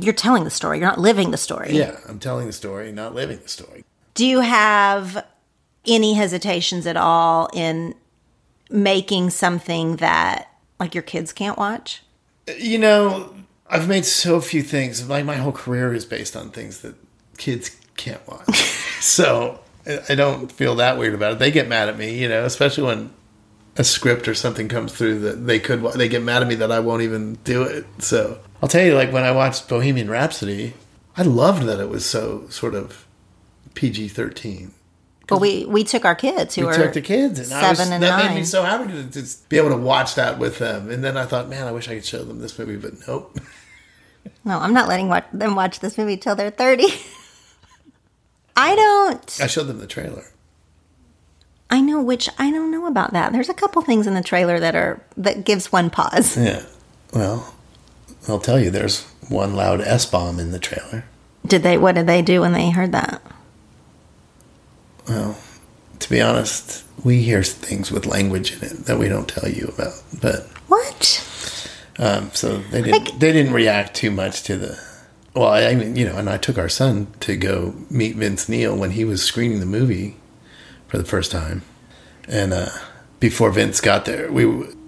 You're 0.00 0.14
telling 0.14 0.44
the 0.44 0.50
story, 0.50 0.78
you're 0.78 0.86
not 0.88 0.98
living 1.00 1.30
the 1.30 1.36
story. 1.36 1.72
yeah, 1.76 1.96
I'm 2.08 2.18
telling 2.18 2.46
the 2.46 2.52
story, 2.52 2.92
not 2.92 3.14
living 3.14 3.38
the 3.42 3.48
story. 3.48 3.84
Do 4.14 4.26
you 4.26 4.40
have 4.40 5.24
any 5.86 6.14
hesitations 6.14 6.86
at 6.86 6.96
all 6.96 7.48
in 7.54 7.94
making 8.70 9.30
something 9.30 9.96
that 9.96 10.48
like 10.80 10.94
your 10.94 11.02
kids 11.02 11.32
can't 11.32 11.56
watch? 11.58 12.02
You 12.58 12.78
know, 12.78 13.34
I've 13.68 13.88
made 13.88 14.04
so 14.04 14.40
few 14.40 14.62
things. 14.62 15.08
Like 15.08 15.24
my 15.24 15.36
whole 15.36 15.52
career 15.52 15.92
is 15.94 16.04
based 16.04 16.36
on 16.36 16.50
things 16.50 16.80
that 16.80 16.94
kids 17.38 17.70
can't 17.96 18.26
watch. 18.28 18.54
so 19.00 19.60
I- 19.86 20.00
I 20.10 20.14
don't 20.14 20.50
feel 20.50 20.74
that 20.76 20.98
weird 20.98 21.14
about 21.14 21.32
it. 21.32 21.38
They 21.38 21.50
get 21.50 21.68
mad 21.68 21.88
at 21.88 21.96
me, 21.96 22.18
you 22.20 22.28
know, 22.28 22.44
especially 22.44 22.84
when 22.84 23.10
a 23.76 23.84
script 23.84 24.26
or 24.28 24.34
something 24.34 24.68
comes 24.68 24.92
through 24.92 25.20
that 25.20 25.46
they 25.46 25.58
could. 25.60 25.82
They 25.94 26.08
get 26.08 26.22
mad 26.22 26.42
at 26.42 26.48
me 26.48 26.54
that 26.56 26.72
I 26.72 26.80
won't 26.80 27.02
even 27.02 27.34
do 27.44 27.62
it. 27.62 27.84
So 27.98 28.38
I'll 28.62 28.68
tell 28.68 28.84
you, 28.84 28.94
like 28.94 29.12
when 29.12 29.24
I 29.24 29.32
watched 29.32 29.68
Bohemian 29.68 30.10
Rhapsody, 30.10 30.74
I 31.16 31.22
loved 31.22 31.62
that 31.64 31.80
it 31.80 31.88
was 31.88 32.04
so 32.06 32.48
sort 32.48 32.74
of 32.74 33.06
PG 33.74 34.08
thirteen. 34.08 34.72
But 35.28 35.40
we 35.40 35.66
we 35.66 35.82
took 35.84 36.04
our 36.04 36.14
kids 36.14 36.54
who 36.54 36.62
We 36.62 36.66
were 36.68 36.74
took 36.74 36.92
the 36.92 37.00
kids, 37.00 37.38
and 37.40 37.52
I 37.52 37.70
was, 37.70 37.78
seven 37.78 37.92
and 37.92 38.02
that 38.02 38.18
nine. 38.22 38.34
made 38.34 38.40
me 38.40 38.44
so 38.44 38.62
happy 38.62 38.92
to 38.92 39.02
just 39.04 39.48
be 39.48 39.56
able 39.56 39.70
to 39.70 39.76
watch 39.76 40.14
that 40.14 40.38
with 40.38 40.58
them. 40.58 40.88
And 40.90 41.02
then 41.02 41.16
I 41.16 41.24
thought, 41.26 41.48
man, 41.48 41.66
I 41.66 41.72
wish 41.72 41.88
I 41.88 41.94
could 41.94 42.04
show 42.04 42.24
them 42.24 42.38
this 42.40 42.58
movie, 42.58 42.76
but 42.76 42.92
nope. 43.08 43.36
no, 44.44 44.58
I'm 44.58 44.72
not 44.72 44.88
letting 44.88 45.08
watch, 45.08 45.26
them 45.32 45.56
watch 45.56 45.80
this 45.80 45.98
movie 45.98 46.16
till 46.16 46.36
they're 46.36 46.50
thirty. 46.50 46.86
I 48.56 48.74
don't. 48.74 49.38
I 49.42 49.48
showed 49.48 49.64
them 49.64 49.78
the 49.78 49.86
trailer. 49.86 50.24
I 51.68 51.80
know 51.80 52.00
which 52.00 52.28
I 52.38 52.50
don't 52.52 52.70
know 52.70 52.86
about 52.86 53.12
that. 53.12 53.32
There's 53.32 53.48
a 53.48 53.54
couple 53.54 53.82
things 53.82 54.06
in 54.06 54.14
the 54.14 54.22
trailer 54.22 54.60
that 54.60 54.76
are 54.76 55.02
that 55.16 55.44
gives 55.44 55.72
one 55.72 55.90
pause. 55.90 56.36
Yeah. 56.36 56.62
Well, 57.12 57.55
I'll 58.28 58.40
tell 58.40 58.58
you, 58.60 58.70
there's 58.70 59.04
one 59.28 59.54
loud 59.54 59.80
S 59.80 60.06
bomb 60.06 60.38
in 60.38 60.50
the 60.52 60.58
trailer. 60.58 61.04
Did 61.46 61.62
they? 61.62 61.78
What 61.78 61.94
did 61.94 62.06
they 62.06 62.22
do 62.22 62.40
when 62.40 62.52
they 62.52 62.70
heard 62.70 62.92
that? 62.92 63.22
Well, 65.08 65.38
to 66.00 66.10
be 66.10 66.20
honest, 66.20 66.84
we 67.04 67.22
hear 67.22 67.42
things 67.42 67.90
with 67.92 68.06
language 68.06 68.52
in 68.52 68.62
it 68.64 68.86
that 68.86 68.98
we 68.98 69.08
don't 69.08 69.28
tell 69.28 69.48
you 69.48 69.66
about. 69.74 69.94
But 70.20 70.40
What? 70.68 71.22
um, 71.98 72.30
so 72.34 72.58
they 72.58 72.82
didn't 72.82 73.20
they 73.20 73.32
didn't 73.32 73.52
react 73.52 73.94
too 73.94 74.10
much 74.10 74.42
to 74.44 74.56
the. 74.56 74.80
Well, 75.34 75.48
I 75.48 75.74
mean, 75.74 75.96
you 75.96 76.06
know, 76.06 76.16
and 76.16 76.30
I 76.30 76.38
took 76.38 76.58
our 76.58 76.68
son 76.68 77.08
to 77.20 77.36
go 77.36 77.74
meet 77.90 78.16
Vince 78.16 78.48
Neil 78.48 78.74
when 78.76 78.92
he 78.92 79.04
was 79.04 79.22
screening 79.22 79.60
the 79.60 79.66
movie 79.66 80.16
for 80.88 80.96
the 80.98 81.04
first 81.04 81.30
time, 81.30 81.62
and 82.26 82.52
uh, 82.54 82.70
before 83.20 83.50
Vince 83.52 83.80
got 83.80 84.06
there, 84.06 84.32
we 84.32 84.46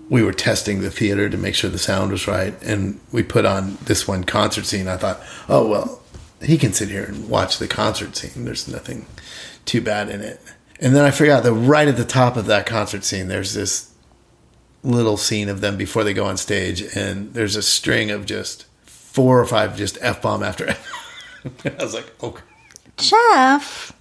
we 0.09 0.23
were 0.23 0.33
testing 0.33 0.81
the 0.81 0.90
theater 0.90 1.29
to 1.29 1.37
make 1.37 1.55
sure 1.55 1.71
the 1.71 1.79
sound 1.79 2.12
was 2.12 2.27
right, 2.27 2.55
and 2.62 3.01
we 3.12 3.23
put 3.23 3.44
on 3.44 3.77
this 3.85 4.09
one 4.09 4.25
concert 4.25 4.64
scene. 4.64 4.88
I 4.88 4.97
thought, 4.97 5.21
oh 5.49 5.66
well, 5.66 6.03
he 6.42 6.57
can 6.57 6.73
sit 6.73 6.88
here 6.88 7.05
and 7.05 7.29
watch 7.29 7.59
the 7.59 7.68
concert 7.68 8.16
scene. 8.16 8.44
There's 8.44 8.68
nothing 8.68 9.07
too 9.64 9.81
bad 9.81 10.09
in 10.09 10.21
it. 10.21 10.40
And 10.81 10.94
then 10.94 11.05
I 11.05 11.11
forgot 11.11 11.42
that 11.42 11.53
right 11.53 11.88
at 11.88 11.97
the 11.97 12.05
top 12.05 12.37
of 12.37 12.47
that 12.47 12.66
concert 12.66 13.05
scene, 13.05 13.29
there's 13.29 13.55
this 13.55 13.92
little 14.83 15.16
scene 15.16 15.49
of 15.49 15.61
them 15.61 15.77
before 15.77 16.05
they 16.05 16.14
go 16.14 16.25
on 16.25 16.37
stage, 16.37 16.83
and 16.97 17.35
there's 17.35 17.57
a 17.57 17.62
string 17.62 18.11
of 18.11 18.27
just 18.27 18.66
four 18.85 19.40
or 19.40 19.47
five 19.47 19.77
just 19.77 19.99
f 20.01 20.23
bomb 20.23 20.42
after 20.42 20.68
f. 20.68 21.44
I 21.64 21.83
was 21.83 21.94
like, 21.94 22.23
okay. 22.23 22.42
Jeff. 22.97 23.92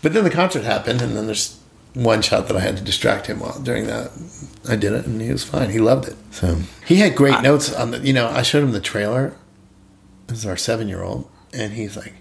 But 0.00 0.12
then 0.12 0.24
the 0.24 0.30
concert 0.30 0.64
happened, 0.64 1.02
and 1.02 1.16
then 1.16 1.26
there's 1.26 1.58
one 1.94 2.22
shot 2.22 2.48
that 2.48 2.56
I 2.56 2.60
had 2.60 2.76
to 2.78 2.82
distract 2.82 3.26
him 3.26 3.40
while 3.40 3.58
during 3.60 3.86
that. 3.86 4.12
I 4.68 4.76
did 4.76 4.92
it, 4.92 5.06
and 5.06 5.20
he 5.20 5.30
was 5.30 5.44
fine. 5.44 5.70
He 5.70 5.78
loved 5.78 6.08
it. 6.08 6.16
So 6.30 6.58
he 6.86 6.96
had 6.96 7.14
great 7.14 7.42
notes 7.42 7.72
on 7.72 7.90
the. 7.90 7.98
You 7.98 8.12
know, 8.12 8.28
I 8.28 8.42
showed 8.42 8.64
him 8.64 8.72
the 8.72 8.80
trailer. 8.80 9.36
This 10.26 10.38
is 10.38 10.46
our 10.46 10.56
seven 10.56 10.88
year 10.88 11.02
old, 11.02 11.28
and 11.52 11.72
he's 11.74 11.96
like, 11.96 12.14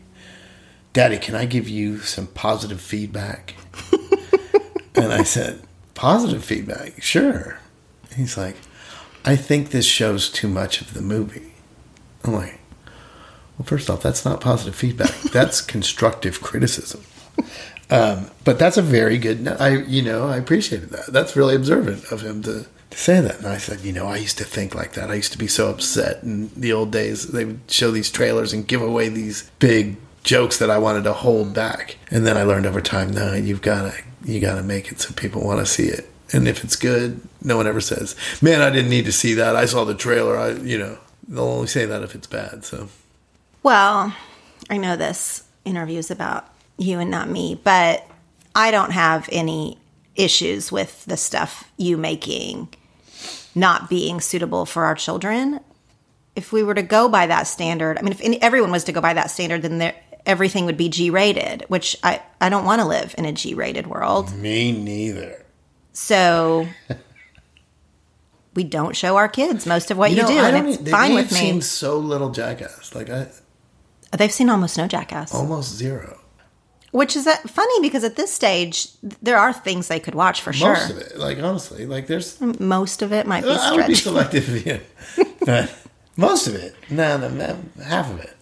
"Daddy, 0.93 1.17
can 1.17 1.35
I 1.35 1.45
give 1.45 1.69
you 1.69 1.99
some 1.99 2.27
positive 2.27 2.81
feedback?" 2.81 3.55
and 4.95 5.13
I 5.13 5.23
said, 5.23 5.61
"Positive 5.93 6.43
feedback, 6.43 7.01
sure." 7.01 7.59
He's 8.15 8.37
like, 8.37 8.57
"I 9.23 9.35
think 9.35 9.69
this 9.69 9.85
shows 9.85 10.29
too 10.29 10.49
much 10.49 10.81
of 10.81 10.93
the 10.93 11.01
movie." 11.01 11.53
I'm 12.25 12.33
like, 12.33 12.59
"Well, 13.57 13.65
first 13.65 13.89
off, 13.89 14.01
that's 14.01 14.25
not 14.25 14.41
positive 14.41 14.75
feedback. 14.75 15.11
That's 15.31 15.61
constructive 15.61 16.41
criticism." 16.41 17.03
Um, 17.91 18.31
but 18.45 18.57
that's 18.57 18.77
a 18.77 18.81
very 18.81 19.17
good. 19.17 19.47
I 19.47 19.79
you 19.83 20.01
know 20.01 20.27
I 20.27 20.37
appreciated 20.37 20.89
that. 20.91 21.07
That's 21.07 21.35
really 21.35 21.55
observant 21.55 22.05
of 22.11 22.21
him 22.21 22.41
to, 22.43 22.65
to 22.89 22.97
say 22.97 23.19
that. 23.19 23.39
And 23.39 23.47
I 23.47 23.57
said, 23.57 23.81
you 23.81 23.91
know, 23.91 24.07
I 24.07 24.17
used 24.17 24.37
to 24.37 24.45
think 24.45 24.73
like 24.73 24.93
that. 24.93 25.11
I 25.11 25.15
used 25.15 25.33
to 25.33 25.37
be 25.37 25.47
so 25.47 25.69
upset 25.69 26.23
in 26.23 26.49
the 26.55 26.71
old 26.71 26.91
days. 26.91 27.27
They 27.27 27.45
would 27.45 27.59
show 27.67 27.91
these 27.91 28.09
trailers 28.09 28.53
and 28.53 28.67
give 28.67 28.81
away 28.81 29.09
these 29.09 29.51
big 29.59 29.97
jokes 30.23 30.57
that 30.59 30.69
I 30.69 30.77
wanted 30.77 31.03
to 31.03 31.13
hold 31.13 31.53
back. 31.53 31.97
And 32.09 32.25
then 32.25 32.37
I 32.37 32.43
learned 32.43 32.65
over 32.65 32.81
time, 32.81 33.11
no, 33.11 33.33
you've 33.33 33.61
got 33.61 33.91
to 33.91 34.03
you 34.23 34.39
got 34.39 34.55
to 34.55 34.63
make 34.63 34.91
it 34.91 35.01
so 35.01 35.13
people 35.13 35.43
want 35.43 35.59
to 35.59 35.65
see 35.65 35.87
it. 35.87 36.09
And 36.33 36.47
if 36.47 36.63
it's 36.63 36.77
good, 36.77 37.19
no 37.41 37.57
one 37.57 37.67
ever 37.67 37.81
says, 37.81 38.15
"Man, 38.41 38.61
I 38.61 38.69
didn't 38.69 38.89
need 38.89 39.05
to 39.05 39.11
see 39.11 39.33
that. 39.33 39.55
I 39.55 39.65
saw 39.65 39.83
the 39.83 39.95
trailer." 39.95 40.37
I 40.37 40.51
you 40.51 40.77
know 40.77 40.97
they'll 41.27 41.43
only 41.43 41.67
say 41.67 41.85
that 41.85 42.03
if 42.03 42.15
it's 42.15 42.27
bad. 42.27 42.63
So 42.63 42.87
Well, 43.63 44.15
I 44.69 44.77
know 44.77 44.95
this 44.95 45.43
interview 45.65 45.99
is 45.99 46.09
about 46.09 46.47
you 46.81 46.99
and 46.99 47.09
not 47.11 47.29
me, 47.29 47.59
but 47.63 48.05
I 48.55 48.71
don't 48.71 48.91
have 48.91 49.29
any 49.31 49.77
issues 50.15 50.71
with 50.71 51.05
the 51.05 51.15
stuff 51.17 51.69
you 51.77 51.95
making 51.97 52.69
not 53.55 53.89
being 53.89 54.19
suitable 54.21 54.65
for 54.65 54.85
our 54.85 54.95
children. 54.95 55.59
If 56.35 56.51
we 56.53 56.63
were 56.63 56.73
to 56.73 56.81
go 56.81 57.07
by 57.09 57.27
that 57.27 57.43
standard, 57.43 57.97
I 57.97 58.01
mean, 58.01 58.11
if 58.13 58.21
any, 58.21 58.41
everyone 58.41 58.71
was 58.71 58.85
to 58.85 58.91
go 58.91 59.01
by 59.01 59.13
that 59.13 59.29
standard, 59.31 59.61
then 59.61 59.77
there, 59.77 59.95
everything 60.25 60.65
would 60.65 60.77
be 60.77 60.87
G 60.89 61.09
rated, 61.09 61.65
which 61.67 61.97
I, 62.03 62.21
I 62.39 62.49
don't 62.49 62.63
want 62.65 62.81
to 62.81 62.87
live 62.87 63.13
in 63.17 63.25
a 63.25 63.31
G 63.33 63.53
rated 63.53 63.87
world. 63.87 64.33
me 64.35 64.71
neither. 64.71 65.45
So 65.93 66.67
we 68.55 68.63
don't 68.63 68.95
show 68.95 69.17
our 69.17 69.27
kids 69.27 69.65
most 69.65 69.91
of 69.91 69.97
what 69.97 70.11
you, 70.11 70.25
do, 70.25 70.37
I 70.37 70.49
and 70.49 70.57
don't 70.65 70.73
it's 70.73 70.87
e- 70.87 70.91
fine 70.91 71.09
they've 71.15 71.25
with 71.25 71.31
me. 71.33 71.37
seen 71.39 71.61
so 71.61 71.97
little 71.97 72.29
jackass. 72.31 72.95
Like 72.95 73.09
I 73.09 73.27
They've 74.17 74.31
seen 74.31 74.49
almost 74.49 74.77
no 74.77 74.87
Jackass. 74.87 75.33
almost 75.33 75.73
zero. 75.75 76.19
Which 76.91 77.15
is 77.15 77.25
uh, 77.25 77.37
funny 77.47 77.81
because 77.81 78.03
at 78.03 78.17
this 78.17 78.33
stage, 78.33 78.87
there 79.21 79.37
are 79.37 79.53
things 79.53 79.87
they 79.87 79.99
could 79.99 80.13
watch 80.13 80.41
for 80.41 80.51
sure. 80.51 80.73
Most 80.73 80.89
of 80.89 80.97
it, 80.97 81.17
like 81.17 81.39
honestly, 81.39 81.85
like 81.85 82.07
there's 82.07 82.39
Most 82.41 83.01
of 83.01 83.13
it 83.13 83.25
might 83.25 83.43
be 83.43 83.49
I 83.49 83.71
would 83.71 83.87
be 83.87 83.95
selective, 83.95 84.65
yeah. 84.65 84.79
but 85.45 85.73
most 86.17 86.47
of 86.47 86.55
it, 86.55 86.75
no, 86.89 87.17
no, 87.17 87.29
no, 87.29 87.57
half 87.81 88.11
of 88.11 88.19
it. 88.19 88.35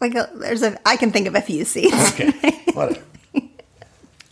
Like 0.00 0.14
a, 0.14 0.28
there's 0.34 0.62
a, 0.62 0.78
I 0.86 0.96
can 0.98 1.10
think 1.10 1.26
of 1.26 1.34
a 1.34 1.40
few 1.40 1.64
scenes. 1.64 1.94
Okay, 2.12 2.32
whatever. 2.74 3.00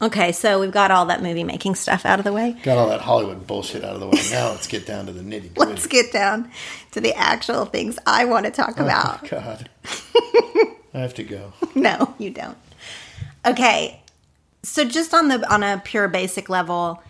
Okay, 0.03 0.33
so 0.33 0.59
we've 0.59 0.73
got 0.73 0.91
all 0.91 1.07
that 1.07 1.23
movie 1.23 1.45
making 1.45 1.77
stuff 1.77 2.05
out 2.05 2.19
of 2.19 2.25
the 2.25 2.33
way. 2.33 2.57
Got 2.65 2.77
all 2.77 2.89
that 2.89 3.01
Hollywood 3.01 3.47
bullshit 3.47 3.85
out 3.85 3.95
of 3.95 4.01
the 4.01 4.09
way. 4.09 4.21
Now 4.33 4.51
let's 4.51 4.67
get 4.67 4.85
down 4.85 5.07
to 5.07 5.13
the 5.13 5.23
nitty 5.23 5.57
Let's 5.57 5.87
get 5.87 6.13
down 6.13 6.51
to 6.91 7.01
the 7.01 7.15
actual 7.15 7.67
things 7.67 8.01
I 8.05 8.25
want 8.25 8.47
to 8.47 8.51
talk 8.51 8.81
about. 8.81 9.29
God, 9.29 9.71
I 10.93 10.99
have 10.99 11.15
to 11.15 11.23
go. 11.23 11.53
No, 11.77 12.17
you 12.19 12.31
don't. 12.31 12.59
Okay, 13.45 14.01
So 14.63 14.85
just 14.85 15.13
on 15.13 15.29
the 15.29 15.53
on 15.53 15.63
a 15.63 15.81
pure 15.85 16.07
basic 16.09 16.49
level, 16.49 17.03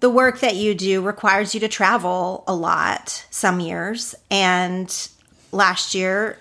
the 0.00 0.10
work 0.10 0.40
that 0.40 0.56
you 0.56 0.74
do 0.74 1.00
requires 1.02 1.54
you 1.54 1.60
to 1.60 1.68
travel 1.68 2.44
a 2.46 2.54
lot 2.54 3.24
some 3.30 3.60
years 3.60 4.14
and 4.30 5.08
last 5.52 5.94
year 5.94 6.38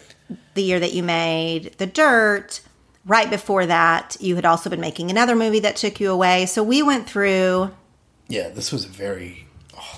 the 0.55 0.61
year 0.63 0.79
that 0.79 0.93
you 0.93 1.03
made 1.03 1.73
The 1.77 1.85
Dirt, 1.85 2.61
right 3.05 3.29
before 3.29 3.65
that 3.65 4.17
you 4.19 4.35
had 4.35 4.45
also 4.45 4.69
been 4.69 4.81
making 4.81 5.09
another 5.09 5.35
movie 5.35 5.61
that 5.61 5.77
took 5.77 5.99
you 5.99 6.11
away. 6.11 6.45
So 6.45 6.63
we 6.63 6.81
went 6.83 7.07
through 7.09 7.71
Yeah, 8.27 8.49
this 8.49 8.71
was 8.71 8.85
a 8.85 8.89
very 8.89 9.47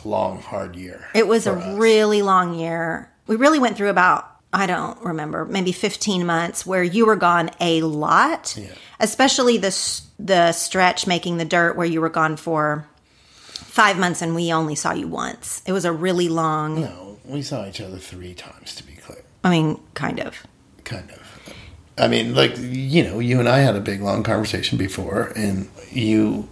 long, 0.05 0.41
hard 0.41 0.75
year. 0.75 1.07
It 1.15 1.27
was 1.27 1.47
a 1.47 1.53
us. 1.53 1.77
really 1.79 2.21
long 2.21 2.53
year. 2.53 3.11
We 3.27 3.35
really 3.35 3.59
went 3.59 3.77
through 3.77 3.89
about, 3.89 4.38
I 4.51 4.65
don't 4.65 4.99
remember, 5.03 5.45
maybe 5.45 5.71
15 5.71 6.25
months 6.25 6.65
where 6.65 6.81
you 6.83 7.05
were 7.05 7.15
gone 7.15 7.51
a 7.59 7.81
lot, 7.83 8.55
Yeah. 8.57 8.69
especially 8.99 9.57
the, 9.57 10.01
the 10.17 10.51
stretch 10.53 11.05
making 11.05 11.37
the 11.37 11.45
dirt 11.45 11.75
where 11.75 11.85
you 11.85 12.01
were 12.01 12.09
gone 12.09 12.35
for 12.35 12.87
five 13.43 13.97
months 13.99 14.21
and 14.23 14.33
we 14.33 14.51
only 14.51 14.73
saw 14.75 14.91
you 14.93 15.07
once. 15.07 15.61
It 15.67 15.71
was 15.71 15.85
a 15.85 15.91
really 15.91 16.29
long, 16.29 16.81
No, 16.81 17.17
we 17.25 17.43
saw 17.43 17.67
each 17.67 17.79
other 17.79 17.97
three 17.97 18.33
times, 18.33 18.73
to 18.75 18.83
be 18.83 18.93
clear. 18.93 19.23
I 19.43 19.51
mean, 19.51 19.79
kind 19.93 20.19
of. 20.19 20.35
Kind 20.83 21.11
of. 21.11 21.53
I 21.99 22.07
mean, 22.07 22.33
like, 22.33 22.55
you 22.57 23.03
know, 23.03 23.19
you 23.19 23.39
and 23.39 23.47
I 23.47 23.59
had 23.59 23.75
a 23.75 23.81
big, 23.81 24.01
long 24.01 24.23
conversation 24.23 24.77
before, 24.79 25.31
and 25.35 25.69
you, 25.91 26.47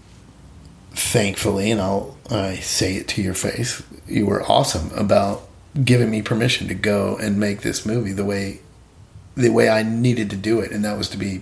thankfully, 0.91 1.71
and 1.71 1.81
I'll 1.81 2.17
I 2.29 2.57
say 2.57 2.95
it 2.95 3.07
to 3.09 3.21
your 3.21 3.33
face, 3.33 3.81
you 4.07 4.25
were 4.25 4.43
awesome 4.43 4.91
about 4.93 5.46
giving 5.83 6.09
me 6.09 6.21
permission 6.21 6.67
to 6.67 6.73
go 6.73 7.17
and 7.17 7.39
make 7.39 7.61
this 7.61 7.85
movie 7.85 8.13
the 8.13 8.25
way 8.25 8.61
the 9.35 9.49
way 9.49 9.69
I 9.69 9.83
needed 9.83 10.31
to 10.31 10.35
do 10.35 10.59
it, 10.59 10.71
and 10.71 10.83
that 10.83 10.97
was 10.97 11.09
to 11.09 11.17
be 11.17 11.41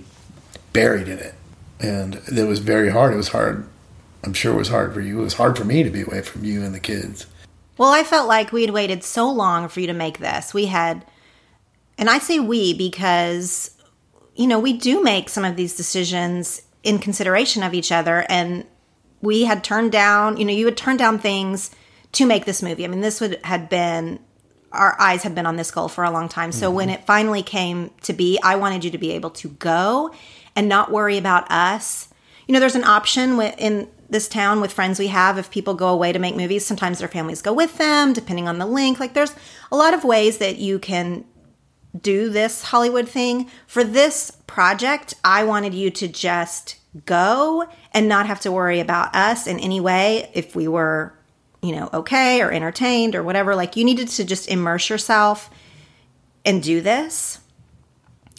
buried 0.74 1.08
in 1.08 1.18
it. 1.18 1.34
And 1.80 2.16
it 2.28 2.48
was 2.48 2.60
very 2.60 2.90
hard. 2.90 3.14
It 3.14 3.18
was 3.18 3.30
hard. 3.30 3.68
I'm 4.24 4.34
sure 4.34 4.54
it 4.54 4.58
was 4.58 4.68
hard 4.68 4.94
for 4.94 5.00
you. 5.00 5.22
It 5.22 5.24
was 5.24 5.36
hard 5.36 5.58
for 5.58 5.64
me 5.64 5.82
to 5.84 5.90
be 5.90 6.02
away 6.02 6.22
from 6.22 6.44
you 6.44 6.62
and 6.64 6.76
the 6.76 6.80
kids. 6.80 7.26
Well, 7.78 7.92
I 7.92 8.04
felt 8.04 8.28
like 8.28 8.52
we 8.52 8.62
had 8.62 8.72
waited 8.72 9.04
so 9.04 9.30
long 9.30 9.70
for 9.70 9.80
you 9.80 9.88
to 9.88 9.94
make 9.94 10.20
this. 10.20 10.54
We 10.54 10.66
had, 10.66 11.06
and 11.98 12.10
I 12.10 12.20
say 12.20 12.40
we 12.40 12.74
because, 12.74 13.72
you 14.36 14.48
know, 14.48 14.60
we 14.60 14.74
do 14.74 15.02
make 15.02 15.30
some 15.30 15.46
of 15.46 15.56
these 15.56 15.76
decisions 15.76 16.62
in 16.84 17.00
consideration 17.00 17.64
of 17.64 17.74
each 17.74 17.92
other. 17.92 18.26
And 18.28 18.66
we 19.22 19.44
had 19.44 19.64
turned 19.64 19.92
down, 19.92 20.38
you 20.38 20.46
know, 20.46 20.54
you 20.54 20.66
had 20.66 20.78
turned 20.78 21.00
down 21.00 21.20
things 21.20 21.72
to 22.14 22.26
make 22.26 22.46
this 22.46 22.62
movie. 22.62 22.84
I 22.84 22.88
mean, 22.88 23.02
this 23.02 23.22
would 23.22 23.40
had 23.44 23.70
been, 23.70 24.20
our 24.76 25.00
eyes 25.00 25.24
had 25.24 25.36
been 25.36 25.46
on 25.46 25.56
this 25.56 25.72
goal 25.72 25.88
for 25.88 26.04
a 26.04 26.12
long 26.12 26.30
time. 26.30 26.52
So 26.52 26.68
mm-hmm. 26.68 26.76
when 26.76 26.90
it 26.90 27.06
finally 27.06 27.44
came 27.44 27.92
to 28.04 28.14
be, 28.14 28.40
I 28.44 28.56
wanted 28.56 28.84
you 28.84 28.92
to 28.92 28.98
be 28.98 29.12
able 29.12 29.32
to 29.32 29.50
go 29.50 30.14
and 30.56 30.70
not 30.70 30.92
worry 30.92 31.18
about 31.18 31.50
us. 31.52 32.10
You 32.48 32.54
know, 32.54 32.60
there's 32.60 32.76
an 32.76 32.84
option 32.84 33.40
in 33.42 33.90
this 34.10 34.28
town 34.28 34.62
with 34.62 34.72
friends 34.72 35.00
we 35.00 35.08
have 35.08 35.38
if 35.38 35.50
people 35.50 35.74
go 35.74 35.90
away 35.90 36.12
to 36.12 36.20
make 36.20 36.36
movies 36.36 36.66
sometimes 36.66 37.00
their 37.00 37.08
families 37.08 37.42
go 37.42 37.52
with 37.52 37.78
them 37.78 38.14
depending 38.14 38.48
on 38.48 38.60
the 38.60 38.66
link 38.66 39.00
like 39.00 39.16
there's 39.16 39.34
a 39.72 39.76
lot 39.76 39.94
of 39.94 40.04
ways 40.04 40.38
that 40.38 40.58
you 40.58 40.78
can 40.78 41.26
do 42.00 42.30
this 42.30 42.66
hollywood 42.66 43.10
thing 43.10 43.50
for 43.66 43.84
this 43.84 44.32
project 44.46 45.16
i 45.24 45.44
wanted 45.44 45.74
you 45.74 45.90
to 45.90 46.08
just 46.08 46.76
go 47.06 47.68
and 47.94 48.08
not 48.08 48.28
have 48.28 48.40
to 48.40 48.52
worry 48.52 48.80
about 48.80 49.14
us 49.16 49.48
in 49.48 49.60
any 49.60 49.80
way 49.80 50.30
if 50.34 50.56
we 50.56 50.68
were 50.68 51.15
you 51.66 51.76
know 51.76 51.90
okay 51.94 52.42
or 52.42 52.52
entertained 52.52 53.16
or 53.16 53.24
whatever 53.24 53.56
like 53.56 53.76
you 53.76 53.84
needed 53.84 54.08
to 54.08 54.24
just 54.24 54.50
immerse 54.50 54.90
yourself 54.90 55.50
and 56.46 56.62
do 56.62 56.80
this. 56.82 57.40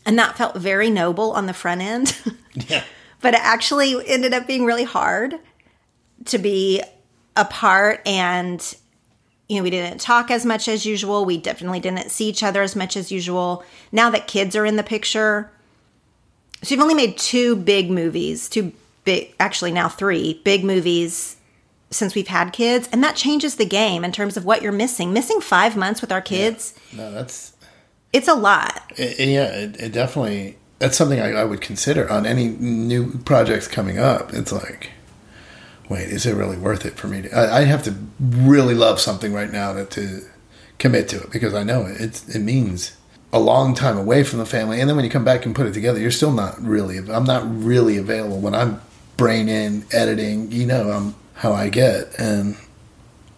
And 0.05 0.17
that 0.19 0.37
felt 0.37 0.55
very 0.57 0.89
noble 0.89 1.33
on 1.33 1.47
the 1.47 1.55
front 1.55 1.81
end. 1.83 2.17
Yeah. 2.71 2.85
but 3.21 3.35
it 3.35 3.41
actually 3.43 3.95
ended 4.09 4.33
up 4.33 4.47
being 4.47 4.65
really 4.65 4.85
hard 4.85 5.35
to 6.25 6.39
be 6.39 6.83
apart 7.37 8.01
and 8.07 8.75
you 9.47 9.57
know 9.59 9.63
we 9.63 9.69
didn't 9.69 10.01
talk 10.01 10.31
as 10.31 10.47
much 10.47 10.69
as 10.69 10.87
usual. 10.87 11.27
We 11.27 11.37
definitely 11.37 11.81
didn't 11.81 12.11
see 12.11 12.31
each 12.31 12.43
other 12.43 12.63
as 12.63 12.75
much 12.75 12.97
as 12.97 13.13
usual. 13.13 13.63
Now 13.93 14.09
that 14.09 14.27
kids 14.27 14.57
are 14.57 14.65
in 14.65 14.77
the 14.77 14.83
picture 14.83 15.51
so 16.63 16.75
you've 16.75 16.83
only 16.83 16.95
made 16.95 17.19
two 17.19 17.57
big 17.57 17.91
movies 17.91 18.49
two 18.49 18.73
big 19.05 19.35
actually 19.39 19.73
now 19.73 19.89
three 19.89 20.41
big 20.45 20.65
movies 20.65 21.37
since 21.91 22.15
we've 22.15 22.29
had 22.29 22.53
kids 22.53 22.89
and 22.93 23.03
that 23.05 23.17
changes 23.17 23.57
the 23.57 23.65
game 23.65 24.05
in 24.05 24.13
terms 24.13 24.37
of 24.37 24.45
what 24.45 24.61
you're 24.63 24.73
missing 24.73 25.13
missing 25.13 25.41
five 25.41 25.77
months 25.77 26.01
with 26.01 26.11
our 26.13 26.21
kids 26.21 26.75
No, 26.93 27.13
that's 27.13 27.53
it's 28.13 28.29
a 28.29 28.35
lot 28.35 28.83
It, 28.97 29.21
it- 29.21 29.29
yeah, 29.29 29.47
it, 29.47 29.77
it 29.81 29.93
definitely. 29.93 30.57
That's 30.79 30.97
something 30.99 31.21
I, 31.21 31.33
I 31.33 31.45
would 31.45 31.63
consider 31.63 32.07
on 32.11 32.27
any 32.27 32.49
new 32.49 33.17
projects 33.21 33.67
coming 33.67 33.99
up. 33.99 34.35
It's 34.35 34.53
like, 34.53 34.91
wait, 35.89 36.09
is 36.09 36.27
it 36.27 36.35
really 36.35 36.59
worth 36.59 36.85
it 36.85 36.97
for 36.99 37.09
me 37.09 37.23
to? 37.23 37.35
I, 37.35 37.59
I 37.61 37.65
have 37.65 37.83
to 37.85 37.95
really 38.21 38.75
love 38.75 39.01
something 39.01 39.33
right 39.33 39.51
now 39.51 39.73
to, 39.73 39.87
to 39.87 40.21
commit 40.79 41.09
to 41.09 41.17
it 41.23 41.31
because 41.31 41.55
I 41.55 41.63
know 41.63 41.87
it. 41.87 41.99
It's, 41.99 42.29
it 42.29 42.41
means 42.41 42.95
a 43.33 43.39
long 43.41 43.75
time 43.75 43.97
away 43.97 44.23
from 44.23 44.39
the 44.39 44.45
family, 44.47 44.81
and 44.81 44.89
then 44.89 44.97
when 44.97 45.05
you 45.07 45.11
come 45.11 45.25
back 45.25 45.47
and 45.47 45.55
put 45.57 45.67
it 45.67 45.73
together, 45.73 45.99
you're 45.99 46.11
still 46.11 46.31
not 46.33 46.61
really. 46.63 46.99
I'm 46.99 47.25
not 47.25 47.43
really 47.65 47.97
available 47.97 48.39
when 48.39 48.55
I'm 48.55 48.81
brain 49.17 49.49
in 49.49 49.87
editing. 49.93 50.53
You 50.53 50.67
know, 50.67 50.91
I'm 50.91 51.15
how 51.37 51.53
I 51.53 51.69
get, 51.69 52.19
and 52.19 52.57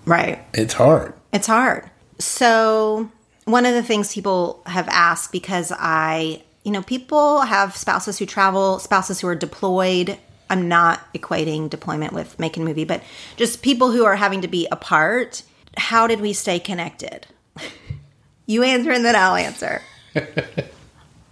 right 0.07 0.39
it's 0.55 0.75
hard. 0.75 1.15
It's 1.33 1.47
hard. 1.47 1.89
So, 2.19 3.11
one 3.45 3.67
of 3.67 3.75
the 3.75 3.83
things 3.83 4.13
people 4.15 4.63
have 4.67 4.89
asked 4.89 5.31
because 5.33 5.73
I, 5.77 6.43
you 6.65 6.73
know, 6.73 6.83
people 6.83 7.43
have 7.43 7.77
spouses 7.77 8.19
who 8.19 8.27
travel, 8.27 8.79
spouses 8.79 9.21
who 9.21 9.29
are 9.29 9.35
deployed. 9.37 10.19
I'm 10.51 10.67
not 10.69 11.01
equating 11.13 11.69
deployment 11.69 12.13
with 12.15 12.39
making 12.39 12.63
a 12.63 12.67
movie, 12.67 12.85
but 12.85 13.03
just 13.37 13.63
people 13.63 13.91
who 13.93 14.05
are 14.07 14.17
having 14.17 14.41
to 14.41 14.49
be 14.49 14.67
apart. 14.73 15.43
How 15.77 16.07
did 16.07 16.21
we 16.21 16.33
stay 16.33 16.59
connected? 16.59 17.27
you 18.47 18.63
answer 18.63 18.91
and 18.91 19.05
then 19.05 19.15
I'll 19.15 19.37
answer. 19.37 19.83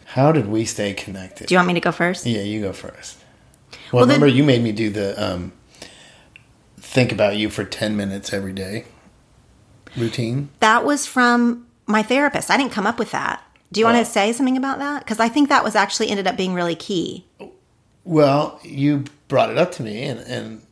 How 0.04 0.32
did 0.32 0.46
we 0.48 0.64
stay 0.64 0.94
connected? 0.94 1.46
Do 1.48 1.54
you 1.54 1.58
want 1.58 1.68
me 1.68 1.74
to 1.74 1.80
go 1.80 1.92
first? 1.92 2.26
Yeah, 2.26 2.42
you 2.42 2.60
go 2.60 2.72
first. 2.72 3.18
Well, 3.92 4.06
then- 4.06 4.20
remember 4.20 4.26
you 4.34 4.44
made 4.44 4.62
me 4.62 4.72
do 4.72 4.90
the 4.90 5.14
um, 5.22 5.52
think 6.96 7.12
about 7.12 7.36
you 7.36 7.50
for 7.50 7.62
ten 7.62 7.94
minutes 7.94 8.32
every 8.32 8.54
day 8.54 8.86
routine. 9.98 10.48
That 10.60 10.82
was 10.86 11.06
from 11.06 11.66
my 11.86 12.02
therapist. 12.02 12.50
I 12.50 12.56
didn't 12.56 12.72
come 12.72 12.86
up 12.86 12.98
with 12.98 13.10
that. 13.10 13.42
Do 13.70 13.80
you 13.80 13.84
want 13.86 13.98
Oh. 13.98 14.02
to 14.04 14.10
say 14.10 14.32
something 14.32 14.56
about 14.56 14.78
that? 14.78 15.00
Because 15.04 15.20
I 15.20 15.28
think 15.28 15.50
that 15.50 15.62
was 15.62 15.74
actually 15.76 16.08
ended 16.08 16.26
up 16.26 16.38
being 16.38 16.54
really 16.54 16.74
key. 16.74 17.26
Well, 18.04 18.58
you 18.62 19.04
brought 19.28 19.50
it 19.50 19.58
up 19.58 19.72
to 19.72 19.82
me, 19.82 20.04
and, 20.04 20.20
and 20.20 20.62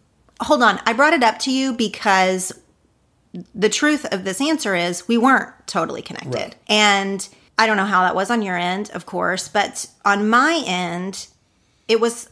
hold 0.41 0.63
on. 0.63 0.81
I 0.87 0.95
brought 0.95 1.13
it 1.13 1.23
up 1.23 1.39
to 1.41 1.51
you 1.53 1.75
because 1.75 2.59
the 3.55 3.69
truth 3.69 4.07
of 4.07 4.25
this 4.25 4.41
answer 4.41 4.75
is 4.75 5.07
we 5.07 5.19
weren't 5.19 5.51
totally 5.67 6.01
connected. 6.01 6.33
Right. 6.35 6.55
And 6.69 7.29
I 7.59 7.67
don't 7.67 7.77
know 7.77 7.85
how 7.85 8.01
that 8.03 8.15
was 8.15 8.31
on 8.31 8.41
your 8.41 8.57
end, 8.57 8.91
of 8.95 9.05
course, 9.05 9.47
but 9.49 9.89
on 10.07 10.27
my 10.31 10.63
end, 10.67 11.27
it 11.87 12.01
was 12.01 12.31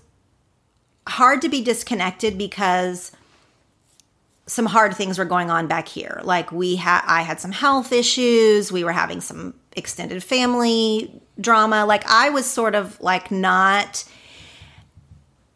hard 1.08 1.42
to 1.42 1.48
be 1.50 1.60
disconnected 1.62 2.38
because 2.38 3.12
some 4.46 4.66
hard 4.66 4.94
things 4.94 5.18
were 5.18 5.24
going 5.24 5.50
on 5.50 5.66
back 5.66 5.88
here. 5.88 6.20
Like 6.24 6.52
we 6.52 6.76
had 6.76 7.02
I 7.06 7.22
had 7.22 7.40
some 7.40 7.52
health 7.52 7.92
issues, 7.92 8.72
we 8.72 8.84
were 8.84 8.92
having 8.92 9.20
some 9.20 9.54
extended 9.76 10.22
family 10.22 11.20
drama. 11.40 11.86
Like 11.86 12.04
I 12.06 12.30
was 12.30 12.46
sort 12.46 12.74
of 12.74 13.00
like 13.00 13.30
not 13.30 14.04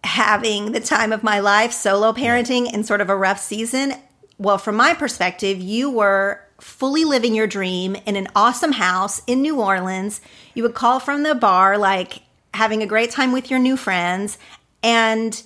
having 0.04 0.72
the 0.72 0.80
time 0.80 1.12
of 1.12 1.22
my 1.22 1.40
life 1.40 1.72
solo 1.72 2.12
parenting 2.12 2.72
in 2.72 2.84
sort 2.84 3.00
of 3.00 3.10
a 3.10 3.16
rough 3.16 3.40
season. 3.40 3.94
Well, 4.38 4.58
from 4.58 4.76
my 4.76 4.94
perspective, 4.94 5.58
you 5.58 5.90
were 5.90 6.40
fully 6.60 7.04
living 7.04 7.34
your 7.34 7.46
dream 7.46 7.96
in 8.06 8.16
an 8.16 8.28
awesome 8.34 8.72
house 8.72 9.20
in 9.26 9.42
New 9.42 9.60
Orleans. 9.60 10.20
You 10.54 10.62
would 10.62 10.74
call 10.74 11.00
from 11.00 11.22
the 11.22 11.34
bar, 11.34 11.76
like 11.76 12.22
having 12.54 12.82
a 12.82 12.86
great 12.86 13.10
time 13.10 13.32
with 13.32 13.50
your 13.50 13.58
new 13.58 13.76
friends. 13.76 14.38
And 14.82 15.42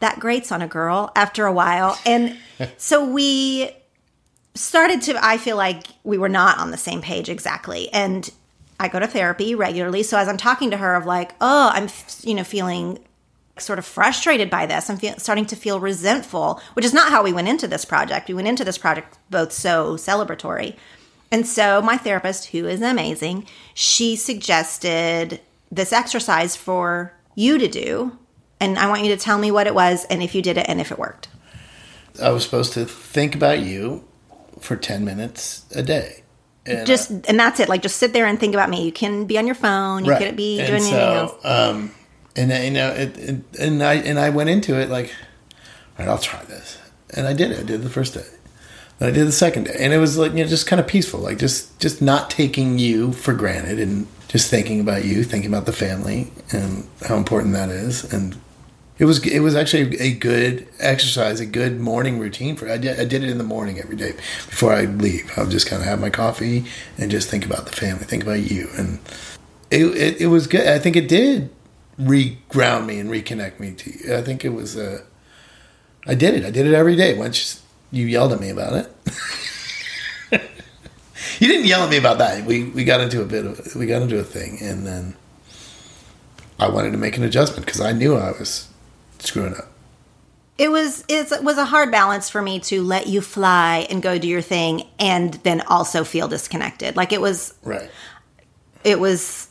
that 0.00 0.18
grates 0.18 0.50
on 0.50 0.60
a 0.60 0.68
girl 0.68 1.12
after 1.14 1.46
a 1.46 1.52
while. 1.52 1.98
And 2.04 2.36
so 2.76 3.04
we 3.04 3.70
started 4.54 5.02
to, 5.02 5.24
I 5.24 5.38
feel 5.38 5.56
like 5.56 5.84
we 6.04 6.18
were 6.18 6.28
not 6.28 6.58
on 6.58 6.70
the 6.70 6.76
same 6.76 7.00
page 7.00 7.28
exactly. 7.28 7.90
And 7.92 8.28
I 8.78 8.88
go 8.88 8.98
to 8.98 9.06
therapy 9.06 9.54
regularly. 9.54 10.02
So 10.02 10.18
as 10.18 10.26
I'm 10.26 10.36
talking 10.36 10.70
to 10.70 10.76
her, 10.78 10.94
of 10.94 11.06
like, 11.06 11.32
oh, 11.40 11.70
I'm, 11.72 11.88
you 12.22 12.34
know, 12.34 12.44
feeling 12.44 12.98
sort 13.58 13.78
of 13.78 13.84
frustrated 13.84 14.48
by 14.50 14.66
this. 14.66 14.88
I'm 14.88 14.96
feel, 14.96 15.18
starting 15.18 15.46
to 15.46 15.56
feel 15.56 15.80
resentful, 15.80 16.60
which 16.72 16.84
is 16.84 16.94
not 16.94 17.10
how 17.10 17.22
we 17.22 17.32
went 17.32 17.48
into 17.48 17.68
this 17.68 17.84
project. 17.84 18.28
We 18.28 18.34
went 18.34 18.48
into 18.48 18.64
this 18.64 18.78
project 18.78 19.18
both 19.30 19.52
so 19.52 19.96
celebratory. 19.96 20.76
And 21.30 21.46
so 21.46 21.80
my 21.82 21.96
therapist, 21.96 22.46
who 22.46 22.66
is 22.66 22.82
amazing, 22.82 23.46
she 23.74 24.16
suggested 24.16 25.40
this 25.70 25.92
exercise 25.92 26.56
for 26.56 27.14
you 27.34 27.58
to 27.58 27.68
do. 27.68 28.18
And 28.60 28.78
I 28.78 28.88
want 28.88 29.02
you 29.04 29.08
to 29.14 29.16
tell 29.16 29.38
me 29.38 29.50
what 29.50 29.66
it 29.66 29.74
was 29.74 30.04
and 30.06 30.22
if 30.22 30.34
you 30.34 30.42
did 30.42 30.58
it 30.58 30.66
and 30.68 30.80
if 30.80 30.92
it 30.92 30.98
worked. 30.98 31.28
I 32.22 32.30
was 32.30 32.44
supposed 32.44 32.72
to 32.74 32.84
think 32.84 33.34
about 33.34 33.60
you 33.60 34.04
for 34.60 34.76
ten 34.76 35.04
minutes 35.04 35.64
a 35.74 35.82
day. 35.82 36.22
And, 36.66 36.86
Just 36.86 37.10
and 37.10 37.40
that's 37.40 37.58
it. 37.58 37.68
Like 37.70 37.80
just 37.82 37.96
sit 37.96 38.12
there 38.12 38.26
and 38.26 38.38
think 38.38 38.52
about 38.54 38.68
me. 38.68 38.84
You 38.84 38.92
can 38.92 39.24
be 39.24 39.38
on 39.38 39.46
your 39.46 39.54
phone. 39.54 40.04
You 40.04 40.10
Right. 40.10 40.22
could 40.26 40.36
be 40.36 40.58
And 40.60 40.66
doing 40.68 40.82
anything 40.82 40.98
so, 40.98 41.38
else. 41.42 41.44
Um, 41.44 41.90
And 42.36 42.52
uh, 42.52 42.56
you 42.56 42.70
know, 42.70 42.90
it, 42.90 43.16
it, 43.18 43.36
and 43.58 43.82
I 43.82 43.94
and 43.94 44.18
I 44.18 44.28
went 44.30 44.50
into 44.50 44.78
it 44.78 44.90
like, 44.90 45.06
all 45.98 46.04
right, 46.04 46.08
I'll 46.08 46.18
try 46.18 46.44
this, 46.44 46.78
and 47.16 47.26
I 47.26 47.32
did 47.32 47.50
it. 47.50 47.58
I 47.60 47.62
did 47.62 47.80
it 47.80 47.82
the 47.82 47.90
first 47.90 48.14
day. 48.14 48.26
Then 48.98 49.08
I 49.08 49.12
did 49.12 49.26
the 49.26 49.32
second 49.32 49.64
day, 49.64 49.76
and 49.80 49.92
it 49.92 49.98
was 49.98 50.16
like 50.18 50.32
you 50.32 50.44
know 50.44 50.46
just 50.50 50.66
kind 50.66 50.78
of 50.78 50.86
peaceful, 50.86 51.20
like 51.20 51.38
just 51.38 51.80
just 51.80 52.00
not 52.02 52.28
taking 52.30 52.78
you 52.78 53.12
for 53.12 53.32
granted, 53.34 53.80
and 53.80 54.06
just 54.28 54.48
thinking 54.50 54.78
about 54.80 55.04
you, 55.04 55.24
thinking 55.24 55.50
about 55.50 55.64
the 55.66 55.72
family, 55.72 56.30
and 56.52 56.86
how 57.08 57.16
important 57.16 57.54
that 57.54 57.70
is, 57.70 58.04
and 58.12 58.36
it 59.00 59.06
was 59.06 59.26
it 59.26 59.40
was 59.40 59.56
actually 59.56 59.98
a 59.98 60.12
good 60.12 60.68
exercise, 60.78 61.40
a 61.40 61.46
good 61.46 61.80
morning 61.80 62.18
routine 62.18 62.54
for. 62.54 62.68
I 62.68 62.76
did, 62.76 63.00
I 63.00 63.06
did 63.06 63.24
it 63.24 63.30
in 63.30 63.38
the 63.38 63.44
morning 63.44 63.80
every 63.80 63.96
day 63.96 64.12
before 64.12 64.74
I 64.74 64.84
leave. 64.84 65.32
I'll 65.38 65.46
just 65.46 65.66
kind 65.66 65.80
of 65.80 65.88
have 65.88 66.02
my 66.02 66.10
coffee 66.10 66.66
and 66.98 67.10
just 67.10 67.30
think 67.30 67.46
about 67.46 67.64
the 67.64 67.72
family, 67.72 68.04
think 68.04 68.22
about 68.22 68.40
you, 68.40 68.68
and 68.76 68.98
it 69.70 69.86
it, 69.86 70.20
it 70.20 70.26
was 70.26 70.46
good. 70.46 70.68
I 70.68 70.78
think 70.78 70.96
it 70.96 71.08
did 71.08 71.48
re-ground 71.98 72.86
me 72.86 72.98
and 72.98 73.08
reconnect 73.08 73.58
me 73.58 73.72
to 73.72 73.90
you. 73.90 74.16
I 74.16 74.22
think 74.22 74.44
it 74.44 74.50
was. 74.50 74.76
Uh, 74.76 75.02
I 76.06 76.14
did 76.14 76.34
it. 76.34 76.44
I 76.44 76.50
did 76.50 76.66
it 76.66 76.74
every 76.74 76.94
day. 76.94 77.16
Once 77.16 77.62
you 77.90 78.04
yelled 78.04 78.34
at 78.34 78.40
me 78.40 78.50
about 78.50 78.74
it. 78.74 78.92
you 81.40 81.48
didn't 81.48 81.66
yell 81.66 81.84
at 81.84 81.90
me 81.90 81.96
about 81.96 82.18
that. 82.18 82.44
We 82.44 82.64
we 82.64 82.84
got 82.84 83.00
into 83.00 83.22
a 83.22 83.26
bit 83.26 83.46
of 83.46 83.74
we 83.74 83.86
got 83.86 84.02
into 84.02 84.18
a 84.18 84.24
thing, 84.24 84.58
and 84.60 84.86
then 84.86 85.16
I 86.58 86.68
wanted 86.68 86.90
to 86.90 86.98
make 86.98 87.16
an 87.16 87.22
adjustment 87.22 87.64
because 87.64 87.80
I 87.80 87.92
knew 87.92 88.14
I 88.14 88.32
was 88.32 88.69
screwing 89.24 89.54
up. 89.54 89.66
It 90.58 90.70
was 90.70 91.04
it 91.08 91.42
was 91.42 91.56
a 91.56 91.64
hard 91.64 91.90
balance 91.90 92.28
for 92.28 92.42
me 92.42 92.60
to 92.60 92.82
let 92.82 93.06
you 93.06 93.20
fly 93.22 93.86
and 93.88 94.02
go 94.02 94.18
do 94.18 94.28
your 94.28 94.42
thing 94.42 94.86
and 94.98 95.34
then 95.42 95.62
also 95.62 96.04
feel 96.04 96.28
disconnected. 96.28 96.96
Like 96.96 97.12
it 97.12 97.20
was 97.20 97.54
Right. 97.62 97.90
it 98.84 99.00
was 99.00 99.48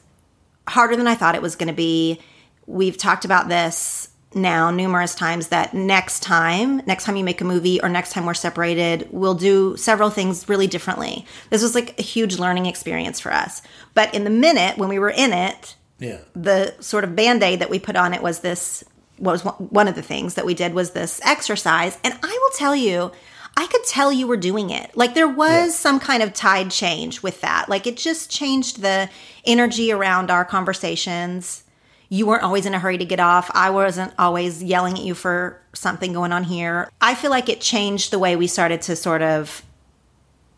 harder 0.67 0.95
than 0.95 1.07
I 1.07 1.15
thought 1.15 1.33
it 1.35 1.41
was 1.41 1.55
going 1.55 1.67
to 1.67 1.73
be. 1.73 2.19
We've 2.67 2.95
talked 2.97 3.25
about 3.25 3.49
this 3.49 4.09
now 4.35 4.69
numerous 4.69 5.15
times 5.15 5.47
that 5.47 5.73
next 5.73 6.19
time, 6.21 6.83
next 6.85 7.05
time 7.05 7.15
you 7.15 7.23
make 7.23 7.41
a 7.41 7.45
movie 7.45 7.81
or 7.81 7.89
next 7.89 8.11
time 8.13 8.27
we're 8.27 8.35
separated, 8.35 9.07
we'll 9.09 9.33
do 9.33 9.75
several 9.77 10.11
things 10.11 10.47
really 10.47 10.67
differently. 10.67 11.25
This 11.49 11.63
was 11.63 11.73
like 11.73 11.97
a 11.97 12.03
huge 12.03 12.37
learning 12.37 12.67
experience 12.67 13.19
for 13.19 13.33
us. 13.33 13.63
But 13.95 14.13
in 14.13 14.25
the 14.25 14.29
minute 14.29 14.77
when 14.77 14.89
we 14.89 14.99
were 14.99 15.09
in 15.09 15.33
it, 15.33 15.75
Yeah. 15.97 16.19
the 16.35 16.75
sort 16.79 17.03
of 17.03 17.15
band-aid 17.15 17.59
that 17.61 17.71
we 17.71 17.79
put 17.79 17.95
on 17.95 18.13
it 18.13 18.21
was 18.21 18.41
this 18.41 18.83
was 19.19 19.43
one- 19.43 19.87
of 19.87 19.95
the 19.95 20.01
things 20.01 20.33
that 20.35 20.45
we 20.45 20.53
did 20.53 20.73
was 20.73 20.91
this 20.91 21.19
exercise. 21.23 21.97
And 22.03 22.13
i 22.23 22.27
will 22.27 22.57
tell 22.57 22.75
you 22.75 23.11
i 23.57 23.65
could 23.67 23.83
tell 23.85 24.11
you 24.11 24.25
were 24.27 24.37
doing 24.37 24.69
it. 24.69 24.95
Like 24.95 25.15
there 25.15 25.27
was 25.27 25.67
Yeah. 25.67 25.69
some 25.85 25.99
kind 25.99 26.23
of 26.23 26.33
tide 26.33 26.71
change 26.71 27.21
with 27.21 27.41
that. 27.41 27.67
Like 27.67 27.85
it 27.87 27.97
just 27.97 28.29
changed 28.29 28.81
the 28.81 29.09
energy 29.45 29.91
around 29.91 30.31
our 30.31 30.45
conversations. 30.45 31.63
You 32.07 32.25
weren't 32.25 32.43
always 32.43 32.65
in 32.65 32.73
a 32.73 32.79
hurry 32.79 32.97
to 32.97 33.05
get 33.05 33.19
off. 33.19 33.51
I 33.53 33.69
wasn't 33.69 34.13
always 34.17 34.63
yelling 34.63 34.93
at 34.97 35.03
you 35.03 35.13
for 35.13 35.59
something 35.73 36.13
going 36.13 36.31
on 36.31 36.43
here. 36.45 36.89
I 37.01 37.15
feel 37.15 37.31
like 37.31 37.49
it 37.49 37.59
changed 37.59 38.11
the 38.11 38.19
way 38.19 38.35
we 38.35 38.47
started 38.47 38.81
to 38.83 38.95
sort 38.95 39.21
of 39.21 39.61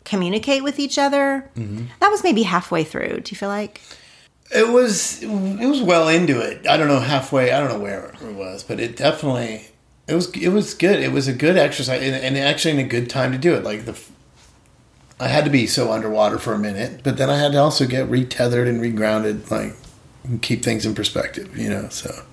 communicate 0.04 0.62
with 0.62 0.78
each 0.78 0.98
other. 0.98 1.50
Mm-hmm. 1.56 1.86
That 2.00 2.10
was 2.10 2.22
maybe 2.22 2.42
halfway 2.42 2.84
through. 2.84 3.20
Do 3.20 3.30
you 3.32 3.36
feel 3.36 3.48
like 3.48 3.80
It 4.54 4.68
was 4.68 5.22
it 5.22 5.28
was 5.66 5.80
well 5.80 6.08
into 6.08 6.40
it. 6.40 6.66
I 6.66 6.76
don't 6.76 6.88
know 6.88 7.00
halfway. 7.00 7.52
I 7.52 7.60
don't 7.60 7.70
know 7.70 7.78
where 7.78 8.12
it 8.22 8.34
was, 8.34 8.62
but 8.62 8.80
it 8.80 8.96
definitely 8.96 9.66
it 10.06 10.14
was 10.14 10.30
it 10.36 10.50
was 10.50 10.74
good. 10.74 11.00
It 11.00 11.12
was 11.12 11.28
a 11.28 11.32
good 11.32 11.56
exercise 11.56 12.02
and, 12.02 12.14
and 12.14 12.36
actually 12.36 12.72
in 12.72 12.80
a 12.80 12.88
good 12.88 13.08
time 13.08 13.32
to 13.32 13.38
do 13.38 13.54
it. 13.54 13.64
Like 13.64 13.84
the 13.84 13.98
I 15.20 15.28
had 15.28 15.44
to 15.44 15.50
be 15.50 15.66
so 15.66 15.92
underwater 15.92 16.38
for 16.38 16.52
a 16.52 16.58
minute, 16.58 17.02
but 17.04 17.16
then 17.16 17.30
I 17.30 17.38
had 17.38 17.52
to 17.52 17.58
also 17.58 17.86
get 17.86 18.10
retethered 18.10 18.66
and 18.66 18.80
regrounded, 18.80 19.50
like 19.50 19.74
and 20.24 20.42
keep 20.42 20.64
things 20.64 20.84
in 20.84 20.94
perspective. 20.94 21.56
You 21.56 21.70
know, 21.70 21.88
so 21.88 22.24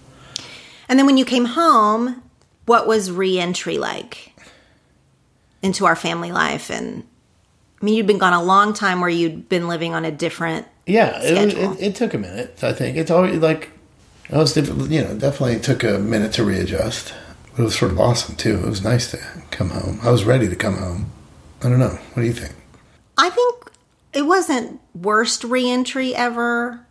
And 0.88 0.98
then 0.98 1.06
when 1.06 1.18
you 1.18 1.26
came 1.26 1.46
home, 1.46 2.24
what 2.66 2.88
was 2.88 3.12
re-entry 3.12 3.78
like 3.78 4.34
into 5.62 5.86
our 5.86 5.96
family 5.96 6.32
life? 6.32 6.70
And 6.70 7.04
I 7.82 7.86
mean, 7.86 7.96
you'd 7.96 8.08
been 8.08 8.18
gone 8.18 8.34
a 8.34 8.44
long 8.44 8.74
time 8.74 9.02
where 9.02 9.10
you'd 9.10 9.48
been 9.50 9.68
living 9.68 9.94
on 9.94 10.04
a 10.04 10.12
different. 10.12 10.68
Yeah, 10.90 11.22
it, 11.22 11.54
it, 11.54 11.82
it 11.82 11.96
took 11.96 12.14
a 12.14 12.18
minute. 12.18 12.64
I 12.64 12.74
think 12.74 12.98
it's 12.98 13.12
always 13.12 13.38
like 13.38 13.72
it 14.30 14.36
was 14.36 14.56
you 14.58 15.04
know 15.04 15.16
definitely 15.16 15.60
took 15.60 15.84
a 15.84 16.00
minute 16.00 16.34
to 16.34 16.44
readjust. 16.44 17.14
But 17.52 17.62
it 17.62 17.64
was 17.66 17.78
sort 17.78 17.92
of 17.92 18.00
awesome 18.00 18.36
too. 18.36 18.56
It 18.56 18.66
was 18.66 18.84
nice 18.84 19.12
to 19.12 19.18
come 19.52 19.70
home. 19.70 20.00
I 20.02 20.12
was 20.12 20.24
ready 20.24 20.50
to 20.50 20.56
come 20.56 20.78
home. 20.78 21.12
I 21.62 21.70
don't 21.70 21.80
know. 21.80 22.00
What 22.14 22.22
do 22.22 22.24
you 22.24 22.34
think? 22.34 22.56
I 23.18 23.30
think 23.30 23.72
it 24.14 24.24
wasn't 24.24 24.80
worst 24.96 25.44
re-entry 25.44 26.16
ever, 26.16 26.86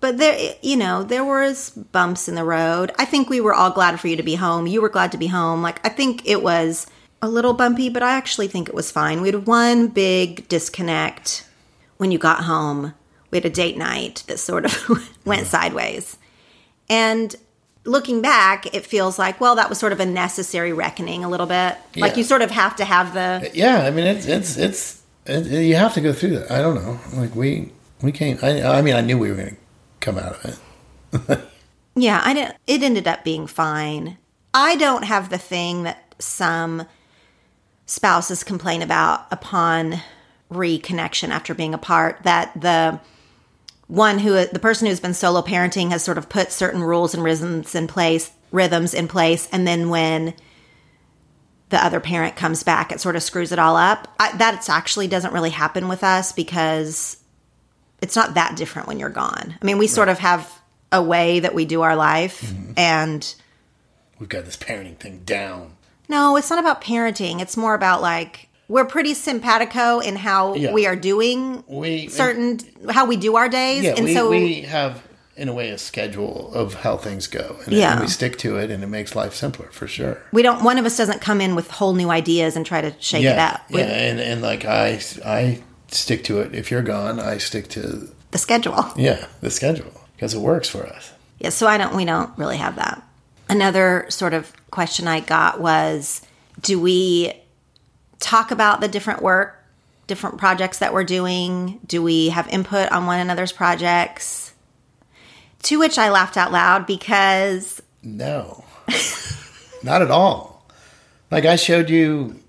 but 0.00 0.16
there, 0.18 0.54
you 0.62 0.76
know, 0.76 1.02
there 1.02 1.24
was 1.24 1.70
bumps 1.70 2.28
in 2.28 2.36
the 2.36 2.44
road. 2.44 2.92
I 2.98 3.04
think 3.04 3.28
we 3.28 3.40
were 3.40 3.54
all 3.54 3.70
glad 3.70 4.00
for 4.00 4.08
you 4.08 4.16
to 4.16 4.22
be 4.22 4.36
home. 4.36 4.66
You 4.66 4.80
were 4.80 4.88
glad 4.88 5.12
to 5.12 5.18
be 5.18 5.26
home. 5.26 5.60
Like 5.60 5.84
I 5.84 5.90
think 5.90 6.26
it 6.26 6.42
was 6.42 6.86
a 7.20 7.28
little 7.28 7.52
bumpy, 7.52 7.90
but 7.90 8.02
I 8.02 8.12
actually 8.12 8.48
think 8.48 8.68
it 8.68 8.74
was 8.74 8.90
fine. 8.90 9.20
We 9.20 9.28
had 9.28 9.46
one 9.46 9.88
big 9.88 10.48
disconnect 10.48 11.46
when 12.04 12.10
you 12.10 12.18
got 12.18 12.44
home. 12.44 12.92
We 13.30 13.38
had 13.38 13.46
a 13.46 13.50
date 13.50 13.78
night 13.78 14.24
that 14.26 14.38
sort 14.38 14.66
of 14.66 15.18
went 15.24 15.46
sideways. 15.46 16.18
And 16.90 17.34
looking 17.84 18.20
back, 18.20 18.74
it 18.74 18.84
feels 18.84 19.18
like, 19.18 19.40
well, 19.40 19.56
that 19.56 19.70
was 19.70 19.78
sort 19.78 19.94
of 19.94 20.00
a 20.00 20.04
necessary 20.04 20.74
reckoning 20.74 21.24
a 21.24 21.30
little 21.30 21.46
bit. 21.46 21.78
Like 21.96 22.18
you 22.18 22.22
sort 22.22 22.42
of 22.42 22.50
have 22.50 22.76
to 22.76 22.84
have 22.84 23.14
the 23.14 23.48
uh, 23.48 23.52
Yeah, 23.54 23.84
I 23.86 23.90
mean 23.90 24.06
it's 24.06 24.26
it's 24.26 24.58
it's 24.58 25.02
it, 25.24 25.46
you 25.46 25.76
have 25.76 25.94
to 25.94 26.02
go 26.02 26.12
through 26.12 26.40
that. 26.40 26.50
I 26.50 26.60
don't 26.60 26.74
know. 26.74 27.00
Like 27.18 27.34
we 27.34 27.72
we 28.02 28.12
came. 28.12 28.38
I 28.42 28.62
I 28.62 28.82
mean 28.82 28.94
I 28.94 29.00
knew 29.00 29.16
we 29.16 29.30
were 29.30 29.36
going 29.36 29.48
to 29.48 29.56
come 30.00 30.18
out 30.18 30.34
of 30.36 30.58
it. 31.24 31.40
Yeah, 31.96 32.20
I 32.24 32.34
didn't. 32.34 32.56
It 32.66 32.82
ended 32.82 33.06
up 33.06 33.22
being 33.22 33.46
fine. 33.46 34.18
I 34.52 34.74
don't 34.74 35.04
have 35.04 35.30
the 35.30 35.38
thing 35.38 35.84
that 35.84 36.12
some 36.18 36.86
spouses 37.86 38.42
complain 38.42 38.82
about 38.82 39.26
upon 39.30 40.00
reconnection 40.54 41.28
after 41.28 41.54
being 41.54 41.74
apart. 41.74 42.20
That 42.22 42.52
the 42.60 43.00
one 43.86 44.18
who 44.18 44.44
the 44.46 44.58
person 44.58 44.86
who's 44.86 45.00
been 45.00 45.14
solo 45.14 45.42
parenting 45.42 45.90
has 45.90 46.02
sort 46.02 46.18
of 46.18 46.28
put 46.28 46.50
certain 46.50 46.82
rules 46.82 47.14
and 47.14 47.22
rhythms 47.22 47.74
in 47.74 47.86
place, 47.86 48.30
rhythms 48.50 48.94
in 48.94 49.08
place, 49.08 49.48
and 49.52 49.66
then 49.66 49.90
when 49.90 50.34
the 51.70 51.84
other 51.84 52.00
parent 52.00 52.36
comes 52.36 52.62
back, 52.62 52.92
it 52.92 53.00
sort 53.00 53.16
of 53.16 53.22
screws 53.22 53.52
it 53.52 53.58
all 53.58 53.76
up. 53.76 54.08
I, 54.20 54.36
that 54.36 54.68
actually 54.68 55.08
doesn't 55.08 55.32
really 55.32 55.50
happen 55.50 55.88
with 55.88 56.04
us 56.04 56.32
because 56.32 57.16
it's 58.00 58.16
not 58.16 58.34
that 58.34 58.56
different 58.56 58.86
when 58.86 58.98
you're 58.98 59.10
gone. 59.10 59.56
I 59.60 59.64
mean, 59.64 59.78
we 59.78 59.86
sort 59.86 60.08
of 60.08 60.18
have 60.18 60.50
a 60.92 61.02
way 61.02 61.40
that 61.40 61.54
we 61.54 61.64
do 61.64 61.82
our 61.82 61.96
life, 61.96 62.42
mm-hmm. 62.42 62.72
and 62.76 63.34
We've 64.18 64.28
got 64.28 64.44
this 64.44 64.56
parenting 64.56 64.96
thing 64.96 65.22
down. 65.24 65.76
no, 66.08 66.36
it's 66.36 66.50
not 66.50 66.58
about 66.58 66.80
parenting. 66.82 67.40
It's 67.40 67.56
more 67.56 67.74
about 67.74 68.00
like 68.00 68.48
we're 68.68 68.84
pretty 68.84 69.14
simpatico 69.14 69.98
in 70.00 70.16
how 70.16 70.54
Yeah. 70.54 70.72
we 70.72 70.86
are 70.86 70.96
doing 70.96 71.62
We 71.66 72.08
certain 72.08 72.60
how 72.90 73.04
we 73.06 73.16
do 73.16 73.36
our 73.36 73.48
days, 73.48 73.84
Yeah, 73.84 73.94
and 73.96 74.04
we, 74.06 74.14
so 74.14 74.30
we 74.30 74.62
have 74.62 75.02
in 75.36 75.48
a 75.48 75.52
way 75.52 75.70
a 75.70 75.78
schedule 75.78 76.52
of 76.54 76.74
how 76.74 76.96
things 76.96 77.26
go, 77.26 77.56
and, 77.64 77.74
Yeah. 77.74 77.92
and 77.92 78.00
we 78.02 78.06
stick 78.06 78.38
to 78.38 78.56
it, 78.56 78.70
and 78.70 78.84
it 78.84 78.86
makes 78.86 79.16
life 79.16 79.34
simpler 79.34 79.68
for 79.72 79.88
sure. 79.88 80.18
we 80.32 80.42
don't. 80.42 80.62
One 80.62 80.78
of 80.78 80.86
us 80.86 80.96
doesn't 80.96 81.20
come 81.20 81.40
in 81.40 81.54
with 81.56 81.70
whole 81.72 81.92
new 81.94 82.10
ideas 82.10 82.54
and 82.56 82.64
try 82.64 82.80
to 82.80 82.92
shake 83.00 83.24
it 83.24 83.38
up. 83.38 83.60
We- 83.70 83.80
yeah, 83.80 83.86
and 83.86 84.20
and 84.20 84.42
like 84.42 84.64
I 84.64 85.00
I 85.24 85.58
stick 85.90 86.24
to 86.24 86.40
it. 86.40 86.54
If 86.54 86.70
you're 86.70 86.82
gone, 86.82 87.18
I 87.20 87.38
stick 87.38 87.68
to 87.70 88.08
The 88.30 88.38
schedule. 88.38 88.92
yeah 88.96 89.26
the 89.40 89.50
schedule 89.50 89.92
because 90.16 90.34
it 90.34 90.40
works 90.40 90.68
for 90.68 90.86
us. 90.86 91.10
Yeah, 91.40 91.50
so 91.50 91.66
I 91.66 91.78
don't 91.78 91.94
we 91.96 92.04
don't 92.04 92.30
really 92.38 92.56
have 92.58 92.76
that. 92.76 93.02
Another 93.48 94.06
sort 94.08 94.32
of 94.34 94.52
question 94.70 95.06
I 95.08 95.20
got 95.20 95.60
was 95.60 96.22
do 96.60 96.78
we 96.80 97.32
talk 98.24 98.50
about 98.50 98.80
the 98.80 98.88
different 98.88 99.22
work, 99.22 99.62
different 100.06 100.38
projects 100.38 100.78
that 100.78 100.92
we're 100.92 101.04
doing? 101.04 101.80
Do 101.86 102.02
we 102.02 102.30
have 102.30 102.48
input 102.48 102.90
on 102.90 103.06
one 103.06 103.20
another's 103.20 103.52
projects? 103.52 104.52
To 105.64 105.78
which 105.78 105.98
I 105.98 106.10
laughed 106.10 106.36
out 106.36 106.52
loud 106.52 106.86
because 106.86 107.80
No, 108.02 108.64
not 109.82 110.02
at 110.02 110.10
all. 110.10 110.66
Like 111.30 111.44
I 111.44 111.56
showed 111.56 111.88
you 111.90 112.40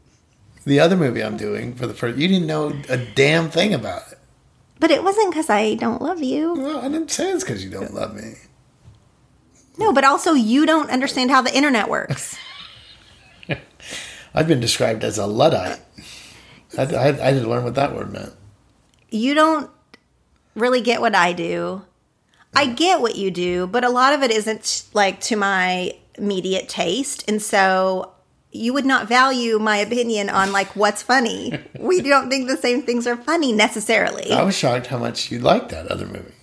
the 0.65 0.79
other 0.79 0.95
movie 0.97 1.23
I'm 1.23 1.37
doing 1.37 1.75
for 1.75 1.87
the 1.87 1.93
first. 1.93 2.17
You 2.17 2.27
didn't 2.27 2.47
know 2.47 2.73
a 2.89 2.97
damn 2.97 3.49
thing 3.49 3.73
about 3.73 4.01
it. 4.11 4.19
but 4.79 4.91
it 4.91 5.03
wasn't 5.03 5.33
cuz 5.33 5.49
I 5.49 5.75
don't 5.75 6.01
love 6.01 6.21
you. 6.23 6.53
Well, 6.55 6.79
I 6.79 6.89
didn't 6.89 7.11
say 7.11 7.31
it's 7.31 7.43
because 7.43 7.63
you 7.63 7.69
don't 7.69 7.93
love 7.93 8.13
me. 8.15 8.35
No, 9.77 9.91
but 9.91 10.03
also 10.05 10.33
you 10.33 10.65
don't 10.65 10.89
understand 10.89 11.31
how 11.31 11.41
the 11.41 11.55
internet 11.55 11.89
works. 11.89 12.37
I've 14.35 14.47
been 14.47 14.59
described 14.59 15.03
as 15.03 15.17
a 15.17 15.25
luddite. 15.25 15.79
I, 16.77 16.83
I, 16.83 17.29
I 17.29 17.31
to 17.31 17.47
learn 17.47 17.63
what 17.63 17.75
that 17.75 17.95
word 17.95 18.11
meant. 18.11 18.33
you 19.09 19.33
don't 19.33 19.71
really 20.55 20.81
get 20.81 20.99
what 21.01 21.15
I 21.15 21.31
do. 21.33 21.83
I 22.53 22.67
get 22.67 23.01
what 23.01 23.15
you 23.15 23.31
do, 23.31 23.67
but 23.67 23.83
a 23.83 23.89
lot 23.89 24.13
of 24.13 24.23
it 24.23 24.31
isn't 24.31 24.85
like 24.93 25.19
to 25.21 25.35
my 25.35 25.91
immediate 26.17 26.69
taste. 26.69 27.23
And 27.27 27.41
so 27.41 28.13
you 28.51 28.73
would 28.73 28.85
not 28.85 29.07
value 29.07 29.59
my 29.59 29.77
opinion 29.77 30.29
on 30.29 30.51
like 30.51 30.75
what's 30.75 31.01
funny. 31.01 31.59
we 31.79 32.01
don't 32.01 32.29
think 32.29 32.47
the 32.47 32.57
same 32.57 32.81
things 32.81 33.07
are 33.07 33.17
funny 33.17 33.51
necessarily. 33.51 34.31
I 34.31 34.43
was 34.43 34.55
shocked 34.55 34.87
how 34.87 34.97
much 34.97 35.31
you 35.31 35.39
liked 35.39 35.69
that 35.69 35.87
other 35.87 36.05
movie. 36.05 36.34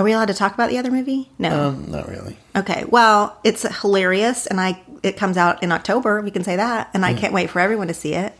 Are 0.00 0.02
we 0.02 0.12
allowed 0.12 0.28
to 0.28 0.34
talk 0.34 0.54
about 0.54 0.70
the 0.70 0.78
other 0.78 0.90
movie? 0.90 1.28
No. 1.38 1.68
Um, 1.68 1.90
not 1.90 2.08
really. 2.08 2.38
okay. 2.56 2.84
Well, 2.88 3.38
it's 3.44 3.62
hilarious, 3.82 4.46
and 4.46 4.58
I 4.58 4.80
it 5.02 5.18
comes 5.18 5.36
out 5.36 5.62
in 5.62 5.72
October. 5.72 6.22
We 6.22 6.30
can 6.30 6.42
say 6.42 6.56
that, 6.56 6.88
and 6.94 7.04
I 7.04 7.12
can't 7.12 7.34
wait 7.34 7.50
for 7.50 7.60
everyone 7.60 7.88
to 7.88 7.94
see 7.94 8.14
it. 8.14 8.32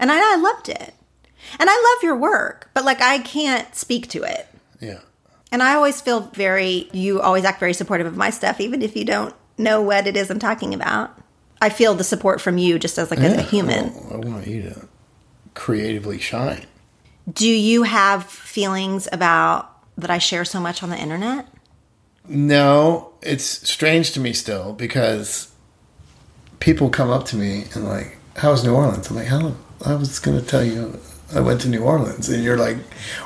And 0.00 0.10
I, 0.10 0.16
I 0.16 0.36
loved 0.36 0.68
it, 0.68 0.94
and 1.60 1.70
I 1.70 1.74
love 1.94 2.02
your 2.02 2.16
work, 2.16 2.70
but 2.74 2.84
like 2.84 3.00
I 3.00 3.20
can't 3.20 3.72
speak 3.74 4.08
to 4.08 4.24
it. 4.24 4.48
Yeah. 4.80 4.98
And 5.52 5.62
I 5.62 5.74
always 5.74 6.00
feel 6.00 6.20
very, 6.20 6.88
you 6.92 7.20
always 7.20 7.44
act 7.44 7.60
very 7.60 7.72
supportive 7.72 8.08
of 8.08 8.16
my 8.16 8.30
stuff, 8.30 8.60
even 8.60 8.82
if 8.82 8.96
you 8.96 9.04
don't 9.04 9.32
know 9.56 9.80
what 9.80 10.08
it 10.08 10.16
is 10.16 10.28
I'm 10.28 10.40
talking 10.40 10.74
about. 10.74 11.16
I 11.62 11.68
feel 11.68 11.94
the 11.94 12.02
support 12.04 12.40
from 12.40 12.58
you 12.58 12.80
just 12.80 12.98
as 12.98 13.12
like 13.12 13.20
as 13.20 13.32
a 13.34 13.36
Yeah. 13.36 13.42
human. 13.42 13.94
Well, 13.94 14.14
I 14.14 14.16
want 14.28 14.46
you 14.48 14.62
to 14.62 14.88
creatively 15.54 16.18
shine. 16.18 16.66
Do 17.32 17.48
you 17.48 17.84
have 17.84 18.24
feelings 18.26 19.08
about 19.12 19.72
that 19.98 20.10
I 20.10 20.18
share 20.18 20.44
so 20.44 20.60
much 20.60 20.82
on 20.82 20.90
the 20.90 20.98
internet? 20.98 21.46
No, 22.28 23.12
it's 23.22 23.44
strange 23.44 24.12
to 24.12 24.20
me 24.20 24.32
still 24.32 24.72
because 24.72 25.52
people 26.60 26.90
come 26.90 27.10
up 27.10 27.24
to 27.26 27.36
me 27.36 27.64
and 27.74 27.84
like, 27.84 28.16
"How's 28.36 28.64
New 28.64 28.74
Orleans?" 28.74 29.08
I'm 29.10 29.16
like, 29.16 29.26
"How?" 29.28 29.54
I 29.84 29.94
was 29.94 30.18
going 30.18 30.38
to 30.40 30.44
tell 30.44 30.64
you 30.64 30.98
I 31.34 31.40
went 31.40 31.60
to 31.62 31.68
New 31.68 31.82
Orleans, 31.82 32.28
and 32.28 32.42
you're 32.42 32.56
like, 32.56 32.78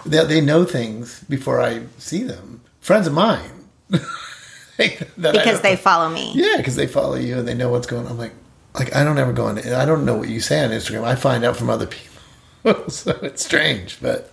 they, 0.05 0.25
they 0.25 0.41
know 0.41 0.64
things 0.64 1.23
before 1.29 1.61
I 1.61 1.83
see 1.99 2.23
them. 2.25 2.61
Friends 2.81 3.07
of 3.07 3.12
mine, 3.12 3.51
Like, 4.79 5.09
that 5.18 5.37
I 5.37 5.39
Because 5.39 5.61
they 5.61 5.77
follow 5.77 6.09
me. 6.09 6.33
yeah, 6.35 6.57
because 6.57 6.77
they 6.77 6.87
follow 6.87 7.16
you 7.16 7.39
and 7.39 7.47
they 7.47 7.55
know 7.55 7.68
what's 7.71 7.87
going 7.87 8.07
on. 8.07 8.12
I'm 8.12 8.18
like, 8.18 8.33
like 8.75 8.95
I 8.97 9.05
don't 9.05 9.18
ever 9.18 9.33
go 9.33 9.47
on. 9.47 9.59
I 9.59 9.85
don't 9.85 10.05
know 10.05 10.16
what 10.16 10.29
you 10.29 10.41
say 10.41 10.64
on 10.64 10.71
Instagram. 10.71 11.05
I 11.05 11.14
find 11.14 11.45
out 11.45 11.57
from 11.57 11.68
other 11.71 11.87
people, 11.87 12.89
so 12.91 13.11
it's 13.23 13.45
strange, 13.45 13.99
but 14.01 14.33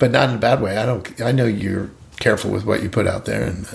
but 0.00 0.10
not 0.10 0.30
in 0.30 0.36
a 0.36 0.38
bad 0.38 0.60
way. 0.60 0.76
I 0.76 0.86
don't. 0.86 1.20
I 1.20 1.30
know 1.30 1.46
you're 1.46 1.90
careful 2.18 2.50
with 2.50 2.64
what 2.64 2.82
you 2.82 2.88
put 2.88 3.06
out 3.06 3.26
there, 3.26 3.44
and 3.44 3.68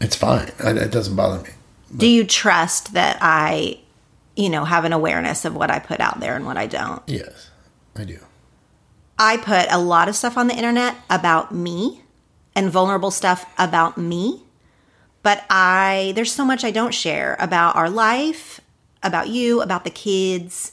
it's 0.00 0.16
fine. 0.16 0.50
I, 0.58 0.70
it 0.70 0.90
doesn't 0.90 1.14
bother 1.14 1.44
me. 1.44 1.50
Do 1.96 2.08
you 2.08 2.24
trust 2.24 2.94
that 2.94 3.18
I, 3.20 3.78
you 4.34 4.48
know, 4.48 4.64
have 4.64 4.84
an 4.84 4.92
awareness 4.92 5.44
of 5.44 5.54
what 5.54 5.70
I 5.70 5.78
put 5.78 6.00
out 6.00 6.18
there 6.18 6.34
and 6.34 6.44
what 6.44 6.56
I 6.56 6.66
don't? 6.66 7.02
Yes, 7.06 7.50
I 7.94 8.02
do. 8.04 8.18
I 9.18 9.36
put 9.36 9.70
a 9.70 9.78
lot 9.78 10.08
of 10.08 10.16
stuff 10.16 10.36
on 10.36 10.48
the 10.48 10.54
internet 10.54 10.96
about 11.08 11.54
me 11.54 12.02
and 12.54 12.70
vulnerable 12.70 13.10
stuff 13.10 13.46
about 13.56 13.96
me. 13.96 14.42
But 15.22 15.44
I, 15.50 16.12
there's 16.14 16.32
so 16.32 16.44
much 16.44 16.64
I 16.64 16.70
don't 16.70 16.94
share 16.94 17.36
about 17.38 17.76
our 17.76 17.90
life, 17.90 18.60
about 19.02 19.28
you, 19.28 19.60
about 19.60 19.84
the 19.84 19.90
kids. 19.90 20.72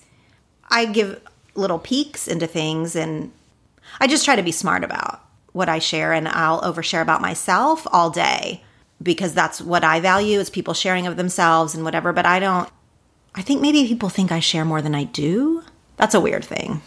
I 0.70 0.86
give 0.86 1.22
little 1.56 1.80
peeks 1.80 2.28
into 2.28 2.48
things 2.48 2.96
and 2.96 3.32
I 4.00 4.08
just 4.08 4.26
try 4.26 4.36
to 4.36 4.44
be 4.44 4.52
smart 4.52 4.84
about 4.84 5.22
what 5.52 5.70
I 5.70 5.80
share 5.80 6.14
and 6.14 6.28
I'll 6.28 6.62
overshare 6.62 7.02
about 7.02 7.22
myself 7.22 7.86
all 7.92 8.10
day 8.10 8.64
because 9.02 9.34
that's 9.34 9.62
what 9.62 9.84
I 9.84 10.00
value 10.00 10.40
is 10.40 10.50
people 10.50 10.74
sharing 10.74 11.08
of 11.08 11.18
themselves 11.18 11.76
and 11.76 11.84
whatever. 11.84 12.12
But 12.14 12.26
I 12.26 12.40
don't, 12.40 12.70
I 13.36 13.42
think 13.42 13.62
maybe 13.62 13.86
people 13.88 14.10
think 14.10 14.32
I 14.32 14.40
share 14.40 14.66
more 14.66 14.82
than 14.82 14.96
I 14.96 15.04
do. 15.04 15.64
That's 15.98 16.16
a 16.16 16.20
weird 16.22 16.44
thing. 16.44 16.82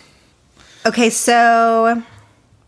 Okay, 0.85 1.11
so 1.11 2.03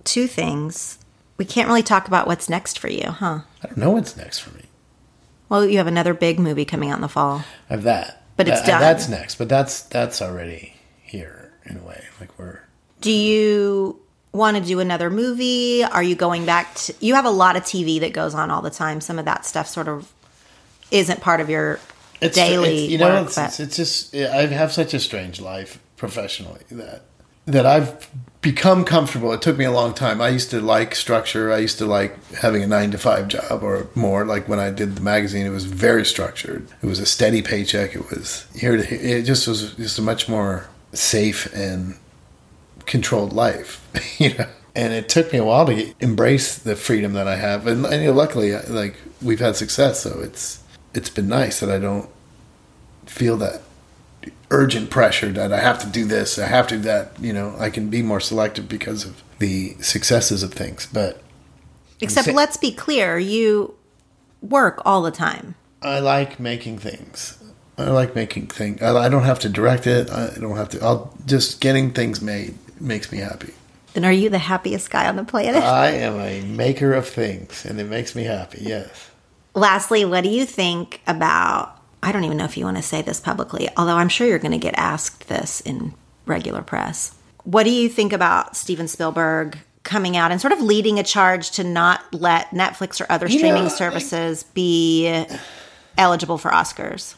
two 0.04 0.26
things. 0.26 0.98
We 1.36 1.44
can't 1.44 1.68
really 1.68 1.82
talk 1.82 2.08
about 2.08 2.26
what's 2.26 2.48
next 2.48 2.78
for 2.78 2.88
you, 2.88 3.10
huh? 3.10 3.40
I 3.62 3.66
don't 3.66 3.76
know 3.78 3.90
what's 3.90 4.16
next 4.16 4.38
for 4.40 4.54
me. 4.56 4.64
Well, 5.48 5.64
you 5.66 5.78
have 5.78 5.86
another 5.86 6.14
big 6.14 6.38
movie 6.38 6.64
coming 6.64 6.90
out 6.90 6.96
in 6.98 7.02
the 7.02 7.08
fall. 7.08 7.44
I 7.70 7.74
have 7.74 7.84
that, 7.84 8.22
But 8.36 8.48
it's 8.48 8.60
That- 8.60 8.66
done. 8.66 8.80
That's 8.80 9.08
next, 9.08 9.36
but 9.36 9.48
that's 9.48 9.80
that's 9.82 10.20
already 10.20 10.74
here 11.02 11.52
in 11.64 11.76
a 11.78 11.82
way. 11.82 12.04
Like 12.20 12.30
we're 12.38 12.60
Do 13.00 13.10
you 13.10 14.00
want 14.38 14.56
to 14.56 14.62
do 14.62 14.80
another 14.80 15.10
movie? 15.10 15.84
Are 15.84 16.02
you 16.02 16.14
going 16.14 16.46
back 16.46 16.74
to 16.76 16.94
You 17.00 17.14
have 17.14 17.26
a 17.26 17.30
lot 17.30 17.56
of 17.56 17.64
TV 17.64 18.00
that 18.00 18.12
goes 18.12 18.34
on 18.34 18.50
all 18.50 18.62
the 18.62 18.70
time. 18.70 19.00
Some 19.00 19.18
of 19.18 19.26
that 19.26 19.44
stuff 19.44 19.68
sort 19.68 19.88
of 19.88 20.10
isn't 20.90 21.20
part 21.20 21.40
of 21.40 21.50
your 21.50 21.80
it's 22.20 22.34
daily 22.34 22.84
It's, 22.84 22.92
you 22.92 22.98
know, 22.98 23.08
work, 23.08 23.26
it's, 23.26 23.34
but 23.36 23.60
it's, 23.60 23.76
just 23.76 24.14
I 24.14 24.46
have 24.46 24.72
such 24.72 24.94
a 24.94 25.00
strange 25.00 25.40
life 25.40 25.78
professionally 25.96 26.62
that 26.70 27.02
that 27.46 27.64
I've 27.64 28.08
become 28.42 28.84
comfortable. 28.84 29.32
It 29.32 29.40
took 29.42 29.56
me 29.56 29.64
a 29.64 29.70
long 29.70 29.94
time. 29.94 30.20
I 30.20 30.28
used 30.28 30.50
to 30.50 30.60
like 30.60 30.94
structure. 30.94 31.52
I 31.52 31.58
used 31.58 31.78
to 31.78 31.86
like 31.86 32.34
having 32.34 32.62
a 32.62 32.66
nine 32.66 32.90
to 32.90 32.98
five 32.98 33.28
job 33.28 33.62
or 33.62 33.88
more. 33.94 34.24
Like 34.24 34.48
when 34.48 34.58
I 34.58 34.70
did 34.70 34.96
the 34.96 35.00
magazine, 35.00 35.46
it 35.46 35.50
was 35.50 35.64
very 35.64 36.04
structured. 36.04 36.68
It 36.82 36.86
was 36.86 36.98
a 36.98 37.06
steady 37.06 37.42
paycheck. 37.42 37.94
It 37.94 38.10
was 38.10 38.46
here 38.54 38.76
to. 38.76 38.94
It 38.94 39.22
just 39.22 39.48
was 39.48 39.74
just 39.74 39.98
a 39.98 40.02
much 40.02 40.28
more 40.28 40.68
safe 40.92 41.52
and 41.54 41.96
controlled 42.88 43.32
life, 43.32 43.86
you 44.18 44.34
know. 44.34 44.46
And 44.74 44.92
it 44.92 45.08
took 45.08 45.32
me 45.32 45.38
a 45.40 45.44
while 45.44 45.66
to 45.66 45.92
embrace 45.98 46.56
the 46.56 46.76
freedom 46.76 47.12
that 47.14 47.26
I 47.26 47.36
have, 47.36 47.66
and, 47.66 47.84
and 47.84 48.02
you 48.02 48.08
know, 48.08 48.14
luckily, 48.14 48.52
like 48.52 48.96
we've 49.20 49.40
had 49.40 49.56
success, 49.56 50.00
so 50.00 50.20
it's 50.20 50.62
it's 50.94 51.10
been 51.10 51.28
nice 51.28 51.60
that 51.60 51.70
I 51.70 51.78
don't 51.78 52.08
feel 53.06 53.36
that 53.38 53.62
urgent 54.50 54.90
pressure 54.90 55.30
that 55.32 55.52
I 55.52 55.60
have 55.60 55.78
to 55.80 55.86
do 55.86 56.04
this, 56.04 56.38
I 56.38 56.46
have 56.46 56.66
to 56.68 56.76
do 56.76 56.82
that. 56.82 57.12
You 57.20 57.32
know, 57.32 57.54
I 57.58 57.70
can 57.70 57.90
be 57.90 58.02
more 58.02 58.20
selective 58.20 58.68
because 58.68 59.04
of 59.04 59.22
the 59.38 59.74
successes 59.80 60.42
of 60.42 60.52
things. 60.52 60.86
But 60.86 61.22
except 62.00 62.28
let's 62.28 62.56
be 62.56 62.72
clear, 62.72 63.18
you 63.18 63.74
work 64.40 64.80
all 64.84 65.02
the 65.02 65.10
time. 65.10 65.54
I 65.82 66.00
like 66.00 66.40
making 66.40 66.78
things. 66.78 67.42
I 67.76 67.90
like 67.90 68.14
making 68.14 68.48
things. 68.48 68.82
I, 68.82 68.96
I 68.96 69.08
don't 69.08 69.22
have 69.22 69.38
to 69.40 69.48
direct 69.48 69.86
it. 69.86 70.10
I 70.10 70.34
don't 70.38 70.56
have 70.56 70.70
to. 70.70 70.84
I'll 70.84 71.14
just 71.26 71.60
getting 71.60 71.92
things 71.92 72.20
made 72.20 72.58
makes 72.80 73.12
me 73.12 73.18
happy. 73.18 73.54
Then 73.94 74.04
are 74.04 74.12
you 74.12 74.28
the 74.28 74.38
happiest 74.38 74.90
guy 74.90 75.08
on 75.08 75.16
the 75.16 75.24
planet? 75.24 75.62
I 75.62 75.90
am 75.90 76.18
a 76.20 76.42
maker 76.42 76.92
of 76.92 77.08
things, 77.08 77.64
and 77.64 77.80
it 77.80 77.84
makes 77.84 78.14
me 78.14 78.24
happy. 78.24 78.58
Yes. 78.62 79.10
Lastly, 79.54 80.04
what 80.04 80.22
do 80.22 80.30
you 80.30 80.44
think 80.44 81.00
about? 81.06 81.74
I 82.02 82.12
don't 82.12 82.24
even 82.24 82.36
know 82.36 82.44
if 82.44 82.56
you 82.56 82.64
want 82.64 82.76
to 82.76 82.82
say 82.82 83.02
this 83.02 83.18
publicly, 83.18 83.68
although 83.76 83.96
I'm 83.96 84.08
sure 84.08 84.26
you're 84.26 84.38
going 84.38 84.52
to 84.52 84.58
get 84.58 84.78
asked 84.78 85.28
this 85.28 85.60
in 85.62 85.94
regular 86.26 86.62
press. 86.62 87.14
What 87.44 87.64
do 87.64 87.70
you 87.70 87.88
think 87.88 88.12
about 88.12 88.56
Steven 88.56 88.86
Spielberg 88.86 89.58
coming 89.82 90.16
out 90.16 90.30
and 90.30 90.40
sort 90.40 90.52
of 90.52 90.60
leading 90.60 90.98
a 90.98 91.02
charge 91.02 91.50
to 91.52 91.64
not 91.64 92.02
let 92.12 92.50
Netflix 92.50 93.00
or 93.00 93.10
other 93.10 93.26
You 93.26 93.38
streaming 93.38 93.64
know, 93.64 93.68
services 93.70 94.42
be 94.42 95.24
eligible 95.96 96.36
for 96.36 96.50
Oscars? 96.50 97.14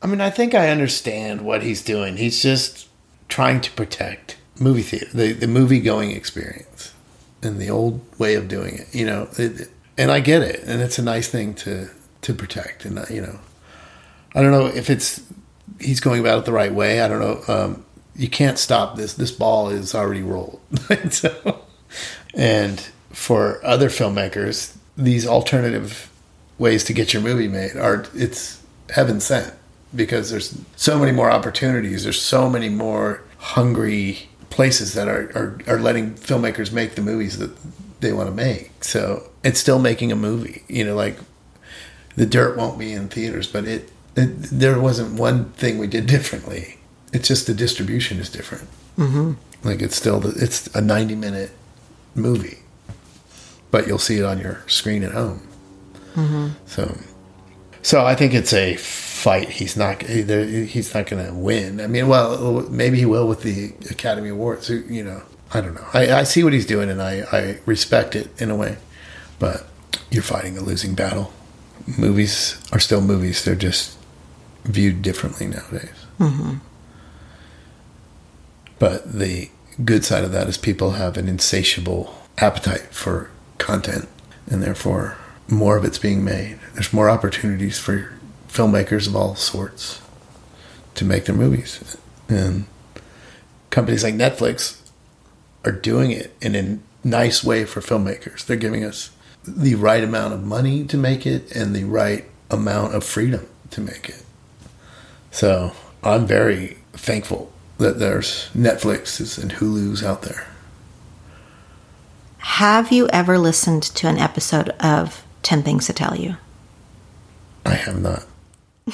I 0.00 0.06
mean, 0.06 0.20
I 0.20 0.30
think 0.30 0.54
I 0.54 0.70
understand 0.70 1.42
what 1.42 1.62
he's 1.62 1.82
doing. 1.82 2.16
He's 2.16 2.42
just 2.42 2.88
trying 3.34 3.60
to 3.60 3.70
protect 3.72 4.36
movie 4.60 4.82
theater, 4.82 5.08
the, 5.12 5.32
the 5.32 5.48
movie 5.48 5.80
going 5.80 6.12
experience, 6.12 6.94
and 7.42 7.60
the 7.60 7.68
old 7.68 8.00
way 8.16 8.36
of 8.36 8.46
doing 8.46 8.76
it. 8.76 8.94
You 8.94 9.06
know, 9.06 9.28
it, 9.36 9.68
and 9.98 10.12
I 10.12 10.20
get 10.20 10.42
it, 10.42 10.62
and 10.62 10.80
it's 10.80 11.00
a 11.00 11.02
nice 11.02 11.28
thing 11.28 11.52
to 11.54 11.90
to 12.22 12.32
protect. 12.32 12.84
And 12.84 12.96
uh, 12.96 13.06
you 13.10 13.20
know, 13.20 13.40
I 14.36 14.40
don't 14.40 14.52
know 14.52 14.66
if 14.66 14.88
it's 14.88 15.20
he's 15.80 15.98
going 15.98 16.20
about 16.20 16.38
it 16.38 16.44
the 16.44 16.52
right 16.52 16.72
way. 16.72 17.00
I 17.00 17.08
don't 17.08 17.18
know. 17.18 17.42
Um, 17.52 17.84
you 18.14 18.28
can't 18.28 18.56
stop 18.56 18.94
this. 18.94 19.14
This 19.14 19.32
ball 19.32 19.68
is 19.68 19.96
already 19.96 20.22
rolled. 20.22 20.60
so, 21.10 21.64
and 22.34 22.78
for 23.10 23.58
other 23.66 23.88
filmmakers, 23.88 24.76
these 24.96 25.26
alternative 25.26 26.08
ways 26.56 26.84
to 26.84 26.92
get 26.92 27.12
your 27.12 27.20
movie 27.20 27.48
made 27.48 27.76
are 27.76 28.06
it's 28.14 28.62
heaven 28.90 29.18
sent 29.18 29.52
because 29.94 30.30
there's 30.30 30.58
so 30.76 30.98
many 30.98 31.12
more 31.12 31.30
opportunities. 31.30 32.04
There's 32.04 32.20
so 32.20 32.48
many 32.48 32.68
more 32.68 33.22
hungry 33.38 34.28
places 34.50 34.94
that 34.94 35.08
are, 35.08 35.30
are, 35.34 35.58
are 35.66 35.78
letting 35.80 36.14
filmmakers 36.14 36.72
make 36.72 36.94
the 36.94 37.02
movies 37.02 37.38
that 37.38 37.50
they 38.00 38.12
want 38.12 38.28
to 38.28 38.34
make. 38.34 38.84
So 38.84 39.30
it's 39.42 39.58
still 39.58 39.78
making 39.78 40.12
a 40.12 40.16
movie. 40.16 40.62
You 40.68 40.84
know, 40.84 40.94
like 40.94 41.18
the 42.16 42.26
dirt 42.26 42.56
won't 42.56 42.78
be 42.78 42.92
in 42.92 43.08
theaters, 43.08 43.46
but 43.46 43.64
it, 43.66 43.90
it 44.16 44.42
there 44.42 44.78
wasn't 44.80 45.18
one 45.18 45.46
thing 45.52 45.78
we 45.78 45.86
did 45.86 46.06
differently. 46.06 46.78
It's 47.12 47.28
just 47.28 47.46
the 47.46 47.54
distribution 47.54 48.18
is 48.18 48.28
different. 48.28 48.68
Mm-hmm. 48.98 49.32
Like 49.66 49.82
it's 49.82 49.96
still 49.96 50.20
the, 50.20 50.30
it's 50.42 50.66
a 50.74 50.80
90 50.80 51.14
minute 51.14 51.50
movie, 52.14 52.58
but 53.70 53.86
you'll 53.86 53.98
see 53.98 54.18
it 54.18 54.24
on 54.24 54.38
your 54.38 54.62
screen 54.66 55.02
at 55.02 55.12
home. 55.12 55.46
So, 56.66 56.96
so 57.84 58.04
I 58.04 58.14
think 58.14 58.32
it's 58.32 58.54
a 58.54 58.76
fight. 58.76 59.50
He's 59.50 59.76
not. 59.76 60.02
He's 60.02 60.94
not 60.94 61.06
going 61.06 61.26
to 61.26 61.34
win. 61.34 61.82
I 61.82 61.86
mean, 61.86 62.08
well, 62.08 62.66
maybe 62.70 62.96
he 62.96 63.04
will 63.04 63.28
with 63.28 63.42
the 63.42 63.74
Academy 63.90 64.30
Awards. 64.30 64.70
You 64.70 65.04
know, 65.04 65.22
I 65.52 65.60
don't 65.60 65.74
know. 65.74 65.86
I, 65.92 66.10
I 66.12 66.22
see 66.24 66.42
what 66.42 66.54
he's 66.54 66.64
doing, 66.64 66.88
and 66.88 67.02
I, 67.02 67.24
I 67.30 67.58
respect 67.66 68.16
it 68.16 68.30
in 68.40 68.50
a 68.50 68.56
way. 68.56 68.78
But 69.38 69.66
you're 70.10 70.22
fighting 70.22 70.56
a 70.56 70.62
losing 70.62 70.94
battle. 70.94 71.30
Movies 71.98 72.58
are 72.72 72.80
still 72.80 73.02
movies. 73.02 73.44
They're 73.44 73.54
just 73.54 73.98
viewed 74.64 75.02
differently 75.02 75.46
nowadays. 75.46 76.06
Mm-hmm. 76.18 76.54
But 78.78 79.12
the 79.12 79.50
good 79.84 80.06
side 80.06 80.24
of 80.24 80.32
that 80.32 80.48
is 80.48 80.56
people 80.56 80.92
have 80.92 81.18
an 81.18 81.28
insatiable 81.28 82.14
appetite 82.38 82.88
for 82.92 83.30
content, 83.58 84.08
and 84.50 84.62
therefore 84.62 85.18
more 85.48 85.76
of 85.76 85.84
it's 85.84 85.98
being 85.98 86.24
made. 86.24 86.58
There's 86.74 86.92
more 86.92 87.10
opportunities 87.10 87.78
for 87.78 88.12
filmmakers 88.48 89.06
of 89.06 89.16
all 89.16 89.34
sorts 89.34 90.00
to 90.94 91.04
make 91.04 91.24
their 91.24 91.34
movies. 91.34 91.96
And 92.28 92.66
companies 93.70 94.04
like 94.04 94.14
Netflix 94.14 94.80
are 95.64 95.72
doing 95.72 96.10
it 96.10 96.34
in 96.40 96.54
a 96.54 96.78
nice 97.06 97.42
way 97.44 97.64
for 97.64 97.80
filmmakers. 97.80 98.44
They're 98.44 98.56
giving 98.56 98.84
us 98.84 99.10
the 99.46 99.74
right 99.74 100.02
amount 100.02 100.32
of 100.34 100.42
money 100.42 100.84
to 100.84 100.96
make 100.96 101.26
it 101.26 101.54
and 101.54 101.74
the 101.74 101.84
right 101.84 102.24
amount 102.50 102.94
of 102.94 103.04
freedom 103.04 103.46
to 103.70 103.80
make 103.80 104.08
it. 104.08 104.22
So 105.30 105.72
I'm 106.02 106.26
very 106.26 106.78
thankful 106.92 107.52
that 107.78 107.98
there's 107.98 108.48
Netflixes 108.54 109.40
and 109.40 109.52
Hulu's 109.52 110.02
out 110.02 110.22
there. 110.22 110.46
Have 112.38 112.92
you 112.92 113.08
ever 113.08 113.38
listened 113.38 113.82
to 113.82 114.06
an 114.06 114.18
episode 114.18 114.68
of 114.80 115.23
10 115.44 115.62
Things 115.62 115.86
to 115.86 115.92
Tell 115.92 116.16
You? 116.16 116.36
I 117.64 117.74
have 117.74 118.00
not. 118.00 118.24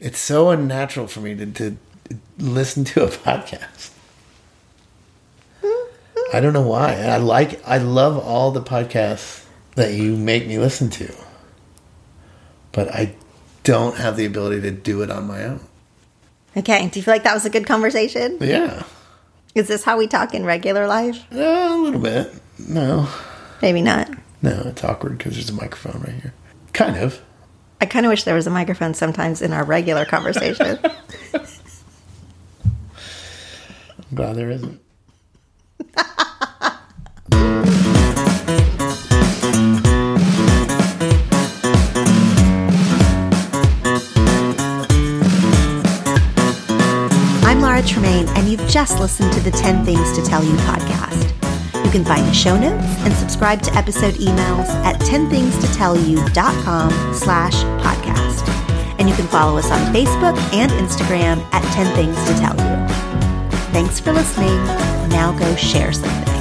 it's 0.00 0.18
so 0.18 0.50
unnatural 0.50 1.06
for 1.06 1.20
me 1.20 1.36
to, 1.36 1.46
to 1.46 1.76
listen 2.38 2.84
to 2.84 3.04
a 3.04 3.08
podcast. 3.08 3.90
I 6.34 6.40
don't 6.40 6.54
know 6.54 6.66
why. 6.66 6.94
I 6.94 7.18
like 7.18 7.62
I 7.68 7.76
love 7.78 8.18
all 8.18 8.50
the 8.50 8.62
podcasts 8.62 9.44
that 9.74 9.92
you 9.92 10.16
make 10.16 10.46
me 10.46 10.58
listen 10.58 10.88
to. 10.90 11.14
But 12.72 12.88
I 12.88 13.14
don't 13.64 13.96
have 13.98 14.16
the 14.16 14.24
ability 14.24 14.62
to 14.62 14.70
do 14.70 15.02
it 15.02 15.10
on 15.10 15.26
my 15.26 15.44
own. 15.44 15.60
Okay. 16.56 16.88
Do 16.88 16.98
you 16.98 17.02
feel 17.02 17.12
like 17.12 17.24
that 17.24 17.34
was 17.34 17.44
a 17.44 17.50
good 17.50 17.66
conversation? 17.66 18.38
Yeah. 18.40 18.84
Is 19.54 19.68
this 19.68 19.84
how 19.84 19.98
we 19.98 20.06
talk 20.06 20.34
in 20.34 20.44
regular 20.44 20.86
life? 20.86 21.26
Uh, 21.32 21.36
a 21.38 21.76
little 21.76 22.00
bit. 22.00 22.32
No. 22.58 23.08
Maybe 23.60 23.82
not. 23.82 24.10
No, 24.40 24.62
it's 24.66 24.82
awkward 24.82 25.18
because 25.18 25.34
there's 25.34 25.50
a 25.50 25.54
microphone 25.54 26.00
right 26.02 26.20
here. 26.22 26.32
Kind 26.72 26.96
of. 26.96 27.20
I 27.80 27.86
kind 27.86 28.06
of 28.06 28.10
wish 28.10 28.24
there 28.24 28.34
was 28.34 28.46
a 28.46 28.50
microphone 28.50 28.94
sometimes 28.94 29.42
in 29.42 29.52
our 29.52 29.64
regular 29.64 30.04
conversation. 30.04 30.78
I'm 31.34 31.42
glad 34.14 34.36
there 34.36 34.50
isn't. 34.50 34.80
just 48.72 48.98
listened 48.98 49.30
to 49.34 49.40
the 49.40 49.50
10 49.50 49.84
Things 49.84 50.16
to 50.16 50.24
Tell 50.24 50.42
You 50.42 50.54
podcast. 50.54 51.84
You 51.84 51.90
can 51.90 52.06
find 52.06 52.26
the 52.26 52.32
show 52.32 52.58
notes 52.58 52.82
and 53.00 53.12
subscribe 53.12 53.60
to 53.64 53.74
episode 53.74 54.14
emails 54.14 54.66
at 54.82 54.98
10thingstotellyou.com 55.00 56.90
slash 57.12 57.54
podcast. 57.84 58.48
And 58.98 59.10
you 59.10 59.14
can 59.14 59.26
follow 59.26 59.58
us 59.58 59.70
on 59.70 59.92
Facebook 59.92 60.38
and 60.54 60.72
Instagram 60.72 61.46
at 61.52 61.62
10 61.74 61.94
Things 61.94 62.16
to 62.24 62.32
Tell 62.40 62.56
You. 62.56 62.88
Thanks 63.72 64.00
for 64.00 64.14
listening. 64.14 64.56
Now 65.10 65.36
go 65.38 65.54
share 65.54 65.92
some. 65.92 66.31